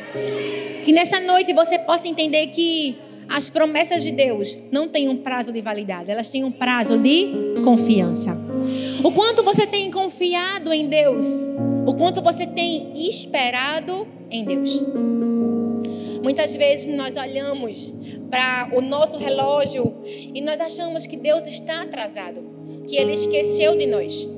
Que 0.85 0.91
nessa 0.93 1.21
noite 1.21 1.53
você 1.53 1.79
possa 1.79 2.09
entender 2.09 2.49
que 2.49 2.97
as 3.29 3.51
promessas 3.51 4.03
de 4.03 4.13
Deus 4.13 4.57
não 4.71 4.89
têm 4.89 5.09
um 5.09 5.17
prazo 5.17 5.53
de 5.53 5.61
validade, 5.61 6.11
elas 6.11 6.31
têm 6.31 6.45
um 6.45 6.51
prazo 6.51 6.99
de 6.99 7.61
confiança. 7.65 8.37
O 9.05 9.13
quanto 9.13 9.43
você 9.43 9.67
tem 9.67 9.91
confiado 9.91 10.73
em 10.73 10.89
Deus, 10.89 11.25
o 11.87 11.95
quanto 11.95 12.23
você 12.23 12.47
tem 12.47 13.09
esperado 13.09 14.07
em 14.31 14.45
Deus. 14.45 14.83
Muitas 16.23 16.55
vezes 16.57 16.87
nós 16.95 17.17
olhamos 17.17 17.95
para 18.31 18.71
o 18.73 18.81
nosso 18.81 19.17
relógio 19.17 19.95
e 20.05 20.41
nós 20.41 20.61
achamos 20.61 21.07
que 21.07 21.17
Deus 21.17 21.47
está 21.47 21.83
atrasado, 21.83 22.43
que 22.89 22.97
Ele 22.97 23.13
esqueceu 23.13 23.77
de 23.77 23.87
nós. 23.87 24.36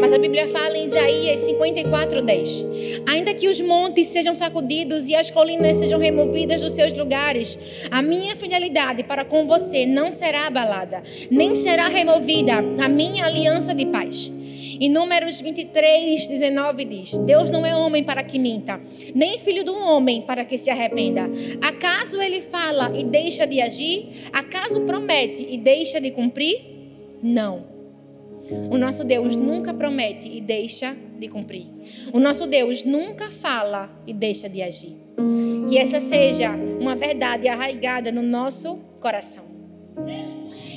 Mas 0.00 0.12
a 0.12 0.18
Bíblia 0.18 0.48
fala 0.48 0.76
em 0.76 0.86
Isaías 0.86 1.40
54, 1.40 2.22
10. 2.22 2.66
Ainda 3.06 3.34
que 3.34 3.48
os 3.48 3.60
montes 3.60 4.08
sejam 4.08 4.34
sacudidos 4.34 5.08
e 5.08 5.14
as 5.14 5.30
colinas 5.30 5.76
sejam 5.76 5.98
removidas 5.98 6.62
dos 6.62 6.72
seus 6.72 6.96
lugares, 6.96 7.58
a 7.90 8.02
minha 8.02 8.34
fidelidade 8.36 9.04
para 9.04 9.24
com 9.24 9.46
você 9.46 9.86
não 9.86 10.10
será 10.10 10.46
abalada, 10.46 11.02
nem 11.30 11.54
será 11.54 11.88
removida 11.88 12.54
a 12.80 12.88
minha 12.88 13.24
aliança 13.24 13.74
de 13.74 13.86
paz. 13.86 14.32
Em 14.80 14.88
Números 14.88 15.40
23, 15.40 16.26
19 16.26 16.84
diz: 16.86 17.18
Deus 17.18 17.50
não 17.50 17.66
é 17.66 17.76
homem 17.76 18.02
para 18.02 18.22
que 18.22 18.38
minta, 18.38 18.80
nem 19.14 19.38
filho 19.38 19.62
do 19.62 19.74
homem 19.76 20.22
para 20.22 20.42
que 20.44 20.56
se 20.56 20.70
arrependa. 20.70 21.30
Acaso 21.60 22.20
ele 22.20 22.40
fala 22.40 22.90
e 22.98 23.04
deixa 23.04 23.46
de 23.46 23.60
agir? 23.60 24.08
Acaso 24.32 24.80
promete 24.80 25.46
e 25.48 25.58
deixa 25.58 26.00
de 26.00 26.10
cumprir? 26.10 26.62
Não. 27.22 27.69
O 28.50 28.76
nosso 28.76 29.04
Deus 29.04 29.36
nunca 29.36 29.72
promete 29.72 30.28
e 30.28 30.40
deixa 30.40 30.96
de 31.18 31.28
cumprir. 31.28 31.66
O 32.12 32.18
nosso 32.18 32.46
Deus 32.46 32.82
nunca 32.82 33.30
fala 33.30 33.90
e 34.06 34.12
deixa 34.12 34.48
de 34.48 34.62
agir. 34.62 34.96
Que 35.68 35.78
essa 35.78 36.00
seja 36.00 36.50
uma 36.80 36.96
verdade 36.96 37.46
arraigada 37.46 38.10
no 38.10 38.22
nosso 38.22 38.78
coração. 39.00 39.44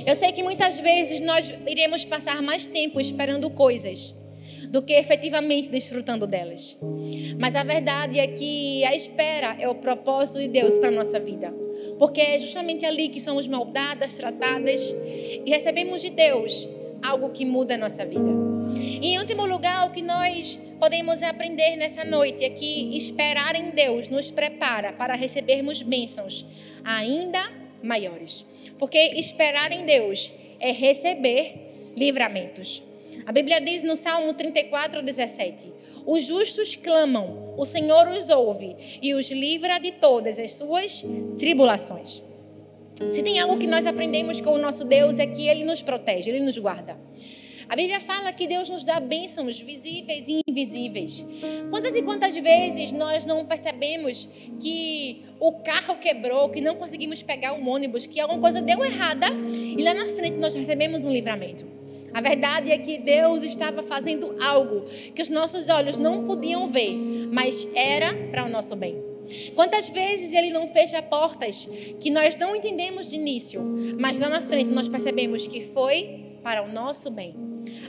Eu 0.06 0.16
sei 0.16 0.32
que 0.32 0.44
muitas 0.44 0.80
vezes 0.80 1.22
nós 1.22 1.52
iremos 1.66 2.04
passar 2.06 2.42
mais 2.42 2.68
tempo 2.68 3.00
esperando 3.00 3.50
coisas 3.50 4.16
do 4.70 4.82
que 4.82 4.94
efetivamente 4.94 5.70
desfrutando 5.70 6.28
delas. 6.28 6.78
Mas 7.40 7.56
a 7.56 7.64
verdade 7.64 8.20
é 8.20 8.28
que 8.28 8.84
a 8.86 8.96
espera 8.96 9.56
é 9.60 9.68
o 9.68 9.76
propósito 9.76 10.40
de 10.40 10.48
Deus 10.48 10.78
para 10.78 10.90
a 10.90 10.92
nossa 10.92 11.20
vida. 11.20 11.54
Porque 11.98 12.22
é 12.22 12.38
justamente 12.40 12.86
ali 12.86 13.10
que 13.10 13.20
somos 13.20 13.48
moldadas, 13.48 14.16
tratadas 14.16 14.94
e 15.46 15.50
recebemos 15.50 16.02
de 16.02 16.10
Deus 16.10 16.68
algo 17.04 17.30
que 17.30 17.46
muda 17.46 17.76
a 17.76 17.78
nossa 17.78 18.06
vida. 18.06 18.30
E 18.76 19.08
em 19.08 19.20
último 19.20 19.46
lugar, 19.46 19.88
o 19.88 19.92
que 19.92 20.02
nós 20.02 20.58
podemos 20.80 21.22
aprender 21.22 21.76
nessa 21.76 22.04
noite 22.04 22.44
é 22.44 22.50
que 22.50 22.98
esperar 22.98 23.56
em 23.56 23.70
Deus 23.72 24.10
nos 24.10 24.32
prepara 24.32 24.94
para 24.94 25.16
recebermos 25.16 25.82
bênçãos 25.82 26.46
ainda 26.84 27.52
maiores. 27.82 28.46
Porque 28.80 28.98
esperar 28.98 29.72
em 29.72 29.86
Deus 29.86 30.34
é 30.60 30.72
receber 30.72 31.92
livramentos. 31.96 32.82
A 33.26 33.32
Bíblia 33.32 33.62
diz 33.62 33.84
no 33.84 33.96
Salmo 33.96 34.34
34, 34.34 35.02
17: 35.02 35.72
Os 36.06 36.26
justos 36.26 36.76
clamam, 36.76 37.54
o 37.58 37.66
Senhor 37.66 38.08
os 38.08 38.30
ouve 38.30 38.76
e 39.02 39.14
os 39.14 39.30
livra 39.32 39.80
de 39.80 39.92
todas 39.94 40.40
as 40.40 40.54
suas 40.54 41.04
tribulações. 41.38 42.24
Se 43.10 43.24
tem 43.24 43.40
algo 43.40 43.58
que 43.58 43.68
nós 43.68 43.86
aprendemos 43.86 44.40
com 44.40 44.52
o 44.52 44.58
nosso 44.58 44.86
Deus 44.86 45.18
é 45.18 45.26
que 45.26 45.48
Ele 45.48 45.66
nos 45.66 45.82
protege, 45.82 46.30
Ele 46.30 46.40
nos 46.40 46.58
guarda. 46.58 46.98
A 47.68 47.76
Bíblia 47.76 48.00
fala 48.00 48.32
que 48.32 48.46
Deus 48.46 48.70
nos 48.70 48.84
dá 48.84 49.00
bênçãos 49.00 49.60
visíveis 49.60 50.28
e 50.28 50.42
invisíveis. 50.48 51.26
Quantas 51.70 51.96
e 51.96 52.04
quantas 52.04 52.36
vezes 52.36 52.92
nós 52.92 53.26
não 53.26 53.46
percebemos 53.46 54.30
que 54.60 55.24
o 55.40 55.54
carro 55.54 55.96
quebrou, 55.98 56.50
que 56.50 56.62
não 56.62 56.76
conseguimos 56.76 57.24
pegar 57.24 57.54
o 57.54 57.68
ônibus, 57.68 58.06
que 58.06 58.20
alguma 58.20 58.40
coisa 58.40 58.62
deu 58.62 58.84
errada 58.84 59.28
e 59.28 59.82
lá 59.82 59.94
na 59.94 60.08
frente 60.08 60.38
nós 60.38 60.54
recebemos 60.54 61.04
um 61.04 61.12
livramento? 61.12 61.66
A 62.14 62.22
verdade 62.22 62.72
é 62.72 62.78
que 62.78 63.00
Deus 63.00 63.44
estava 63.44 63.82
fazendo 63.82 64.36
algo 64.40 64.86
que 65.16 65.22
os 65.22 65.30
nossos 65.30 65.68
olhos 65.68 65.98
não 65.98 66.26
podiam 66.26 66.68
ver, 66.68 66.96
mas 67.32 67.68
era 67.74 68.14
para 68.30 68.46
o 68.46 68.50
nosso 68.50 68.76
bem. 68.76 69.03
Quantas 69.56 69.90
vezes 69.90 70.34
ele 70.34 70.52
não 70.52 70.68
fecha 70.68 71.02
portas 71.02 71.68
que 72.00 72.10
nós 72.10 72.36
não 72.36 72.56
entendemos 72.56 73.08
de 73.08 73.16
início, 73.16 73.62
mas 74.00 74.18
lá 74.18 74.30
na 74.30 74.42
frente 74.42 74.70
nós 74.70 74.88
percebemos 74.88 75.48
que 75.48 75.62
foi 75.74 76.38
para 76.44 76.64
o 76.64 76.72
nosso 76.72 77.10
bem. 77.10 77.36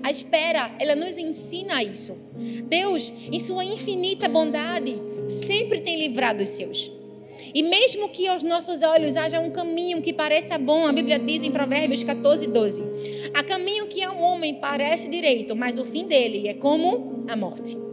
A 0.02 0.10
espera, 0.10 0.74
ela 0.78 0.94
nos 0.94 1.18
ensina 1.18 1.82
isso. 1.82 2.16
Deus, 2.68 3.12
em 3.30 3.40
sua 3.40 3.64
infinita 3.64 4.28
bondade, 4.28 4.94
sempre 5.28 5.80
tem 5.80 5.98
livrado 5.98 6.42
os 6.42 6.48
seus. 6.50 6.92
E 7.52 7.62
mesmo 7.62 8.08
que 8.08 8.26
aos 8.26 8.42
nossos 8.42 8.82
olhos 8.82 9.16
haja 9.16 9.40
um 9.40 9.50
caminho 9.50 10.00
que 10.00 10.12
pareça 10.12 10.56
bom, 10.58 10.86
a 10.86 10.92
Bíblia 10.92 11.18
diz 11.18 11.42
em 11.42 11.50
Provérbios 11.50 12.02
14, 12.02 12.46
12: 12.46 12.82
há 13.34 13.42
caminho 13.42 13.86
que 13.86 14.02
ao 14.02 14.18
homem 14.18 14.54
parece 14.54 15.08
direito, 15.08 15.54
mas 15.54 15.78
o 15.78 15.84
fim 15.84 16.06
dele 16.06 16.48
é 16.48 16.54
como 16.54 17.24
a 17.28 17.36
morte. 17.36 17.83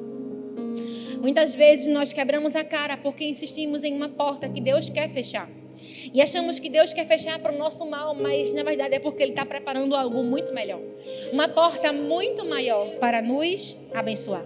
Muitas 1.21 1.53
vezes 1.53 1.87
nós 1.87 2.11
quebramos 2.11 2.55
a 2.55 2.63
cara 2.63 2.97
porque 2.97 3.23
insistimos 3.23 3.83
em 3.83 3.93
uma 3.93 4.09
porta 4.09 4.49
que 4.49 4.59
Deus 4.59 4.89
quer 4.89 5.07
fechar. 5.07 5.47
E 6.11 6.19
achamos 6.19 6.57
que 6.57 6.67
Deus 6.67 6.93
quer 6.93 7.05
fechar 7.05 7.37
para 7.39 7.53
o 7.53 7.57
nosso 7.57 7.85
mal, 7.85 8.15
mas 8.15 8.51
na 8.51 8.63
verdade 8.63 8.95
é 8.95 8.99
porque 8.99 9.21
Ele 9.21 9.31
está 9.31 9.45
preparando 9.45 9.95
algo 9.95 10.23
muito 10.23 10.51
melhor. 10.51 10.81
Uma 11.31 11.47
porta 11.47 11.93
muito 11.93 12.43
maior 12.43 12.89
para 12.95 13.21
nos 13.21 13.77
abençoar. 13.93 14.45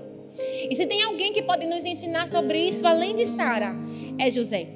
E 0.69 0.75
se 0.75 0.85
tem 0.85 1.01
alguém 1.01 1.31
que 1.31 1.41
pode 1.41 1.65
nos 1.65 1.85
ensinar 1.85 2.27
sobre 2.27 2.59
isso, 2.67 2.85
além 2.85 3.15
de 3.15 3.25
Sara, 3.25 3.73
é 4.19 4.29
José. 4.29 4.67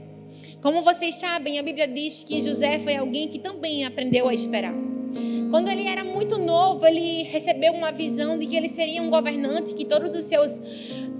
Como 0.62 0.82
vocês 0.82 1.16
sabem, 1.16 1.60
a 1.60 1.64
Bíblia 1.64 1.88
diz 1.88 2.24
que 2.24 2.41
José 2.41 2.80
foi 2.80 2.95
alguém 2.95 3.28
que 3.28 3.39
também 3.39 3.86
aprendeu 3.86 4.28
a 4.28 4.34
esperar. 4.34 4.74
Quando 5.50 5.70
ele 5.70 5.88
era 5.88 6.04
muito 6.04 6.38
novo, 6.38 6.86
ele 6.86 7.24
recebeu 7.24 7.74
uma 7.74 7.91
visão 7.91 8.38
de 8.38 8.45
que 8.45 8.56
ele 8.56 8.70
seria 8.70 9.02
um 9.02 9.10
governante, 9.10 9.74
que 9.74 9.84
todos 9.84 10.14
os 10.16 10.26
seus 10.26 10.60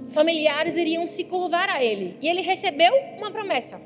familiares 0.10 0.78
iriam 0.78 1.06
se 1.08 1.24
curvar 1.24 1.70
a 1.70 1.84
ele. 1.84 2.16
E 2.22 2.28
ele 2.28 2.42
recebeu 2.42 2.94
uma 3.18 3.32
promessa. 3.32 3.82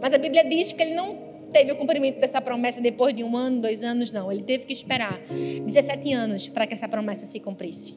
Mas 0.00 0.12
a 0.12 0.18
Bíblia 0.18 0.44
diz 0.44 0.72
que 0.72 0.82
ele 0.82 0.94
não 0.94 1.18
teve 1.52 1.72
o 1.72 1.76
cumprimento 1.76 2.18
dessa 2.18 2.40
promessa 2.40 2.80
depois 2.80 3.14
de 3.14 3.22
um 3.22 3.36
ano, 3.36 3.60
dois 3.60 3.82
anos, 3.82 4.10
não. 4.10 4.30
Ele 4.30 4.42
teve 4.42 4.66
que 4.66 4.72
esperar 4.72 5.20
17 5.28 6.12
anos 6.12 6.48
para 6.48 6.66
que 6.66 6.74
essa 6.74 6.88
promessa 6.88 7.24
se 7.24 7.40
cumprisse. 7.40 7.94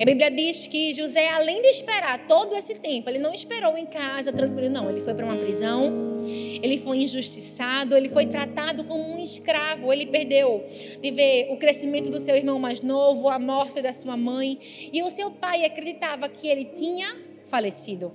A 0.00 0.04
Bíblia 0.04 0.30
diz 0.30 0.66
que 0.66 0.92
José, 0.94 1.28
além 1.30 1.62
de 1.62 1.68
esperar 1.68 2.26
todo 2.26 2.54
esse 2.54 2.74
tempo, 2.74 3.08
ele 3.08 3.18
não 3.18 3.32
esperou 3.32 3.76
em 3.76 3.86
casa 3.86 4.32
tranquilo, 4.32 4.68
não. 4.70 4.90
Ele 4.90 5.00
foi 5.00 5.14
para 5.14 5.24
uma 5.24 5.36
prisão, 5.36 6.22
ele 6.62 6.78
foi 6.78 6.98
injustiçado, 6.98 7.96
ele 7.96 8.08
foi 8.08 8.26
tratado 8.26 8.84
como 8.84 9.02
um 9.02 9.22
escravo, 9.22 9.92
ele 9.92 10.06
perdeu 10.06 10.64
de 11.00 11.10
ver 11.10 11.48
o 11.50 11.56
crescimento 11.56 12.10
do 12.10 12.18
seu 12.18 12.36
irmão 12.36 12.58
mais 12.58 12.80
novo, 12.80 13.28
a 13.28 13.38
morte 13.38 13.80
da 13.82 13.92
sua 13.92 14.16
mãe, 14.16 14.58
e 14.92 15.02
o 15.02 15.10
seu 15.10 15.30
pai 15.30 15.64
acreditava 15.64 16.28
que 16.28 16.48
ele 16.48 16.64
tinha 16.66 17.16
falecido. 17.46 18.12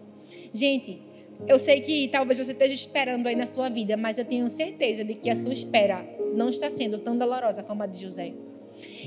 Gente, 0.53 1.01
eu 1.47 1.57
sei 1.57 1.79
que 1.79 2.07
talvez 2.09 2.37
você 2.37 2.51
esteja 2.51 2.73
esperando 2.73 3.27
aí 3.27 3.35
na 3.35 3.45
sua 3.45 3.69
vida, 3.69 3.95
mas 3.95 4.17
eu 4.17 4.25
tenho 4.25 4.49
certeza 4.49 5.03
de 5.03 5.13
que 5.15 5.29
a 5.29 5.35
sua 5.35 5.53
espera 5.53 6.05
não 6.35 6.49
está 6.49 6.69
sendo 6.69 6.97
tão 6.97 7.17
dolorosa 7.17 7.63
como 7.63 7.83
a 7.83 7.85
de 7.85 8.01
José. 8.01 8.33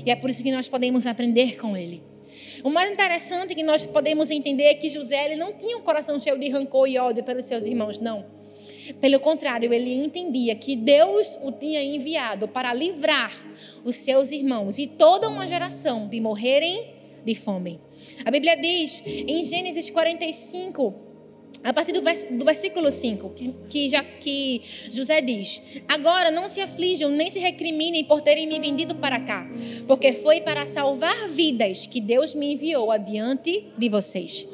E 0.05 0.09
é 0.09 0.15
por 0.15 0.29
isso 0.29 0.41
que 0.41 0.51
nós 0.51 0.67
podemos 0.67 1.05
aprender 1.05 1.57
com 1.57 1.75
ele. 1.77 2.03
O 2.63 2.69
mais 2.69 2.89
interessante 2.89 3.53
que 3.53 3.61
nós 3.61 3.85
podemos 3.85 4.31
entender 4.31 4.63
é 4.63 4.73
que 4.73 4.89
José 4.89 5.25
ele 5.25 5.35
não 5.35 5.51
tinha 5.51 5.77
um 5.77 5.81
coração 5.81 6.17
cheio 6.17 6.39
de 6.39 6.47
rancor 6.47 6.87
e 6.87 6.97
ódio 6.97 7.21
pelos 7.21 7.43
seus 7.43 7.65
irmãos, 7.65 7.99
não. 7.99 8.25
Pelo 9.01 9.19
contrário, 9.19 9.73
ele 9.73 9.93
entendia 9.93 10.55
que 10.55 10.73
Deus 10.75 11.37
o 11.41 11.51
tinha 11.51 11.83
enviado 11.83 12.47
para 12.47 12.73
livrar 12.73 13.33
os 13.83 13.95
seus 13.95 14.31
irmãos 14.31 14.77
e 14.77 14.87
toda 14.87 15.27
uma 15.27 15.45
geração 15.45 16.07
de 16.07 16.21
morrerem 16.21 16.87
de 17.25 17.35
fome. 17.35 17.81
A 18.23 18.31
Bíblia 18.31 18.55
diz 18.55 19.03
em 19.05 19.43
Gênesis 19.43 19.89
45, 19.89 20.93
a 21.63 21.73
partir 21.73 21.93
do, 21.93 22.01
versículo 22.43 22.91
5, 22.91 23.29
que, 23.29 23.53
que, 23.69 23.89
já, 23.89 24.03
que 24.03 24.61
José 24.91 25.21
diz: 25.21 25.61
Agora 25.87 26.31
não 26.31 26.49
se 26.49 26.61
aflijam 26.61 27.09
nem 27.09 27.31
se 27.31 27.39
recriminem 27.39 28.03
por 28.03 28.21
terem 28.21 28.47
me 28.47 28.59
vendido 28.59 28.95
para 28.95 29.19
cá, 29.19 29.47
porque 29.87 30.13
foi 30.13 30.41
para 30.41 30.65
salvar 30.65 31.27
vidas 31.29 31.87
que 31.87 32.01
Deus 32.01 32.33
me 32.33 32.53
enviou 32.53 32.91
adiante 32.91 33.65
de 33.77 33.89
vocês. 33.89 34.47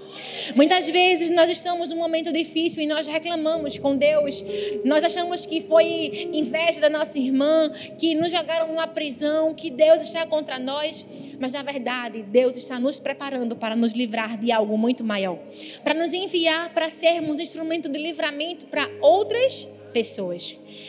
Muitas 0.56 0.90
vezes 0.90 1.30
nós 1.32 1.50
estamos 1.50 1.90
num 1.90 1.98
momento 1.98 2.32
difícil 2.32 2.82
e 2.84 2.88
nós 2.88 3.08
reclamamos 3.08 3.78
com 3.78 3.96
Deus. 3.96 4.44
Nós 4.86 5.04
achamos 5.04 5.46
que 5.46 5.62
foi 5.62 6.30
inveja 6.34 6.80
da 6.80 6.90
nossa 6.90 7.18
irmã, 7.18 7.70
que 7.98 8.16
nos 8.16 8.32
jogaram 8.32 8.68
numa 8.68 8.88
prisão, 8.88 9.54
que 9.54 9.70
Deus 9.70 10.02
está 10.02 10.26
contra 10.26 10.60
nós. 10.60 11.06
Mas 11.40 11.54
na 11.54 11.64
verdade, 11.64 12.24
Deus 12.24 12.58
está 12.58 12.80
nos 12.80 13.00
preparando 13.00 13.56
para 13.56 13.76
nos 13.76 13.94
livrar 13.94 14.38
de 14.38 14.52
algo 14.52 14.78
muito 14.78 15.04
maior 15.04 15.40
para 15.84 15.94
nos 15.94 16.14
enviar 16.14 16.74
para 16.74 16.90
sermos 16.90 17.40
instrumento 17.40 17.90
de 17.90 17.98
livramento 17.98 18.66
para 18.68 18.90
outras 19.02 19.54
pessoas. 19.54 19.79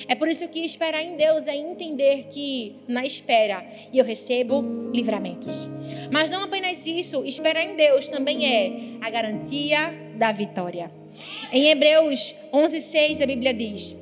É 0.08 0.14
por 0.14 0.28
isso 0.28 0.46
que 0.48 0.60
esperar 0.60 1.02
em 1.02 1.16
Deus 1.16 1.46
é 1.46 1.56
entender 1.56 2.26
que 2.30 2.76
na 2.86 3.04
espera 3.04 3.66
eu 3.92 4.04
recebo 4.04 4.90
livramentos. 4.92 5.68
Mas 6.10 6.30
não 6.30 6.44
apenas 6.44 6.86
isso, 6.86 7.24
esperar 7.24 7.64
em 7.64 7.76
Deus 7.76 8.08
também 8.08 8.46
é 8.46 8.98
a 9.00 9.10
garantia 9.10 9.92
da 10.16 10.32
vitória. 10.32 10.90
Em 11.52 11.68
Hebreus 11.68 12.34
11:6 12.52 13.22
a 13.22 13.26
Bíblia 13.26 13.54
diz: 13.54 13.96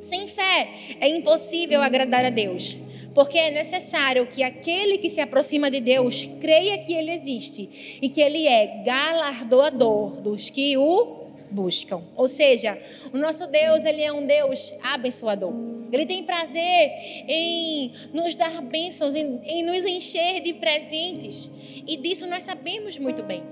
Sem 0.00 0.26
fé 0.28 0.68
é 1.00 1.08
impossível 1.08 1.82
agradar 1.82 2.24
a 2.24 2.30
Deus, 2.30 2.76
porque 3.14 3.38
é 3.38 3.50
necessário 3.50 4.26
que 4.26 4.42
aquele 4.42 4.98
que 4.98 5.10
se 5.10 5.20
aproxima 5.20 5.70
de 5.70 5.80
Deus 5.80 6.28
creia 6.40 6.78
que 6.78 6.94
ele 6.94 7.10
existe 7.10 7.98
e 8.00 8.08
que 8.08 8.20
ele 8.20 8.46
é 8.46 8.82
galardoador 8.84 10.20
dos 10.20 10.48
que 10.48 10.76
o 10.76 11.21
buscam. 11.52 12.02
Ou 12.16 12.26
seja, 12.26 12.78
o 13.12 13.18
nosso 13.18 13.46
Deus, 13.46 13.84
ele 13.84 14.02
é 14.02 14.12
um 14.12 14.26
Deus 14.26 14.72
abençoador. 14.82 15.52
Ele 15.92 16.06
tem 16.06 16.24
prazer 16.24 16.90
em 17.28 17.92
nos 18.12 18.34
dar 18.34 18.62
bênçãos, 18.62 19.14
em, 19.14 19.40
em 19.44 19.62
nos 19.62 19.84
encher 19.84 20.40
de 20.40 20.54
presentes. 20.54 21.50
E 21.86 21.96
disso 21.96 22.26
nós 22.26 22.44
sabemos 22.44 22.96
muito 22.96 23.22
bem. 23.22 23.42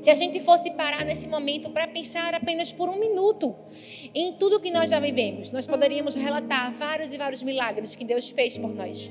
Se 0.00 0.10
a 0.10 0.14
gente 0.14 0.38
fosse 0.40 0.70
parar 0.72 1.04
nesse 1.04 1.26
momento 1.26 1.70
para 1.70 1.86
pensar 1.88 2.34
apenas 2.34 2.70
por 2.72 2.88
um 2.88 2.98
minuto 2.98 3.54
em 4.14 4.32
tudo 4.32 4.60
que 4.60 4.70
nós 4.70 4.90
já 4.90 5.00
vivemos, 5.00 5.50
nós 5.50 5.66
poderíamos 5.66 6.14
relatar 6.14 6.72
vários 6.72 7.12
e 7.12 7.18
vários 7.18 7.42
milagres 7.42 7.94
que 7.94 8.04
Deus 8.04 8.30
fez 8.30 8.56
por 8.58 8.72
nós. 8.72 9.10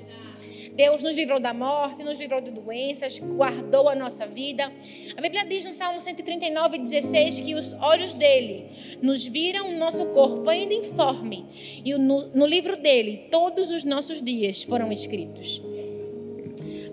Deus 0.75 1.01
nos 1.01 1.15
livrou 1.15 1.39
da 1.39 1.53
morte, 1.53 2.03
nos 2.03 2.19
livrou 2.19 2.41
de 2.41 2.51
doenças, 2.51 3.17
guardou 3.17 3.87
a 3.87 3.95
nossa 3.95 4.27
vida. 4.27 4.69
A 5.15 5.21
Bíblia 5.21 5.45
diz 5.45 5.63
no 5.63 5.73
Salmo 5.73 6.01
139, 6.01 6.79
16 6.79 7.39
que 7.39 7.55
os 7.55 7.71
olhos 7.73 8.13
dele 8.13 8.65
nos 9.01 9.25
viram 9.25 9.69
o 9.69 9.77
nosso 9.77 10.05
corpo 10.07 10.49
ainda 10.49 10.73
informe. 10.73 11.45
E 11.85 11.93
no, 11.93 12.27
no 12.27 12.45
livro 12.45 12.75
dele, 12.75 13.27
todos 13.31 13.71
os 13.71 13.85
nossos 13.85 14.21
dias 14.21 14.63
foram 14.63 14.91
escritos. 14.91 15.61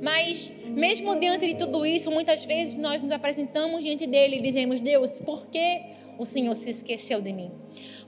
Mas, 0.01 0.53
mesmo 0.65 1.19
diante 1.19 1.49
de 1.49 1.57
tudo 1.57 1.85
isso, 1.85 2.09
muitas 2.09 2.45
vezes 2.45 2.77
nós 2.77 3.03
nos 3.03 3.11
apresentamos 3.11 3.83
diante 3.83 4.07
dele 4.07 4.37
e 4.37 4.43
dizemos: 4.43 4.81
Deus, 4.81 5.19
por 5.19 5.47
que 5.47 5.83
o 6.19 6.25
Senhor 6.25 6.55
se 6.55 6.71
esqueceu 6.71 7.21
de 7.21 7.33
mim? 7.33 7.51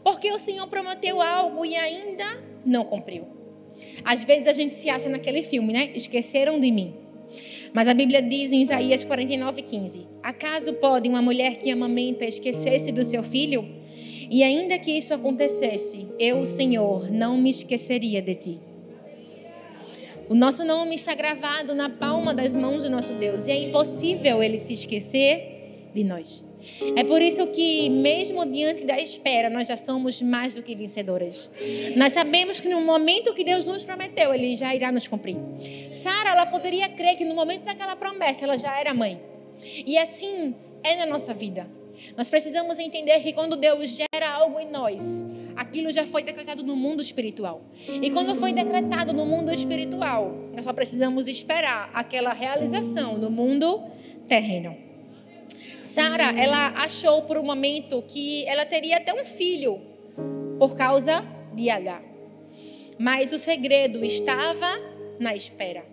Porque 0.05 0.31
o 0.33 0.39
Senhor 0.39 0.68
prometeu 0.68 1.20
algo 1.20 1.64
e 1.64 1.75
ainda 1.75 2.41
não 2.64 2.85
cumpriu. 2.85 3.34
Às 4.05 4.25
vezes 4.25 4.47
a 4.47 4.53
gente 4.53 4.75
se 4.75 4.89
acha 4.89 5.09
naquele 5.09 5.43
filme, 5.43 5.72
né? 5.72 5.91
Esqueceram 5.95 6.59
de 6.61 6.70
mim. 6.70 6.95
Mas 7.72 7.89
a 7.89 7.95
Bíblia 7.95 8.22
diz 8.22 8.53
em 8.53 8.62
Isaías 8.62 9.05
49, 9.05 9.62
15: 9.62 10.07
Acaso 10.22 10.75
pode 10.75 11.09
uma 11.09 11.20
mulher 11.20 11.59
que 11.59 11.70
amamenta 11.70 12.25
esquecer-se 12.25 12.93
do 12.93 13.03
seu 13.03 13.22
filho? 13.22 13.68
E 14.31 14.43
ainda 14.43 14.79
que 14.79 14.93
isso 14.93 15.12
acontecesse, 15.12 16.09
eu, 16.18 16.45
Senhor, 16.45 17.11
não 17.11 17.37
me 17.37 17.51
esqueceria 17.51 18.22
de 18.22 18.35
ti. 18.35 18.59
O 20.29 20.35
nosso 20.35 20.64
nome 20.64 20.95
está 20.95 21.14
gravado 21.14 21.75
na 21.75 21.91
palma 21.91 22.33
das 22.33 22.55
mãos 22.55 22.85
do 22.85 22.91
nosso 22.91 23.12
Deus 23.14 23.47
e 23.47 23.51
é 23.51 23.62
impossível 23.64 24.43
ele 24.43 24.57
se 24.57 24.72
esquecer 24.72 25.91
de 25.95 26.03
nós. 26.03 26.43
É 26.97 27.05
por 27.05 27.21
isso 27.21 27.47
que, 27.49 27.89
mesmo 27.91 28.45
diante 28.47 28.85
da 28.85 29.01
espera, 29.01 29.51
nós 29.51 29.67
já 29.69 29.77
somos 29.77 30.21
mais 30.23 30.55
do 30.55 30.62
que 30.62 30.75
vencedoras. 30.75 31.51
Nós 31.97 32.12
sabemos 32.12 32.61
que 32.61 32.69
no 32.69 32.81
momento 32.81 33.35
que 33.35 33.45
Deus 33.45 33.65
nos 33.65 33.85
prometeu, 33.85 34.33
Ele 34.35 34.55
já 34.57 34.75
irá 34.75 34.91
nos 34.91 35.09
cumprir. 35.09 35.37
Sara, 35.93 36.31
ela 36.31 36.47
poderia 36.47 36.89
crer 36.89 37.17
que 37.17 37.25
no 37.25 37.35
momento 37.35 37.65
daquela 37.65 37.97
promessa, 37.97 38.45
ela 38.45 38.59
já 38.59 38.79
era 38.79 38.93
mãe. 38.95 39.21
E 39.87 39.97
assim 39.99 40.55
é 40.83 40.97
na 40.97 41.07
nossa 41.07 41.33
vida. 41.33 41.69
Nós 42.17 42.29
precisamos 42.29 42.79
entender 42.79 43.21
que 43.21 43.33
quando 43.33 43.57
Deus 43.57 43.91
gera 43.91 44.31
algo 44.33 44.59
em 44.59 44.71
nós, 44.71 45.25
aquilo 45.57 45.91
já 45.91 46.05
foi 46.05 46.23
decretado 46.23 46.62
no 46.62 46.77
mundo 46.77 47.01
espiritual. 47.01 47.62
E 48.03 48.11
quando 48.11 48.35
foi 48.37 48.53
decretado 48.53 49.12
no 49.12 49.25
mundo 49.25 49.53
espiritual, 49.53 50.33
nós 50.55 50.65
só 50.65 50.73
precisamos 50.73 51.29
esperar 51.29 51.91
aquela 51.95 52.33
realização 52.33 53.17
no 53.17 53.31
mundo 53.31 53.83
terreno. 54.29 54.84
Sara, 55.82 56.32
ela 56.38 56.68
achou 56.76 57.22
por 57.22 57.36
um 57.38 57.42
momento 57.42 58.03
que 58.03 58.47
ela 58.47 58.64
teria 58.64 58.97
até 58.97 59.12
um 59.14 59.24
filho 59.24 59.80
por 60.59 60.76
causa 60.76 61.24
de 61.55 61.70
H. 61.70 62.03
Mas 62.99 63.32
o 63.32 63.38
segredo 63.38 64.05
estava 64.05 64.72
na 65.18 65.34
espera. 65.34 65.84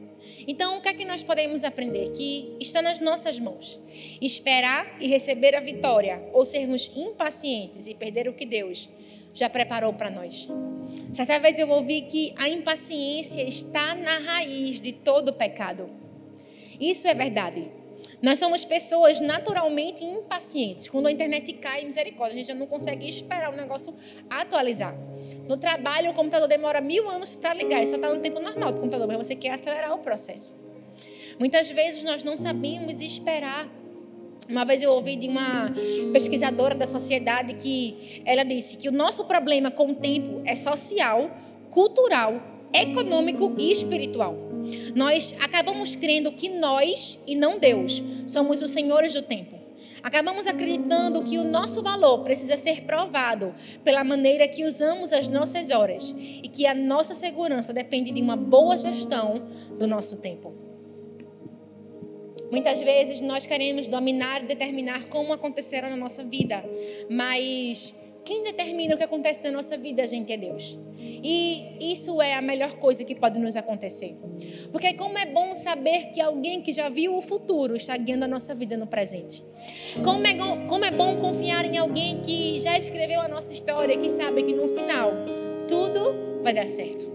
Então, 0.47 0.78
o 0.78 0.82
que 0.82 0.89
é 0.89 0.93
que 0.93 1.06
nós 1.06 1.24
podemos 1.24 1.64
aprender? 1.64 2.12
Que 2.12 2.56
está 2.60 2.82
nas 2.82 2.99
nossas 2.99 3.39
mãos. 3.39 3.80
Esperar 4.22 4.97
e 4.99 5.08
receber 5.08 5.56
a 5.56 5.60
vitória, 5.60 6.22
ou 6.34 6.45
sermos 6.45 6.91
impacientes 6.95 7.88
e 7.88 7.93
perder 7.93 8.28
o 8.28 8.34
que 8.34 8.45
Deus 8.45 8.88
já 9.34 9.49
preparou 9.49 9.93
para 9.93 10.10
nós. 10.10 10.47
Certa 11.14 11.39
vez 11.39 11.58
eu 11.58 11.70
ouvi 11.70 12.02
que 12.02 12.34
a 12.38 12.49
impaciência 12.49 13.41
está 13.43 13.95
na 13.95 14.20
raiz 14.20 14.80
de 14.80 14.91
todo 14.91 15.34
pecado. 15.34 15.89
Isso 16.80 17.08
é 17.08 17.14
verdade. 17.14 17.81
Nós 18.22 18.38
somos 18.38 18.64
pessoas 18.64 19.20
naturalmente 19.20 20.04
impacientes. 20.04 20.88
Quando 20.88 21.08
a 21.08 21.12
internet 21.12 21.54
cai, 21.54 21.84
misericórdia, 21.84 22.36
a 22.36 22.38
gente 22.38 22.48
já 22.50 22.54
não 22.54 22.68
consegue 22.68 23.10
esperar 23.10 23.52
o 23.52 23.56
negócio 23.56 23.94
atualizar. 24.30 24.96
No 25.48 25.58
trabalho, 25.58 26.12
o 26.12 26.14
computador 26.14 26.48
demora 26.48 26.80
mil 26.80 27.10
anos 27.10 27.36
para 27.36 27.54
ligar, 27.54 27.86
só 27.88 27.96
está 27.96 28.14
no 28.14 28.20
tempo 28.20 28.40
normal 28.40 28.74
do 28.74 28.80
computador, 28.80 29.08
mas 29.08 29.18
você 29.18 29.36
quer 29.36 29.52
acelerar 29.52 29.94
o 29.96 30.00
processo. 30.00 30.54
Muitas 31.40 31.70
vezes 31.72 32.04
nós 32.04 32.24
não 32.24 32.38
sabemos 32.38 33.02
esperar. 33.02 33.68
Uma 34.48 34.66
vez 34.66 34.84
eu 34.84 34.92
ouvi 34.92 35.16
de 35.16 35.28
uma 35.28 35.72
pesquisadora 36.14 36.76
da 36.76 36.86
sociedade 36.86 37.56
que 37.56 38.22
ela 38.24 38.44
disse 38.44 38.78
que 38.78 38.88
o 38.88 38.92
nosso 38.92 39.26
problema 39.26 39.72
com 39.72 39.88
o 39.88 39.96
tempo 39.96 40.42
é 40.46 40.56
social, 40.56 41.32
cultural, 41.72 42.40
econômico 42.72 43.56
e 43.58 43.72
espiritual. 43.72 44.51
Nós 44.95 45.36
acabamos 45.39 45.95
crendo 45.95 46.32
que 46.32 46.49
nós, 46.49 47.20
e 47.28 47.36
não 47.36 47.59
Deus, 47.59 48.01
somos 48.28 48.62
os 48.62 48.72
senhores 48.72 49.14
do 49.14 49.22
tempo. 49.22 49.59
Acabamos 50.03 50.47
acreditando 50.47 51.22
que 51.22 51.38
o 51.38 51.43
nosso 51.43 51.84
valor 51.84 52.24
precisa 52.24 52.57
ser 52.57 52.82
provado 52.84 53.53
pela 53.84 54.03
maneira 54.03 54.47
que 54.47 54.66
usamos 54.66 55.14
as 55.14 55.28
nossas 55.28 55.70
horas 55.70 56.16
e 56.18 56.47
que 56.47 56.66
a 56.66 56.74
nossa 56.74 57.14
segurança 57.14 57.72
depende 57.72 58.12
de 58.12 58.22
uma 58.22 58.36
boa 58.36 58.78
gestão 58.78 59.47
do 59.78 59.86
nosso 59.86 60.18
tempo. 60.18 60.53
Muitas 62.51 62.82
vezes 62.82 63.22
nós 63.22 63.45
queremos 63.45 63.88
dominar 63.88 64.43
e 64.43 64.47
determinar 64.47 65.05
como 65.05 65.32
acontecerá 65.32 65.89
na 65.89 65.95
nossa 65.95 66.24
vida, 66.24 66.64
mas 67.09 67.93
quem 68.24 68.44
determina 68.44 68.96
o 68.96 68.98
que 68.98 69.04
acontece 69.04 69.44
na 69.44 69.52
nossa 69.52 69.78
vida, 69.78 70.06
gente, 70.06 70.32
é 70.32 70.38
Deus. 70.38 70.78
E 70.98 71.92
isso 71.92 72.22
é 72.22 72.36
a 72.36 72.42
melhor 72.42 72.74
coisa 72.78 73.04
que 73.04 73.16
pode 73.16 73.40
nos 73.40 73.56
acontecer. 73.56 74.16
Porque 74.72 74.94
como 74.94 75.18
é 75.18 75.26
bom 75.26 75.56
saber 75.56 76.12
que 76.14 76.22
alguém 76.22 76.62
que 76.62 76.74
já 76.74 76.90
viu 76.90 77.18
o 77.18 77.22
futuro 77.22 77.76
está 77.76 77.96
guiando 77.98 78.26
a 78.26 78.28
nossa 78.28 78.54
vida 78.54 78.78
no 78.78 78.88
presente. 78.88 79.44
Como 80.04 80.26
é, 80.26 80.36
como 80.68 80.86
é 80.86 80.92
bom 80.92 81.18
confiar 81.18 81.66
em 81.66 81.78
alguém 81.78 82.22
que 82.22 82.60
já 82.60 82.78
escreveu 82.78 83.22
a 83.22 83.28
nossa 83.28 83.54
história, 83.54 83.98
que 83.98 84.10
sabe 84.10 84.44
que 84.44 84.54
no 84.54 84.68
final 84.70 85.12
tudo 85.68 86.42
vai 86.44 86.54
dar 86.54 86.68
certo. 86.68 87.10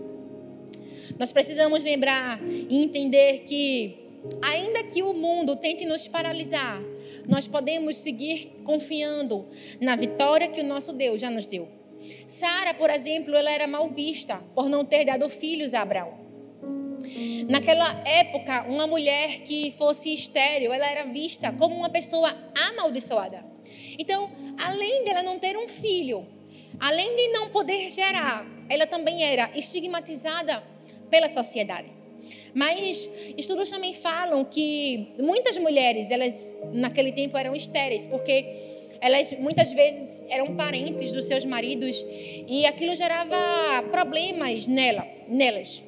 Nós 1.19 1.33
precisamos 1.33 1.85
lembrar 1.85 2.41
e 2.43 2.83
entender 2.83 3.45
que 3.47 4.07
ainda 4.43 4.83
que 4.85 5.03
o 5.03 5.15
mundo 5.15 5.57
tente 5.57 5.85
nos 5.85 6.09
paralisar, 6.09 6.83
nós 7.29 7.47
podemos 7.47 7.97
seguir 7.97 8.53
confiando 8.65 9.47
na 9.81 9.97
vitória 9.97 10.49
que 10.49 10.61
o 10.61 10.65
nosso 10.65 10.93
Deus 10.93 11.21
já 11.21 11.31
nos 11.31 11.47
deu. 11.47 11.69
Sara, 12.27 12.75
por 12.75 12.91
exemplo, 12.91 13.35
ela 13.35 13.51
era 13.51 13.67
mal 13.67 13.89
vista 13.89 14.43
por 14.55 14.69
não 14.69 14.85
ter 14.85 15.05
dado 15.05 15.29
filhos 15.29 15.75
a 15.75 15.83
Abraão. 15.83 16.27
Naquela 17.49 18.03
época, 18.07 18.67
uma 18.69 18.87
mulher 18.87 19.43
que 19.43 19.71
fosse 19.73 20.13
estéril, 20.13 20.73
ela 20.73 20.91
era 20.91 21.05
vista 21.05 21.53
como 21.53 21.75
uma 21.75 21.89
pessoa 21.89 22.35
amaldiçoada. 22.55 23.45
Então, 23.99 24.31
além 24.59 25.05
dela 25.05 25.23
não 25.23 25.39
ter 25.39 25.57
um 25.57 25.69
filho, 25.69 26.27
além 26.81 27.15
de 27.15 27.29
não 27.29 27.49
poder 27.51 27.91
gerar, 27.91 28.47
ela 28.69 28.87
também 28.87 29.23
era 29.23 29.51
estigmatizada 29.55 30.63
pela 31.09 31.29
sociedade. 31.29 31.96
Mas 32.55 33.09
estudos 33.37 33.71
também 33.71 33.93
falam 33.93 34.45
que 34.45 35.09
muitas 35.19 35.57
mulheres, 35.59 36.11
elas 36.11 36.57
naquele 36.73 37.13
tempo 37.13 37.37
eram 37.37 37.55
estéreis, 37.55 38.07
porque 38.07 38.47
elas 39.01 39.33
muitas 39.39 39.73
vezes 39.73 40.25
eram 40.29 40.55
parentes 40.57 41.13
dos 41.13 41.27
seus 41.27 41.45
maridos 41.45 42.05
e 42.49 42.65
aquilo 42.67 42.95
gerava 42.95 43.83
problemas 43.91 44.67
nela, 44.67 45.07
nelas. 45.29 45.83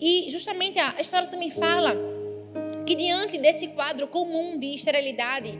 E 0.00 0.30
justamente 0.30 0.78
a 0.78 1.00
história 1.00 1.28
também 1.28 1.50
fala 1.50 1.96
que 2.86 2.94
diante 2.94 3.36
desse 3.36 3.68
quadro 3.68 4.06
comum 4.08 4.58
de 4.58 4.74
esterilidade, 4.74 5.52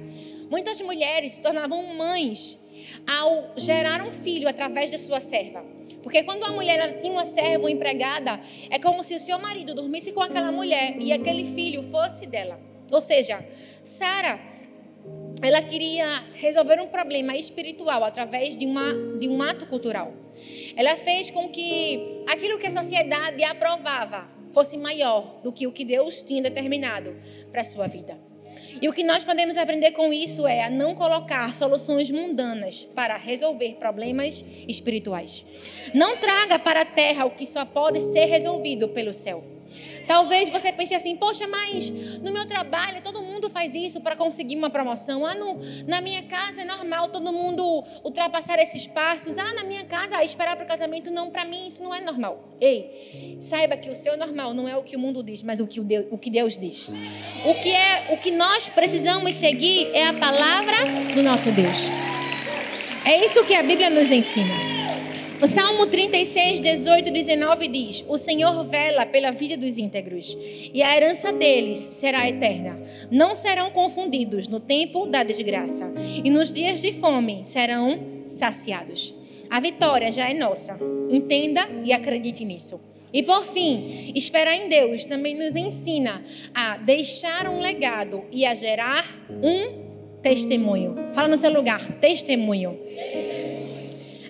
muitas 0.50 0.80
mulheres 0.80 1.32
se 1.32 1.40
tornavam 1.40 1.94
mães 1.94 2.58
ao 3.06 3.52
gerar 3.56 4.00
um 4.06 4.12
filho 4.12 4.48
através 4.48 4.90
de 4.90 4.98
sua 4.98 5.20
serva. 5.20 5.77
Porque 6.02 6.22
quando 6.22 6.44
a 6.44 6.50
mulher 6.50 6.98
tinha 6.98 7.12
uma 7.12 7.24
serva 7.24 7.64
ou 7.64 7.68
empregada, 7.68 8.40
é 8.70 8.78
como 8.78 9.02
se 9.02 9.14
o 9.14 9.20
seu 9.20 9.38
marido 9.38 9.74
dormisse 9.74 10.12
com 10.12 10.22
aquela 10.22 10.52
mulher 10.52 10.96
e 10.98 11.12
aquele 11.12 11.44
filho 11.54 11.82
fosse 11.84 12.26
dela. 12.26 12.60
Ou 12.90 13.00
seja, 13.00 13.44
Sara, 13.84 14.40
ela 15.42 15.62
queria 15.62 16.24
resolver 16.34 16.80
um 16.80 16.88
problema 16.88 17.36
espiritual 17.36 18.02
através 18.04 18.56
de, 18.56 18.66
uma, 18.66 18.92
de 19.18 19.28
um 19.28 19.42
ato 19.42 19.66
cultural. 19.66 20.12
Ela 20.76 20.96
fez 20.96 21.30
com 21.30 21.48
que 21.48 22.22
aquilo 22.26 22.58
que 22.58 22.66
a 22.66 22.70
sociedade 22.70 23.42
aprovava 23.44 24.28
fosse 24.52 24.76
maior 24.76 25.40
do 25.42 25.52
que 25.52 25.66
o 25.66 25.72
que 25.72 25.84
Deus 25.84 26.22
tinha 26.22 26.42
determinado 26.42 27.16
para 27.50 27.60
a 27.60 27.64
sua 27.64 27.86
vida. 27.86 28.27
E 28.80 28.88
o 28.88 28.92
que 28.92 29.02
nós 29.02 29.24
podemos 29.24 29.56
aprender 29.56 29.92
com 29.92 30.12
isso 30.12 30.46
é 30.46 30.62
a 30.62 30.70
não 30.70 30.94
colocar 30.94 31.54
soluções 31.54 32.10
mundanas 32.10 32.88
para 32.94 33.16
resolver 33.16 33.74
problemas 33.74 34.44
espirituais. 34.68 35.44
Não 35.94 36.16
traga 36.16 36.58
para 36.58 36.82
a 36.82 36.84
terra 36.84 37.24
o 37.24 37.30
que 37.30 37.46
só 37.46 37.64
pode 37.64 38.00
ser 38.00 38.26
resolvido 38.26 38.88
pelo 38.88 39.12
céu. 39.12 39.57
Talvez 40.06 40.48
você 40.48 40.72
pense 40.72 40.94
assim, 40.94 41.16
poxa, 41.16 41.46
mas 41.46 41.90
no 41.90 42.32
meu 42.32 42.46
trabalho 42.46 43.02
todo 43.02 43.22
mundo 43.22 43.50
faz 43.50 43.74
isso 43.74 44.00
para 44.00 44.16
conseguir 44.16 44.56
uma 44.56 44.70
promoção. 44.70 45.26
Ah, 45.26 45.34
no, 45.34 45.58
na 45.86 46.00
minha 46.00 46.22
casa 46.22 46.62
é 46.62 46.64
normal 46.64 47.08
todo 47.08 47.32
mundo 47.32 47.84
ultrapassar 48.04 48.58
esses 48.58 48.86
passos. 48.86 49.38
Ah, 49.38 49.52
na 49.54 49.64
minha 49.64 49.84
casa 49.84 50.22
esperar 50.24 50.56
para 50.56 50.64
o 50.64 50.68
casamento. 50.68 51.10
Não, 51.10 51.30
para 51.30 51.44
mim 51.44 51.66
isso 51.66 51.82
não 51.82 51.94
é 51.94 52.00
normal. 52.00 52.56
Ei, 52.60 53.36
saiba 53.40 53.76
que 53.76 53.90
o 53.90 53.94
seu 53.94 54.16
normal 54.16 54.54
não 54.54 54.68
é 54.68 54.76
o 54.76 54.82
que 54.82 54.96
o 54.96 54.98
mundo 54.98 55.22
diz, 55.22 55.42
mas 55.42 55.60
o 55.60 55.66
que, 55.66 55.80
Deus, 55.80 56.06
o 56.10 56.18
que 56.18 56.30
Deus 56.30 56.56
diz. 56.56 56.90
O 57.44 57.54
que, 57.54 57.70
é, 57.70 58.06
o 58.10 58.16
que 58.16 58.30
nós 58.30 58.68
precisamos 58.68 59.34
seguir 59.34 59.90
é 59.92 60.06
a 60.06 60.14
palavra 60.14 60.76
do 61.14 61.22
nosso 61.22 61.50
Deus. 61.52 61.88
É 63.04 63.24
isso 63.24 63.44
que 63.44 63.54
a 63.54 63.62
Bíblia 63.62 63.90
nos 63.90 64.10
ensina. 64.10 64.77
O 65.40 65.46
Salmo 65.46 65.86
36, 65.86 66.60
18 66.60 67.08
e 67.08 67.12
19 67.12 67.68
diz: 67.68 68.04
O 68.08 68.18
Senhor 68.18 68.64
vela 68.64 69.06
pela 69.06 69.30
vida 69.30 69.56
dos 69.56 69.78
íntegros, 69.78 70.36
e 70.74 70.82
a 70.82 70.96
herança 70.96 71.32
deles 71.32 71.78
será 71.78 72.28
eterna. 72.28 72.82
Não 73.08 73.36
serão 73.36 73.70
confundidos 73.70 74.48
no 74.48 74.58
tempo 74.58 75.06
da 75.06 75.22
desgraça, 75.22 75.92
e 76.24 76.28
nos 76.28 76.50
dias 76.50 76.82
de 76.82 76.92
fome 76.92 77.44
serão 77.44 78.24
saciados. 78.26 79.14
A 79.48 79.60
vitória 79.60 80.10
já 80.10 80.28
é 80.28 80.34
nossa. 80.34 80.76
Entenda 81.08 81.68
e 81.84 81.92
acredite 81.92 82.44
nisso. 82.44 82.80
E 83.12 83.22
por 83.22 83.44
fim, 83.46 84.12
esperar 84.16 84.56
em 84.56 84.68
Deus 84.68 85.04
também 85.04 85.36
nos 85.36 85.54
ensina 85.54 86.20
a 86.52 86.78
deixar 86.78 87.48
um 87.48 87.60
legado 87.60 88.24
e 88.32 88.44
a 88.44 88.54
gerar 88.54 89.06
um 89.30 89.86
testemunho. 90.20 90.96
Fala 91.12 91.28
no 91.28 91.38
seu 91.38 91.52
lugar, 91.52 91.80
testemunho. 92.00 92.76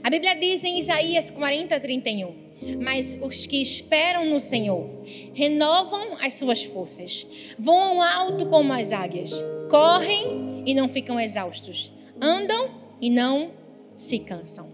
A 0.02 0.10
Bíblia 0.10 0.34
diz 0.36 0.62
em 0.64 0.78
Isaías 0.78 1.30
40, 1.30 1.78
31. 1.80 2.48
Mas 2.80 3.16
os 3.20 3.46
que 3.46 3.60
esperam 3.62 4.24
no 4.26 4.40
Senhor 4.40 4.88
renovam 5.32 6.16
as 6.20 6.34
suas 6.34 6.64
forças, 6.64 7.26
voam 7.58 8.02
alto 8.02 8.46
como 8.46 8.72
as 8.72 8.92
águias, 8.92 9.32
correm 9.70 10.64
e 10.66 10.74
não 10.74 10.88
ficam 10.88 11.20
exaustos, 11.20 11.92
andam 12.20 12.70
e 13.00 13.10
não 13.10 13.52
se 13.96 14.18
cansam. 14.18 14.68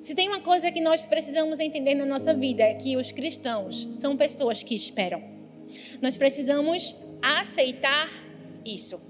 Se 0.00 0.14
tem 0.14 0.28
uma 0.28 0.40
coisa 0.40 0.72
que 0.72 0.80
nós 0.80 1.04
precisamos 1.04 1.60
entender 1.60 1.94
na 1.94 2.06
nossa 2.06 2.32
vida 2.32 2.62
é 2.62 2.74
que 2.74 2.96
os 2.96 3.12
cristãos 3.12 3.86
são 3.92 4.16
pessoas 4.16 4.62
que 4.62 4.74
esperam. 4.74 5.22
Nós 6.00 6.16
precisamos 6.16 6.96
aceitar 7.22 8.10
isso. 8.64 9.00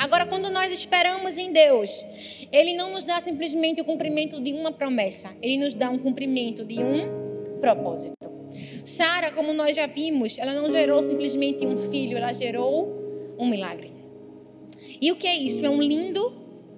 Agora, 0.00 0.24
quando 0.24 0.48
nós 0.48 0.72
esperamos 0.72 1.36
em 1.36 1.52
Deus, 1.52 2.02
Ele 2.50 2.72
não 2.72 2.90
nos 2.90 3.04
dá 3.04 3.20
simplesmente 3.20 3.82
o 3.82 3.84
cumprimento 3.84 4.40
de 4.40 4.50
uma 4.50 4.72
promessa, 4.72 5.36
Ele 5.42 5.58
nos 5.58 5.74
dá 5.74 5.90
um 5.90 5.98
cumprimento 5.98 6.64
de 6.64 6.78
um 6.82 7.60
propósito. 7.60 8.14
Sara, 8.82 9.30
como 9.30 9.52
nós 9.52 9.76
já 9.76 9.86
vimos, 9.86 10.38
ela 10.38 10.54
não 10.54 10.70
gerou 10.70 11.02
simplesmente 11.02 11.66
um 11.66 11.76
filho, 11.90 12.16
ela 12.16 12.32
gerou 12.32 13.34
um 13.38 13.46
milagre. 13.46 13.92
E 14.98 15.12
o 15.12 15.16
que 15.16 15.26
é 15.26 15.36
isso? 15.36 15.62
É 15.66 15.68
um 15.68 15.82
lindo 15.82 16.32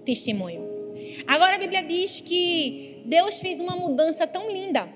testemunho. 0.05 0.69
Agora 1.25 1.55
a 1.55 1.59
Bíblia 1.59 1.85
diz 1.85 2.21
que 2.21 3.03
Deus 3.05 3.39
fez 3.39 3.61
uma 3.61 3.77
mudança 3.77 4.27
tão 4.27 4.51
linda 4.51 4.89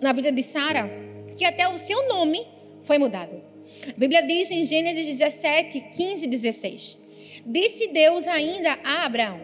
na 0.00 0.14
vida 0.14 0.32
de 0.32 0.42
Sara 0.42 0.90
que 1.36 1.44
até 1.44 1.68
o 1.68 1.76
seu 1.76 2.08
nome 2.08 2.46
foi 2.80 2.96
mudado. 2.96 3.42
A 3.90 3.98
Bíblia 3.98 4.22
diz 4.22 4.50
em 4.50 4.64
Gênesis 4.64 5.06
17, 5.06 5.80
15 5.94 6.24
e 6.24 6.28
16. 6.28 7.07
Disse 7.44 7.88
Deus 7.88 8.26
ainda 8.26 8.78
a 8.84 9.04
Abraão: 9.04 9.40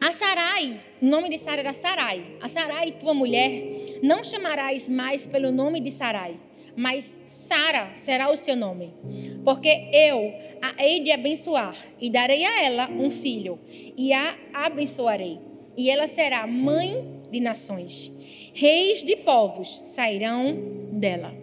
A 0.00 0.12
Sarai, 0.12 0.78
o 1.00 1.06
nome 1.06 1.28
de 1.28 1.38
Sarai 1.38 1.60
era 1.60 1.72
Sarai, 1.72 2.24
a 2.40 2.48
Sarai, 2.48 2.92
tua 2.92 3.14
mulher, 3.14 4.00
não 4.02 4.24
chamarás 4.24 4.88
mais 4.88 5.26
pelo 5.26 5.52
nome 5.52 5.80
de 5.80 5.90
Sarai, 5.90 6.38
mas 6.76 7.22
Sara 7.26 7.92
será 7.92 8.30
o 8.30 8.36
seu 8.36 8.56
nome, 8.56 8.92
porque 9.44 9.88
eu 9.92 10.32
a 10.62 10.82
hei 10.82 11.00
de 11.00 11.10
abençoar 11.10 11.76
e 12.00 12.10
darei 12.10 12.44
a 12.44 12.62
ela 12.62 12.90
um 12.90 13.10
filho, 13.10 13.58
e 13.96 14.12
a 14.12 14.36
abençoarei, 14.52 15.38
e 15.76 15.90
ela 15.90 16.06
será 16.06 16.46
mãe 16.46 17.20
de 17.30 17.40
nações. 17.40 18.12
Reis 18.54 19.02
de 19.02 19.16
povos 19.16 19.82
sairão 19.86 20.56
dela. 20.92 21.34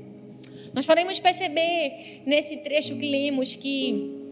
Nós 0.74 0.86
podemos 0.86 1.20
perceber 1.20 2.24
nesse 2.26 2.58
trecho 2.58 2.96
que 2.96 3.08
lemos 3.08 3.56
que 3.56 4.23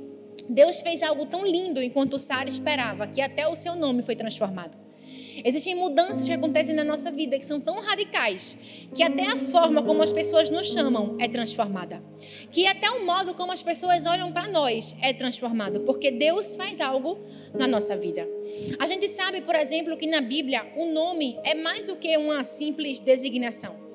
Deus 0.52 0.82
fez 0.82 1.02
algo 1.02 1.26
tão 1.26 1.46
lindo 1.46 1.82
enquanto 1.82 2.18
Sara 2.18 2.50
esperava, 2.50 3.08
que 3.08 3.22
até 3.22 3.48
o 3.48 3.56
seu 3.56 3.74
nome 3.76 4.04
foi 4.04 4.16
transformado. 4.16 4.78
Existem 5.44 5.76
mudanças 5.76 6.28
que 6.28 6.34
acontecem 6.34 6.76
na 6.76 6.84
nossa 6.84 7.10
vida 7.10 7.40
que 7.40 7.46
são 7.46 7.60
tão 7.60 7.80
radicais 7.80 8.58
que 8.94 9.02
até 9.02 9.28
a 9.28 9.38
forma 9.38 9.82
como 9.82 10.04
as 10.04 10.12
pessoas 10.12 10.50
nos 10.50 10.68
chamam 10.68 11.16
é 11.20 11.28
transformada. 11.28 12.04
Que 12.52 12.68
até 12.68 12.92
o 12.92 13.06
modo 13.06 13.34
como 13.34 13.52
as 13.52 13.64
pessoas 13.64 14.06
olham 14.06 14.32
para 14.32 14.50
nós 14.50 14.96
é 15.02 15.14
transformado, 15.14 15.80
porque 15.82 16.12
Deus 16.12 16.56
faz 16.56 16.82
algo 16.82 17.18
na 17.54 17.66
nossa 17.66 17.96
vida. 17.96 18.28
A 18.78 18.88
gente 18.88 19.08
sabe, 19.08 19.42
por 19.42 19.56
exemplo, 19.56 19.98
que 19.98 20.06
na 20.06 20.22
Bíblia 20.22 20.66
o 20.76 20.86
nome 20.86 21.40
é 21.44 21.56
mais 21.56 21.88
do 21.88 21.96
que 21.96 22.16
uma 22.18 22.44
simples 22.44 23.00
designação. 23.00 23.91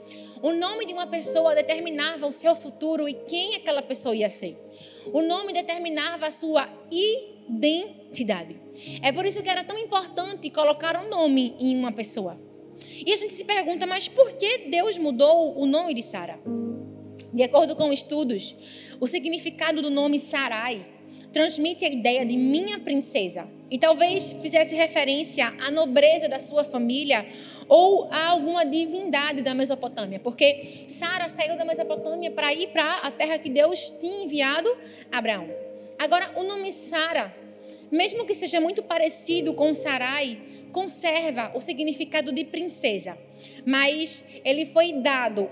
O 0.46 0.52
nome 0.52 0.86
de 0.86 0.92
uma 0.92 1.08
pessoa 1.08 1.56
determinava 1.56 2.24
o 2.24 2.32
seu 2.32 2.54
futuro 2.54 3.08
e 3.08 3.14
quem 3.14 3.56
aquela 3.56 3.82
pessoa 3.82 4.14
ia 4.14 4.30
ser. 4.30 4.56
O 5.12 5.20
nome 5.20 5.52
determinava 5.52 6.26
a 6.26 6.30
sua 6.30 6.68
identidade. 6.88 8.56
É 9.02 9.10
por 9.10 9.26
isso 9.26 9.42
que 9.42 9.48
era 9.48 9.64
tão 9.64 9.76
importante 9.76 10.48
colocar 10.50 11.04
um 11.04 11.08
nome 11.08 11.56
em 11.58 11.76
uma 11.76 11.90
pessoa. 11.90 12.40
E 13.04 13.12
a 13.12 13.16
gente 13.16 13.34
se 13.34 13.44
pergunta, 13.44 13.88
mas 13.88 14.06
por 14.06 14.34
que 14.34 14.68
Deus 14.68 14.96
mudou 14.96 15.58
o 15.58 15.66
nome 15.66 15.94
de 15.94 16.04
Sara? 16.04 16.38
De 17.34 17.42
acordo 17.42 17.74
com 17.74 17.92
estudos, 17.92 18.54
o 19.00 19.06
significado 19.08 19.82
do 19.82 19.90
nome 19.90 20.20
Sarai 20.20 20.86
transmite 21.36 21.84
a 21.84 21.88
ideia 21.90 22.24
de 22.24 22.34
minha 22.34 22.78
princesa. 22.78 23.46
E 23.70 23.78
talvez 23.78 24.32
fizesse 24.40 24.74
referência 24.74 25.52
à 25.60 25.70
nobreza 25.70 26.30
da 26.30 26.38
sua 26.38 26.64
família 26.64 27.26
ou 27.68 28.08
a 28.10 28.28
alguma 28.28 28.64
divindade 28.64 29.42
da 29.42 29.52
Mesopotâmia, 29.52 30.18
porque 30.18 30.86
Sara 30.88 31.28
saiu 31.28 31.58
da 31.58 31.64
Mesopotâmia 31.66 32.30
para 32.30 32.54
ir 32.54 32.68
para 32.68 33.00
a 33.00 33.10
terra 33.10 33.38
que 33.38 33.50
Deus 33.50 33.92
tinha 34.00 34.24
enviado 34.24 34.74
a 35.12 35.18
Abraão. 35.18 35.46
Agora, 35.98 36.30
o 36.36 36.42
nome 36.42 36.72
Sara, 36.72 37.34
mesmo 37.90 38.24
que 38.24 38.34
seja 38.34 38.58
muito 38.58 38.82
parecido 38.82 39.52
com 39.52 39.74
Sarai, 39.74 40.38
conserva 40.72 41.52
o 41.54 41.60
significado 41.60 42.32
de 42.32 42.44
princesa, 42.44 43.18
mas 43.66 44.24
ele 44.42 44.64
foi 44.64 44.94
dado 44.94 45.50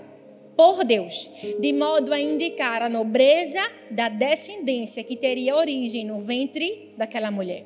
por 0.55 0.83
Deus, 0.83 1.29
de 1.59 1.73
modo 1.73 2.13
a 2.13 2.19
indicar 2.19 2.81
a 2.81 2.89
nobreza 2.89 3.61
da 3.91 4.09
descendência 4.09 5.03
que 5.03 5.15
teria 5.15 5.55
origem 5.55 6.05
no 6.05 6.21
ventre 6.21 6.93
daquela 6.97 7.29
mulher. 7.29 7.65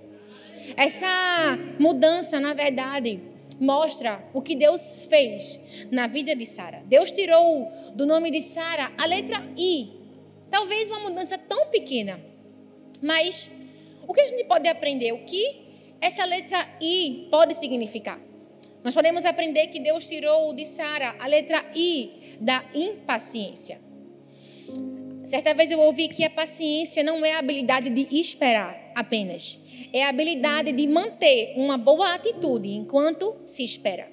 Essa 0.76 1.58
mudança, 1.80 2.40
na 2.40 2.54
verdade, 2.54 3.20
mostra 3.60 4.24
o 4.34 4.42
que 4.42 4.56
Deus 4.56 5.06
fez 5.10 5.60
na 5.92 6.08
vida 6.08 6.36
de 6.36 6.46
Sara. 6.46 6.82
Deus 6.86 7.12
tirou 7.12 7.72
do 7.94 8.06
nome 8.06 8.32
de 8.32 8.42
Sara 8.42 8.92
a 8.98 9.06
letra 9.06 9.42
I. 9.58 9.92
Talvez 10.50 10.90
uma 10.90 11.02
mudança 11.02 11.38
tão 11.38 11.68
pequena. 11.68 12.20
Mas 13.02 13.50
o 14.08 14.14
que 14.14 14.22
a 14.22 14.28
gente 14.28 14.44
pode 14.46 14.68
aprender? 14.68 15.12
O 15.12 15.24
que 15.26 15.62
essa 16.02 16.26
letra 16.26 16.68
I 16.82 17.28
pode 17.30 17.54
significar? 17.56 18.20
Nós 18.84 18.94
podemos 18.94 19.26
aprender 19.26 19.68
que 19.68 19.80
Deus 19.80 20.08
tirou 20.08 20.54
de 20.54 20.66
Sara 20.66 21.16
a 21.20 21.28
letra 21.28 21.66
I 21.76 22.38
da 22.40 22.64
impaciência. 22.74 23.80
Certa 25.26 25.54
vez 25.54 25.70
eu 25.70 25.80
ouvi 25.80 26.08
que 26.08 26.24
a 26.24 26.30
paciência 26.30 27.04
não 27.04 27.24
é 27.26 27.34
a 27.34 27.40
habilidade 27.40 27.90
de 27.90 28.08
esperar 28.20 28.92
apenas, 28.96 29.60
é 29.94 30.04
a 30.04 30.10
habilidade 30.10 30.72
de 30.72 30.88
manter 30.88 31.54
uma 31.56 31.78
boa 31.78 32.16
atitude 32.16 32.70
enquanto 32.70 33.36
se 33.46 33.64
espera. 33.64 34.10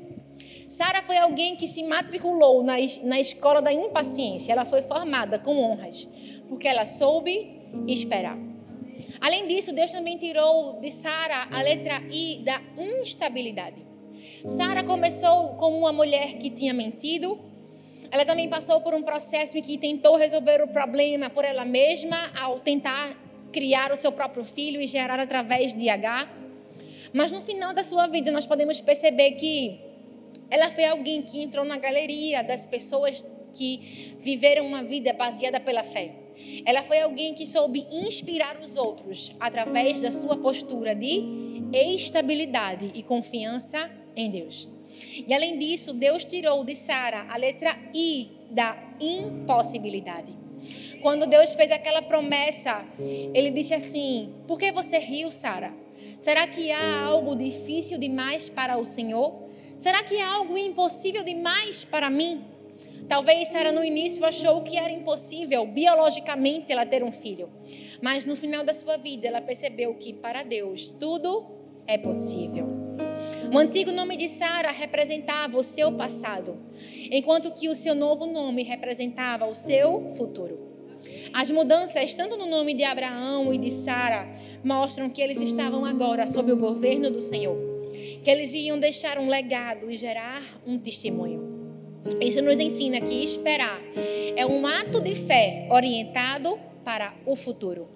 Sara 0.68 1.02
foi 1.02 1.16
alguém 1.16 1.56
que 1.56 1.68
se 1.68 1.82
matriculou 1.84 2.62
na, 2.62 2.74
na 3.04 3.20
escola 3.20 3.62
da 3.62 3.72
impaciência. 3.72 4.52
Ela 4.52 4.64
foi 4.64 4.82
formada 4.82 5.38
com 5.38 5.56
honras, 5.58 6.08
porque 6.48 6.66
ela 6.66 6.84
soube 6.84 7.62
esperar. 7.86 8.36
Além 9.20 9.46
disso, 9.46 9.72
Deus 9.72 9.92
também 9.92 10.18
tirou 10.18 10.80
de 10.80 10.90
Sara 10.90 11.48
a 11.50 11.62
letra 11.62 12.02
I 12.10 12.42
da 12.44 12.60
instabilidade. 12.76 13.86
Sara 14.47 14.84
começou 14.84 15.55
como 15.57 15.76
uma 15.76 15.92
mulher 15.92 16.38
que 16.38 16.49
tinha 16.49 16.72
mentido. 16.72 17.36
Ela 18.12 18.24
também 18.24 18.49
passou 18.49 18.80
por 18.80 18.94
um 18.94 19.03
processo 19.03 19.59
em 19.59 19.61
que 19.61 19.76
tentou 19.76 20.14
resolver 20.14 20.62
o 20.62 20.68
problema 20.68 21.28
por 21.28 21.44
ela 21.44 21.64
mesma 21.64 22.16
ao 22.38 22.61
tentar 22.61 23.11
criar 23.53 23.90
o 23.90 23.97
seu 23.97 24.12
próprio 24.12 24.44
filho 24.44 24.80
e 24.80 24.86
gerar 24.86 25.18
através 25.18 25.74
de 25.74 25.88
H. 25.88 26.28
Mas 27.12 27.32
no 27.32 27.42
final 27.42 27.74
da 27.74 27.82
sua 27.82 28.07
vida 28.07 28.30
nós 28.30 28.47
podemos 28.47 28.80
perceber 28.80 29.32
que 29.32 29.80
ela 30.49 30.70
foi 30.70 30.84
alguém 30.84 31.22
que 31.22 31.42
entrou 31.42 31.64
na 31.64 31.76
galeria 31.76 32.44
das 32.44 32.68
pessoas 32.68 33.26
que 33.53 34.14
viveram 34.20 34.64
uma 34.64 34.84
vida 34.84 35.12
baseada 35.12 35.59
pela 35.59 35.82
fé. 35.82 36.12
Ela 36.64 36.84
foi 36.84 37.01
alguém 37.01 37.34
que 37.34 37.49
soube 37.49 37.84
inspirar 37.90 38.61
os 38.61 38.76
outros 38.76 39.34
através 39.40 40.03
da 40.03 40.12
sua 40.12 40.36
postura 40.36 40.94
de 40.94 41.24
estabilidade 41.72 42.92
e 42.94 43.03
confiança 43.03 43.90
em 44.16 44.30
Deus. 44.30 44.68
E 45.26 45.32
além 45.34 45.58
disso, 45.58 45.92
Deus 45.92 46.24
tirou 46.24 46.64
de 46.64 46.74
Sara 46.74 47.26
a 47.28 47.36
letra 47.36 47.76
I 47.94 48.30
da 48.50 48.76
impossibilidade. 49.00 50.32
Quando 51.02 51.26
Deus 51.26 51.54
fez 51.54 51.70
aquela 51.70 52.02
promessa, 52.02 52.84
ele 52.98 53.50
disse 53.50 53.74
assim: 53.74 54.32
Por 54.46 54.58
que 54.58 54.72
você 54.72 54.98
riu, 54.98 55.30
Sara? 55.30 55.72
Será 56.18 56.46
que 56.46 56.70
há 56.70 57.04
algo 57.04 57.36
difícil 57.36 57.98
demais 57.98 58.48
para 58.48 58.78
o 58.78 58.84
Senhor? 58.84 59.46
Será 59.78 60.02
que 60.02 60.18
há 60.20 60.32
algo 60.32 60.56
impossível 60.56 61.22
demais 61.22 61.84
para 61.84 62.08
mim? 62.08 62.44
Talvez 63.08 63.48
Sara 63.48 63.70
no 63.70 63.84
início 63.84 64.24
achou 64.24 64.62
que 64.62 64.76
era 64.76 64.90
impossível 64.90 65.66
biologicamente 65.66 66.72
ela 66.72 66.84
ter 66.84 67.04
um 67.04 67.12
filho, 67.12 67.48
mas 68.02 68.24
no 68.24 68.34
final 68.34 68.64
da 68.64 68.74
sua 68.74 68.96
vida 68.96 69.28
ela 69.28 69.40
percebeu 69.40 69.94
que 69.94 70.12
para 70.12 70.42
Deus 70.42 70.88
tudo 70.88 71.46
é 71.86 71.96
possível. 71.96 72.86
O 73.53 73.59
antigo 73.59 73.92
nome 73.92 74.16
de 74.16 74.28
Sara 74.28 74.70
representava 74.70 75.57
o 75.59 75.62
seu 75.62 75.92
passado, 75.92 76.57
enquanto 77.11 77.53
que 77.53 77.68
o 77.68 77.74
seu 77.74 77.94
novo 77.94 78.26
nome 78.26 78.62
representava 78.62 79.47
o 79.47 79.55
seu 79.55 80.14
futuro. 80.16 80.59
As 81.32 81.51
mudanças, 81.51 82.14
tanto 82.14 82.36
no 82.36 82.47
nome 82.47 82.74
de 82.74 82.82
Abraão 82.82 83.53
e 83.53 83.59
de 83.59 83.70
Sara, 83.70 84.26
mostram 84.64 85.09
que 85.09 85.22
eles 85.22 85.40
estavam 85.40 85.84
agora 85.84 86.26
sob 86.26 86.51
o 86.51 86.57
governo 86.57 87.11
do 87.11 87.20
Senhor, 87.20 87.57
que 88.22 88.30
eles 88.30 88.53
iam 88.53 88.78
deixar 88.78 89.18
um 89.18 89.28
legado 89.28 89.90
e 89.90 89.97
gerar 89.97 90.42
um 90.66 90.78
testemunho. 90.78 91.55
Isso 92.20 92.42
nos 92.42 92.59
ensina 92.59 93.01
que 93.01 93.22
esperar 93.22 93.80
é 94.36 94.44
um 94.47 94.66
ato 94.66 95.01
de 95.01 95.14
fé 95.14 95.68
orientado 95.70 96.59
para 96.84 97.14
o 97.24 97.36
futuro. 97.36 97.88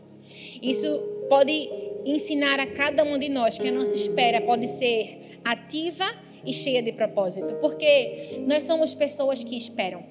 Isso 0.62 0.98
pode 1.28 1.68
ensinar 2.04 2.58
a 2.58 2.66
cada 2.66 3.04
um 3.04 3.18
de 3.18 3.28
nós 3.28 3.58
que 3.58 3.68
a 3.68 3.72
nossa 3.72 3.94
espera 3.94 4.40
pode 4.40 4.66
ser 4.66 5.19
ativa 5.44 6.06
e 6.44 6.52
cheia 6.52 6.82
de 6.82 6.92
propósito, 6.92 7.54
porque 7.60 8.42
nós 8.46 8.64
somos 8.64 8.94
pessoas 8.94 9.44
que 9.44 9.56
esperam. 9.56 10.02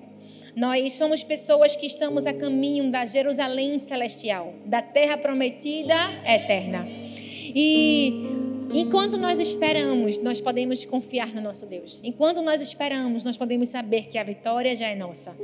Nós 0.56 0.94
somos 0.94 1.24
pessoas 1.24 1.76
que 1.76 1.86
estamos 1.86 2.26
a 2.26 2.34
caminho 2.34 2.92
da 2.92 3.06
Jerusalém 3.06 3.80
celestial, 3.80 4.54
da 4.66 4.82
terra 4.82 5.18
prometida 5.18 5.96
eterna. 6.26 6.86
E 7.56 8.40
Enquanto 8.72 9.18
nós 9.18 9.40
esperamos, 9.40 10.20
nós 10.20 10.40
podemos 10.40 10.86
confiar 10.86 11.34
no 11.34 11.42
nosso 11.42 11.66
Deus. 11.66 12.00
Enquanto 12.04 12.40
nós 12.42 12.62
esperamos, 12.62 13.24
nós 13.24 13.36
podemos 13.36 13.70
saber 13.70 14.08
que 14.08 14.18
a 14.18 14.24
vitória 14.24 14.76
já 14.76 14.88
é 14.88 14.96
nossa. 14.96 15.36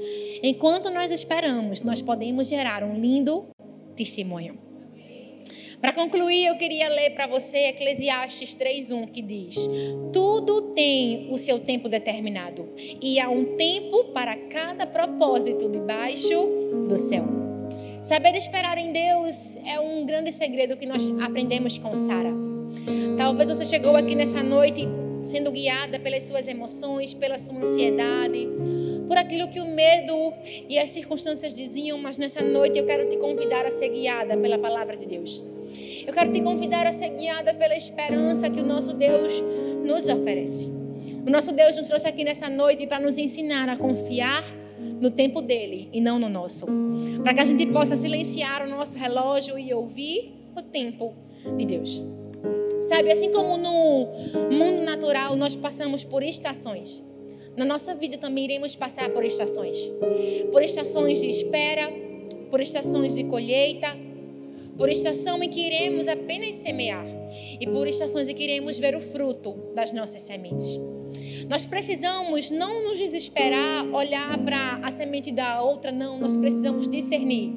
Enquanto 0.44 0.92
nós 0.92 1.12
esperamos, 1.12 1.82
nós 1.82 2.04
podemos 2.04 2.48
gerar 2.48 2.84
um 2.84 3.00
lindo 3.00 3.48
testemunho. 3.96 4.65
Para 5.82 5.94
concluir, 5.94 6.46
eu 6.46 6.58
queria 6.58 6.88
ler 6.90 7.12
para 7.12 7.28
você 7.28 7.68
Eclesiastes 7.68 8.56
3:1 8.56 9.08
que 9.08 9.22
diz: 9.22 9.56
Tudo 10.12 10.74
tem 10.74 11.28
o 11.32 11.38
seu 11.38 11.60
tempo 11.60 11.90
determinado, 11.90 12.68
e 13.02 13.20
há 13.20 13.30
um 13.30 13.56
tempo 13.56 14.06
para 14.06 14.36
cada 14.36 14.86
propósito 14.86 15.70
debaixo 15.70 16.48
do 16.88 16.96
céu. 16.96 17.26
Saber 18.04 18.36
esperar 18.36 18.78
em 18.78 18.92
Deus 18.92 19.58
é 19.66 19.80
um 19.80 20.06
grande 20.06 20.32
segredo 20.32 20.78
que 20.78 20.86
nós 20.86 21.10
aprendemos 21.22 21.78
com 21.78 21.94
Sara. 21.96 22.32
Talvez 23.18 23.50
você 23.50 23.66
chegou 23.66 23.96
aqui 23.96 24.14
nessa 24.14 24.44
noite 24.44 24.88
sendo 25.24 25.52
guiada 25.52 26.00
pelas 26.00 26.24
suas 26.24 26.48
emoções, 26.48 27.14
pela 27.14 27.40
sua 27.40 27.58
ansiedade, 27.58 28.48
por 29.08 29.18
aquilo 29.18 29.48
que 29.48 29.60
o 29.60 29.66
medo 29.66 30.34
e 30.68 30.78
as 30.78 30.90
circunstâncias 30.90 31.54
diziam, 31.54 31.98
mas 31.98 32.18
nessa 32.18 32.42
noite 32.42 32.78
eu 32.78 32.86
quero 32.86 33.08
te 33.10 33.18
convidar 33.18 33.66
a 33.66 33.72
ser 33.72 33.90
guiada 33.90 34.38
pela 34.38 34.58
palavra 34.58 34.96
de 34.98 35.06
Deus. 35.06 35.44
Eu 36.06 36.14
quero 36.14 36.32
te 36.32 36.42
convidar 36.42 36.86
a 36.86 36.92
ser 36.92 37.10
guiada 37.10 37.54
pela 37.54 37.76
esperança 37.76 38.50
que 38.50 38.60
o 38.60 38.66
nosso 38.66 38.94
Deus 38.94 39.34
nos 39.84 40.08
oferece. 40.08 40.70
O 41.26 41.30
nosso 41.30 41.52
Deus 41.52 41.76
nos 41.78 41.88
trouxe 41.88 42.08
aqui 42.08 42.24
nessa 42.24 42.50
noite 42.50 42.86
para 42.86 43.00
nos 43.00 43.18
ensinar 43.18 43.68
a 43.70 43.76
confiar 43.76 44.44
no 45.00 45.12
tempo 45.12 45.42
dele 45.42 45.90
e 45.92 46.00
não 46.00 46.20
no 46.20 46.30
nosso. 46.30 46.66
Para 47.24 47.34
que 47.34 47.42
a 47.42 47.46
gente 47.46 47.66
possa 47.68 47.96
silenciar 47.96 48.66
o 48.66 48.70
nosso 48.70 48.98
relógio 48.98 49.58
e 49.58 49.74
ouvir 49.74 50.34
o 50.56 50.62
tempo 50.62 51.14
de 51.58 51.66
Deus. 51.66 52.04
Sabe, 52.82 53.12
assim 53.12 53.32
como 53.32 53.58
no 53.58 54.08
mundo 54.52 54.84
natural 54.84 55.36
nós 55.36 55.56
passamos 55.56 56.04
por 56.04 56.22
estações, 56.22 57.04
na 57.56 57.66
nossa 57.66 57.96
vida 57.96 58.18
também 58.18 58.46
iremos 58.46 58.76
passar 58.76 59.10
por 59.10 59.24
estações. 59.24 59.78
Por 60.52 60.62
estações 60.62 61.22
de 61.22 61.28
espera, 61.28 61.92
por 62.50 62.62
estações 62.62 63.16
de 63.16 63.24
colheita, 63.24 63.96
por 64.78 64.90
estação 64.90 65.42
em 65.42 65.50
que 65.50 65.62
iremos 65.62 66.08
apenas 66.08 66.56
semear 66.56 67.06
e 67.60 67.66
por 67.66 67.88
estações 67.88 68.28
em 68.28 68.36
que 68.36 68.44
iremos 68.44 68.78
ver 68.78 68.96
o 68.96 69.02
fruto 69.02 69.54
das 69.74 69.94
nossas 69.94 70.22
sementes. 70.22 70.80
Nós 71.48 71.66
precisamos 71.66 72.50
não 72.50 72.84
nos 72.84 72.98
desesperar, 72.98 73.86
olhar 73.94 74.38
para 74.44 74.80
a 74.84 74.92
semente 74.92 75.32
da 75.32 75.62
outra, 75.62 75.92
não. 75.92 76.20
Nós 76.20 76.36
precisamos 76.36 76.88
discernir 76.88 77.54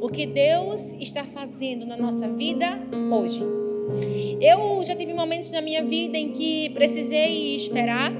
o 0.00 0.08
que 0.08 0.26
Deus 0.26 0.94
está 0.94 1.24
fazendo 1.24 1.84
na 1.84 1.96
nossa 1.96 2.28
vida 2.28 2.78
hoje. 3.10 3.42
Eu 4.40 4.82
já 4.84 4.94
tive 4.94 5.12
momentos 5.12 5.50
na 5.50 5.60
minha 5.60 5.82
vida 5.84 6.16
em 6.16 6.30
que 6.30 6.70
precisei 6.70 7.56
esperar, 7.56 8.12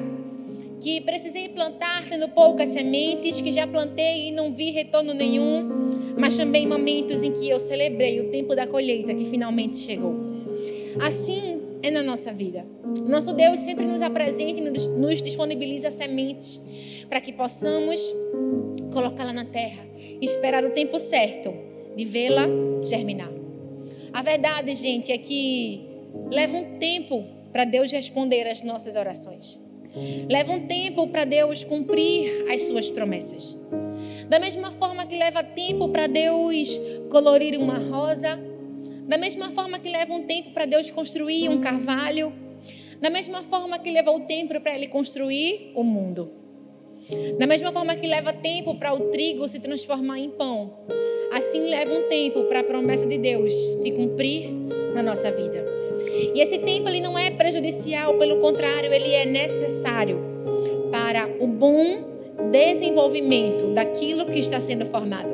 que 0.82 1.00
precisei 1.00 1.48
plantar 1.48 2.04
tendo 2.08 2.28
poucas 2.28 2.70
sementes, 2.70 3.40
que 3.40 3.52
já 3.52 3.68
plantei 3.68 4.28
e 4.28 4.30
não 4.32 4.52
vi 4.52 4.72
retorno 4.72 5.14
nenhum, 5.14 5.68
mas 6.18 6.36
também 6.36 6.66
momentos 6.66 7.22
em 7.22 7.30
que 7.32 7.48
eu 7.48 7.60
celebrei 7.60 8.18
o 8.20 8.30
tempo 8.30 8.56
da 8.56 8.66
colheita 8.66 9.14
que 9.14 9.24
finalmente 9.30 9.78
chegou. 9.78 10.12
Assim 11.00 11.60
é 11.84 11.90
na 11.90 12.02
nossa 12.02 12.32
vida. 12.32 12.66
Nosso 13.06 13.32
Deus 13.32 13.60
sempre 13.60 13.86
nos 13.86 14.02
apresenta 14.02 14.58
e 14.58 14.88
nos 14.88 15.22
disponibiliza 15.22 15.88
sementes 15.90 16.60
para 17.08 17.20
que 17.20 17.32
possamos 17.32 18.00
colocá-la 18.92 19.32
na 19.32 19.44
terra 19.44 19.86
e 19.96 20.24
esperar 20.24 20.64
o 20.64 20.70
tempo 20.70 20.98
certo 20.98 21.54
de 21.96 22.04
vê-la 22.04 22.48
germinar. 22.82 23.30
A 24.12 24.20
verdade, 24.20 24.74
gente, 24.74 25.12
é 25.12 25.18
que 25.18 25.86
leva 26.32 26.56
um 26.56 26.78
tempo 26.78 27.24
para 27.52 27.64
Deus 27.64 27.92
responder 27.92 28.48
às 28.48 28.62
nossas 28.62 28.96
orações. 28.96 29.61
Leva 30.28 30.52
um 30.52 30.66
tempo 30.66 31.06
para 31.08 31.24
Deus 31.24 31.64
cumprir 31.64 32.50
as 32.50 32.62
suas 32.62 32.88
promessas. 32.88 33.58
Da 34.28 34.38
mesma 34.38 34.70
forma 34.70 35.06
que 35.06 35.16
leva 35.16 35.42
tempo 35.42 35.88
para 35.88 36.06
Deus 36.06 36.80
colorir 37.10 37.58
uma 37.58 37.78
rosa, 37.78 38.40
da 39.06 39.18
mesma 39.18 39.50
forma 39.50 39.78
que 39.78 39.90
leva 39.90 40.14
um 40.14 40.24
tempo 40.24 40.52
para 40.52 40.64
Deus 40.64 40.90
construir 40.90 41.48
um 41.48 41.60
carvalho, 41.60 42.32
da 43.00 43.10
mesma 43.10 43.42
forma 43.42 43.78
que 43.78 43.90
leva 43.90 44.10
o 44.10 44.20
tempo 44.20 44.58
para 44.60 44.74
Ele 44.74 44.86
construir 44.86 45.72
o 45.74 45.82
mundo. 45.82 46.30
Da 47.38 47.46
mesma 47.46 47.72
forma 47.72 47.96
que 47.96 48.06
leva 48.06 48.32
tempo 48.32 48.76
para 48.76 48.94
o 48.94 49.10
trigo 49.10 49.46
se 49.48 49.58
transformar 49.58 50.18
em 50.18 50.30
pão, 50.30 50.78
assim 51.32 51.68
leva 51.68 51.92
um 51.92 52.08
tempo 52.08 52.44
para 52.44 52.60
a 52.60 52.64
promessa 52.64 53.04
de 53.04 53.18
Deus 53.18 53.52
se 53.52 53.90
cumprir 53.90 54.50
na 54.94 55.02
nossa 55.02 55.30
vida. 55.30 55.81
E 56.34 56.40
esse 56.40 56.58
tempo 56.58 56.88
ele 56.88 57.00
não 57.00 57.18
é 57.18 57.30
prejudicial, 57.30 58.14
pelo 58.14 58.40
contrário, 58.40 58.92
ele 58.92 59.12
é 59.12 59.26
necessário 59.26 60.20
para 60.90 61.28
o 61.40 61.46
bom 61.46 62.12
desenvolvimento 62.50 63.66
daquilo 63.68 64.26
que 64.26 64.38
está 64.38 64.60
sendo 64.60 64.86
formado. 64.86 65.30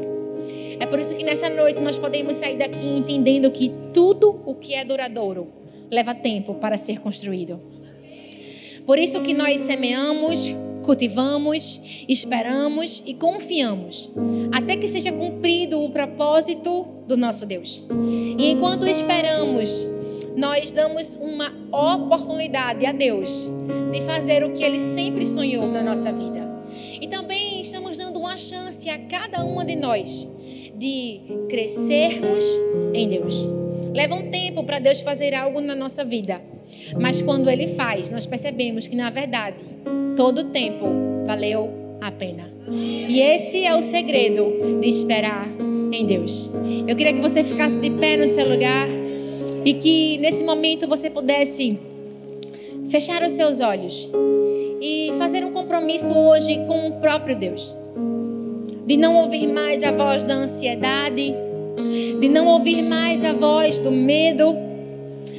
É 0.80 0.86
por 0.86 0.98
isso 0.98 1.14
que 1.14 1.24
nessa 1.24 1.48
noite 1.48 1.80
nós 1.80 1.98
podemos 1.98 2.36
sair 2.36 2.56
daqui 2.56 2.86
entendendo 2.86 3.50
que 3.50 3.72
tudo 3.92 4.40
o 4.46 4.54
que 4.54 4.74
é 4.74 4.84
duradouro 4.84 5.48
leva 5.90 6.14
tempo 6.14 6.54
para 6.54 6.76
ser 6.76 7.00
construído. 7.00 7.60
Por 8.86 8.98
isso 8.98 9.20
que 9.20 9.34
nós 9.34 9.60
semeamos, 9.62 10.54
cultivamos, 10.82 11.80
esperamos 12.08 13.02
e 13.04 13.12
confiamos, 13.12 14.10
até 14.52 14.76
que 14.76 14.88
seja 14.88 15.12
cumprido 15.12 15.82
o 15.82 15.90
propósito 15.90 16.86
do 17.06 17.16
nosso 17.16 17.44
Deus. 17.44 17.84
E 18.38 18.50
enquanto 18.50 18.86
esperamos, 18.86 19.88
nós 20.38 20.70
damos 20.70 21.16
uma 21.16 21.52
oportunidade 21.72 22.86
a 22.86 22.92
Deus 22.92 23.50
de 23.90 24.00
fazer 24.02 24.44
o 24.44 24.52
que 24.52 24.62
Ele 24.62 24.78
sempre 24.78 25.26
sonhou 25.26 25.66
na 25.66 25.82
nossa 25.82 26.12
vida. 26.12 26.46
E 27.00 27.08
também 27.08 27.60
estamos 27.60 27.98
dando 27.98 28.20
uma 28.20 28.36
chance 28.36 28.88
a 28.88 28.96
cada 28.98 29.44
uma 29.44 29.64
de 29.64 29.74
nós 29.74 30.28
de 30.76 31.22
crescermos 31.48 32.44
em 32.94 33.08
Deus. 33.08 33.48
Leva 33.92 34.14
um 34.14 34.30
tempo 34.30 34.62
para 34.62 34.78
Deus 34.78 35.00
fazer 35.00 35.34
algo 35.34 35.60
na 35.60 35.74
nossa 35.74 36.04
vida. 36.04 36.40
Mas 37.00 37.20
quando 37.20 37.50
Ele 37.50 37.74
faz, 37.74 38.08
nós 38.10 38.24
percebemos 38.24 38.86
que, 38.86 38.94
na 38.94 39.10
verdade, 39.10 39.64
todo 40.14 40.42
o 40.42 40.44
tempo 40.50 40.86
valeu 41.26 41.68
a 42.00 42.12
pena. 42.12 42.48
E 42.70 43.20
esse 43.20 43.64
é 43.64 43.74
o 43.74 43.82
segredo 43.82 44.78
de 44.80 44.88
esperar 44.88 45.48
em 45.92 46.06
Deus. 46.06 46.48
Eu 46.86 46.94
queria 46.94 47.12
que 47.12 47.20
você 47.20 47.42
ficasse 47.42 47.76
de 47.78 47.90
pé 47.90 48.16
no 48.16 48.28
seu 48.28 48.48
lugar 48.48 48.86
e 49.64 49.74
que 49.74 50.18
nesse 50.18 50.44
momento 50.44 50.88
você 50.88 51.10
pudesse 51.10 51.78
fechar 52.90 53.22
os 53.22 53.32
seus 53.32 53.60
olhos 53.60 54.10
e 54.80 55.12
fazer 55.18 55.44
um 55.44 55.52
compromisso 55.52 56.12
hoje 56.12 56.58
com 56.66 56.88
o 56.88 56.92
próprio 57.00 57.36
Deus 57.36 57.76
de 58.88 58.96
não 58.96 59.16
ouvir 59.16 59.46
mais 59.46 59.82
a 59.82 59.92
voz 59.92 60.24
da 60.24 60.32
ansiedade, 60.32 61.34
de 62.18 62.28
não 62.30 62.46
ouvir 62.46 62.82
mais 62.82 63.22
a 63.22 63.34
voz 63.34 63.78
do 63.78 63.90
medo, 63.90 64.56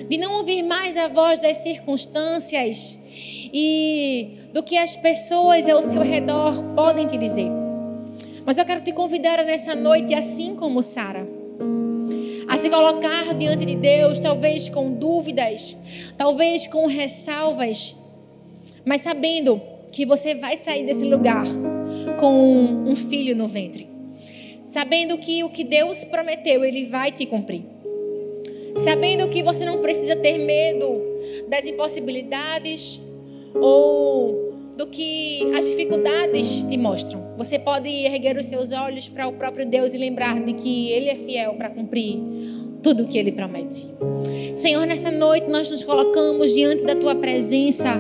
de 0.08 0.20
não 0.20 0.34
ouvir 0.34 0.62
mais 0.62 0.96
a 0.96 1.08
voz 1.08 1.40
das 1.40 1.58
circunstâncias 1.58 2.96
e 3.52 4.38
do 4.54 4.62
que 4.62 4.78
as 4.78 4.96
pessoas 4.96 5.68
ao 5.68 5.82
seu 5.82 6.04
redor 6.04 6.64
podem 6.76 7.08
te 7.08 7.18
dizer. 7.18 7.50
Mas 8.46 8.60
eu 8.60 8.66
quero 8.66 8.82
te 8.82 8.92
convidar 8.92 9.44
nessa 9.44 9.74
noite, 9.74 10.14
assim 10.14 10.56
como 10.56 10.84
Sara, 10.84 11.28
a 12.50 12.58
se 12.58 12.68
colocar 12.68 13.36
diante 13.36 13.64
de 13.64 13.76
Deus, 13.76 14.18
talvez 14.18 14.70
com 14.70 14.92
dúvidas, 14.92 15.78
talvez 16.18 16.66
com 16.66 16.88
ressalvas, 16.88 17.96
mas 18.84 19.02
sabendo 19.02 19.62
que 19.92 20.04
você 20.04 20.34
vai 20.34 20.58
sair 20.58 20.84
desse 20.84 21.06
lugar 21.06 21.46
com 22.20 22.64
um 22.88 22.96
filho 22.96 23.36
no 23.36 23.48
ventre, 23.48 23.88
sabendo 24.66 25.16
que 25.20 25.44
o 25.44 25.50
que 25.52 25.64
Deus 25.64 26.04
prometeu, 26.06 26.66
Ele 26.66 26.86
vai 26.86 27.12
te 27.12 27.26
cumprir. 27.28 27.62
Sabendo 28.78 29.30
que 29.30 29.44
você 29.44 29.64
não 29.64 29.80
precisa 29.80 30.16
ter 30.16 30.38
medo 30.40 31.02
das 31.48 31.66
impossibilidades 31.66 33.00
ou 33.56 34.49
do 34.80 34.88
que 34.88 35.42
as 35.58 35.66
dificuldades 35.66 36.64
te 36.64 36.78
mostram. 36.78 37.34
Você 37.38 37.60
pode 37.60 37.90
erguer 37.90 38.38
os 38.38 38.46
seus 38.46 38.72
olhos 38.72 39.10
para 39.10 39.28
o 39.28 39.34
próprio 39.34 39.66
Deus 39.66 39.94
e 39.94 39.98
lembrar 39.98 40.40
de 40.40 40.54
que 40.54 40.90
Ele 40.90 41.10
é 41.10 41.16
fiel 41.16 41.56
para 41.56 41.70
cumprir 41.70 42.18
tudo 42.82 43.04
o 43.04 43.06
que 43.06 43.18
Ele 43.18 43.34
promete. 43.34 43.86
Senhor, 44.56 44.86
nessa 44.86 45.12
noite 45.12 45.50
nós 45.50 45.70
nos 45.70 45.84
colocamos 45.84 46.54
diante 46.54 46.86
da 46.86 46.96
Tua 46.96 47.14
presença, 47.14 47.94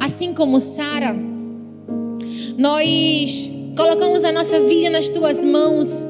assim 0.00 0.32
como 0.32 0.58
Sara 0.58 1.14
nós 2.56 3.50
colocamos 3.76 4.24
a 4.24 4.32
nossa 4.32 4.58
vida 4.58 4.88
nas 4.88 5.06
tuas 5.06 5.44
mãos. 5.44 6.06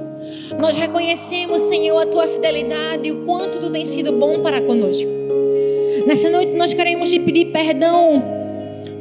Nós 0.60 0.76
reconhecemos, 0.76 1.62
Senhor, 1.62 1.98
a 1.98 2.06
tua 2.06 2.28
fidelidade 2.28 3.08
e 3.08 3.12
o 3.12 3.24
quanto 3.24 3.58
tu 3.58 3.70
tem 3.70 3.84
sido 3.84 4.12
bom 4.12 4.40
para 4.40 4.60
conosco. 4.60 5.10
Nessa 6.06 6.30
noite 6.30 6.52
nós 6.52 6.72
queremos 6.72 7.10
te 7.10 7.18
pedir 7.18 7.46
perdão 7.46 8.39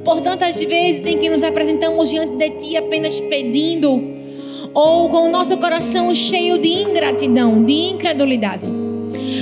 por 0.10 0.22
tantas 0.22 0.60
vezes 0.60 1.06
em 1.06 1.20
que 1.20 1.30
nos 1.30 1.44
apresentamos 1.44 2.10
diante 2.10 2.36
de 2.36 2.50
ti 2.58 2.76
apenas 2.76 3.20
pedindo 3.20 4.02
ou 4.74 5.08
com 5.08 5.28
o 5.28 5.30
nosso 5.30 5.56
coração 5.58 6.16
cheio 6.16 6.58
de 6.58 6.68
ingratidão, 6.68 7.64
de 7.64 7.92
incredulidade. 7.92 8.68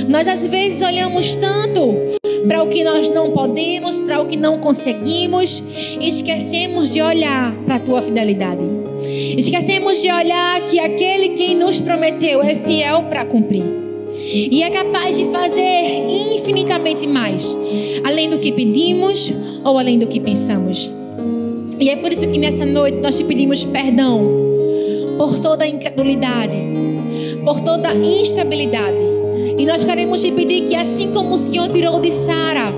Nós 0.09 0.27
às 0.27 0.45
vezes 0.45 0.81
olhamos 0.81 1.35
tanto 1.35 1.95
para 2.45 2.61
o 2.61 2.67
que 2.67 2.83
nós 2.83 3.07
não 3.07 3.31
podemos, 3.31 3.97
para 4.01 4.21
o 4.21 4.25
que 4.25 4.35
não 4.35 4.59
conseguimos, 4.59 5.63
e 6.01 6.09
esquecemos 6.09 6.91
de 6.91 7.01
olhar 7.01 7.55
para 7.65 7.75
a 7.75 7.79
tua 7.79 8.01
fidelidade. 8.01 8.61
Esquecemos 9.37 10.01
de 10.01 10.11
olhar 10.11 10.59
que 10.65 10.79
aquele 10.79 11.29
quem 11.29 11.55
nos 11.55 11.79
prometeu 11.79 12.43
é 12.43 12.55
fiel 12.55 13.03
para 13.03 13.23
cumprir. 13.23 13.86
E 14.29 14.61
é 14.61 14.69
capaz 14.69 15.17
de 15.17 15.25
fazer 15.25 16.05
infinitamente 16.35 17.07
mais, 17.07 17.57
além 18.03 18.29
do 18.29 18.39
que 18.39 18.51
pedimos 18.51 19.31
ou 19.63 19.77
além 19.77 19.97
do 19.97 20.07
que 20.07 20.19
pensamos. 20.19 20.89
E 21.79 21.89
é 21.89 21.95
por 21.95 22.11
isso 22.11 22.27
que 22.27 22.37
nessa 22.37 22.65
noite 22.65 23.01
nós 23.01 23.15
te 23.17 23.23
pedimos 23.23 23.63
perdão 23.63 24.21
por 25.17 25.39
toda 25.39 25.63
a 25.63 25.67
incredulidade, 25.67 26.55
por 27.43 27.61
toda 27.61 27.89
a 27.89 27.95
instabilidade 27.95 29.07
e 29.57 29.65
nós 29.65 29.83
queremos 29.83 30.21
te 30.21 30.31
pedir 30.31 30.67
que, 30.67 30.75
assim 30.75 31.11
como 31.11 31.33
o 31.33 31.37
Senhor 31.37 31.67
tirou 31.69 31.99
de 31.99 32.11
Sara 32.11 32.71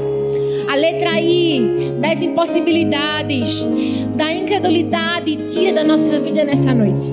a 0.70 0.76
letra 0.76 1.20
I 1.20 1.93
das 2.00 2.22
impossibilidades, 2.22 3.66
da 4.16 4.32
incredulidade, 4.32 5.36
tira 5.52 5.74
da 5.74 5.84
nossa 5.84 6.20
vida 6.22 6.43
nessa 6.45 6.74
noite. 6.74 7.10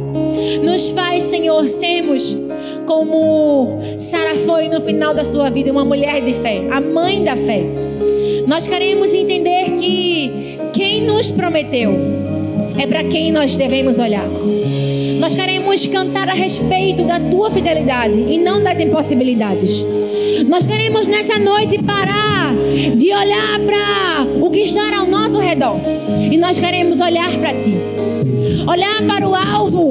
Nos 0.62 0.90
faz, 0.90 1.24
Senhor, 1.24 1.68
sermos 1.68 2.36
como 2.86 3.78
Sara 3.98 4.36
foi 4.46 4.68
no 4.68 4.80
final 4.80 5.12
da 5.12 5.24
sua 5.24 5.50
vida, 5.50 5.70
uma 5.70 5.84
mulher 5.84 6.22
de 6.22 6.34
fé, 6.34 6.66
a 6.70 6.80
mãe 6.80 7.22
da 7.22 7.36
fé. 7.36 7.64
Nós 8.46 8.66
queremos 8.66 9.12
entender 9.12 9.72
que 9.78 10.58
quem 10.72 11.02
nos 11.02 11.30
prometeu 11.30 11.92
é 12.78 12.86
para 12.86 13.04
quem 13.04 13.32
nós 13.32 13.56
devemos 13.56 13.98
olhar. 13.98 14.26
Nós 15.18 15.34
queremos 15.34 15.86
cantar 15.86 16.28
a 16.28 16.34
respeito 16.34 17.02
da 17.04 17.18
tua 17.18 17.50
fidelidade 17.50 18.14
e 18.14 18.38
não 18.38 18.62
das 18.62 18.78
impossibilidades. 18.80 19.84
Nós 20.46 20.62
queremos 20.62 21.08
nessa 21.08 21.38
noite 21.38 21.82
parar 21.82 22.54
de 22.96 23.12
olhar 23.12 23.58
para 23.66 24.24
o 24.40 24.48
que 24.48 24.60
está 24.60 24.96
ao 24.96 25.06
nosso 25.06 25.38
redor 25.38 25.76
e 26.30 26.36
nós 26.36 26.60
queremos 26.60 27.00
olhar 27.00 27.30
para 27.38 27.54
ti. 27.54 27.74
Olhar 28.68 29.02
para 29.06 29.28
o 29.28 29.34
alvo, 29.34 29.90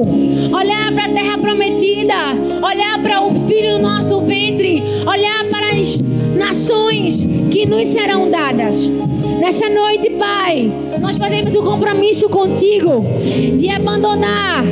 olhar 0.54 0.92
para 0.92 1.04
a 1.04 1.08
terra 1.08 1.38
prometida, 1.38 2.14
olhar 2.62 3.02
para 3.02 3.22
o 3.22 3.46
filho 3.46 3.76
do 3.76 3.82
nosso 3.82 4.20
ventre, 4.22 4.82
olhar 5.06 5.44
para 5.50 5.78
as 5.78 5.98
nações 6.36 7.18
que 7.50 7.66
nos 7.66 7.88
serão 7.88 8.30
dadas. 8.30 8.90
Nessa 9.38 9.68
noite, 9.68 10.10
Pai, 10.10 10.72
nós 10.98 11.18
fazemos 11.18 11.54
um 11.54 11.64
compromisso 11.64 12.28
contigo 12.28 13.04
de 13.58 13.68
abandonar 13.68 14.64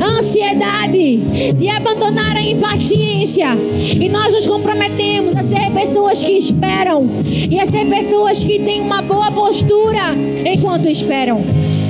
ansiedade, 0.00 1.18
de 1.54 1.68
abandonar 1.68 2.36
a 2.36 2.42
impaciência. 2.42 3.48
E 3.54 4.08
nós 4.08 4.32
nos 4.32 4.46
comprometemos 4.46 5.34
a 5.36 5.42
ser 5.42 5.70
pessoas 5.72 6.22
que 6.22 6.32
esperam 6.32 7.06
e 7.24 7.58
a 7.58 7.66
ser 7.66 7.86
pessoas 7.86 8.42
que 8.42 8.58
têm 8.58 8.80
uma 8.80 9.02
boa 9.02 9.30
postura 9.30 10.14
enquanto 10.44 10.88
esperam. 10.88 11.42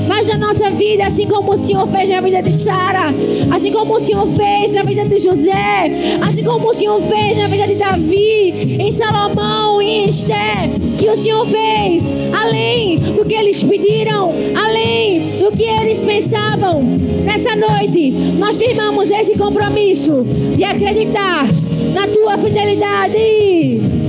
Faz 0.09 0.27
na 0.27 0.39
nossa 0.39 0.71
vida 0.71 1.07
assim 1.07 1.27
como 1.27 1.53
o 1.53 1.57
Senhor 1.59 1.87
fez 1.89 2.09
na 2.09 2.23
vida 2.23 2.41
de 2.41 2.51
Sara, 2.65 3.15
assim 3.55 3.71
como 3.71 3.95
o 3.95 4.01
Senhor 4.01 4.27
fez 4.27 4.73
na 4.73 4.83
vida 4.83 5.05
de 5.05 5.19
José, 5.19 6.19
assim 6.27 6.43
como 6.43 6.71
o 6.71 6.75
Senhor 6.75 6.99
fez 7.03 7.37
na 7.37 7.47
vida 7.47 7.67
de 7.67 7.75
Davi, 7.75 8.79
em 8.81 8.91
Salomão 8.91 9.83
e 9.83 9.87
em 9.87 10.09
Esther, 10.09 10.71
que 10.99 11.11
o 11.11 11.17
Senhor 11.17 11.47
fez 11.47 12.05
além 12.33 12.99
do 12.99 13.23
que 13.27 13.35
eles 13.35 13.63
pediram, 13.63 14.33
além 14.57 15.39
do 15.41 15.55
que 15.55 15.65
eles 15.65 16.03
pensavam. 16.03 16.83
Nessa 17.25 17.55
noite, 17.55 18.11
nós 18.39 18.57
firmamos 18.57 19.11
esse 19.11 19.37
compromisso 19.37 20.25
de 20.57 20.65
acreditar 20.65 21.47
na 21.93 22.07
tua 22.07 22.39
fidelidade. 22.39 24.08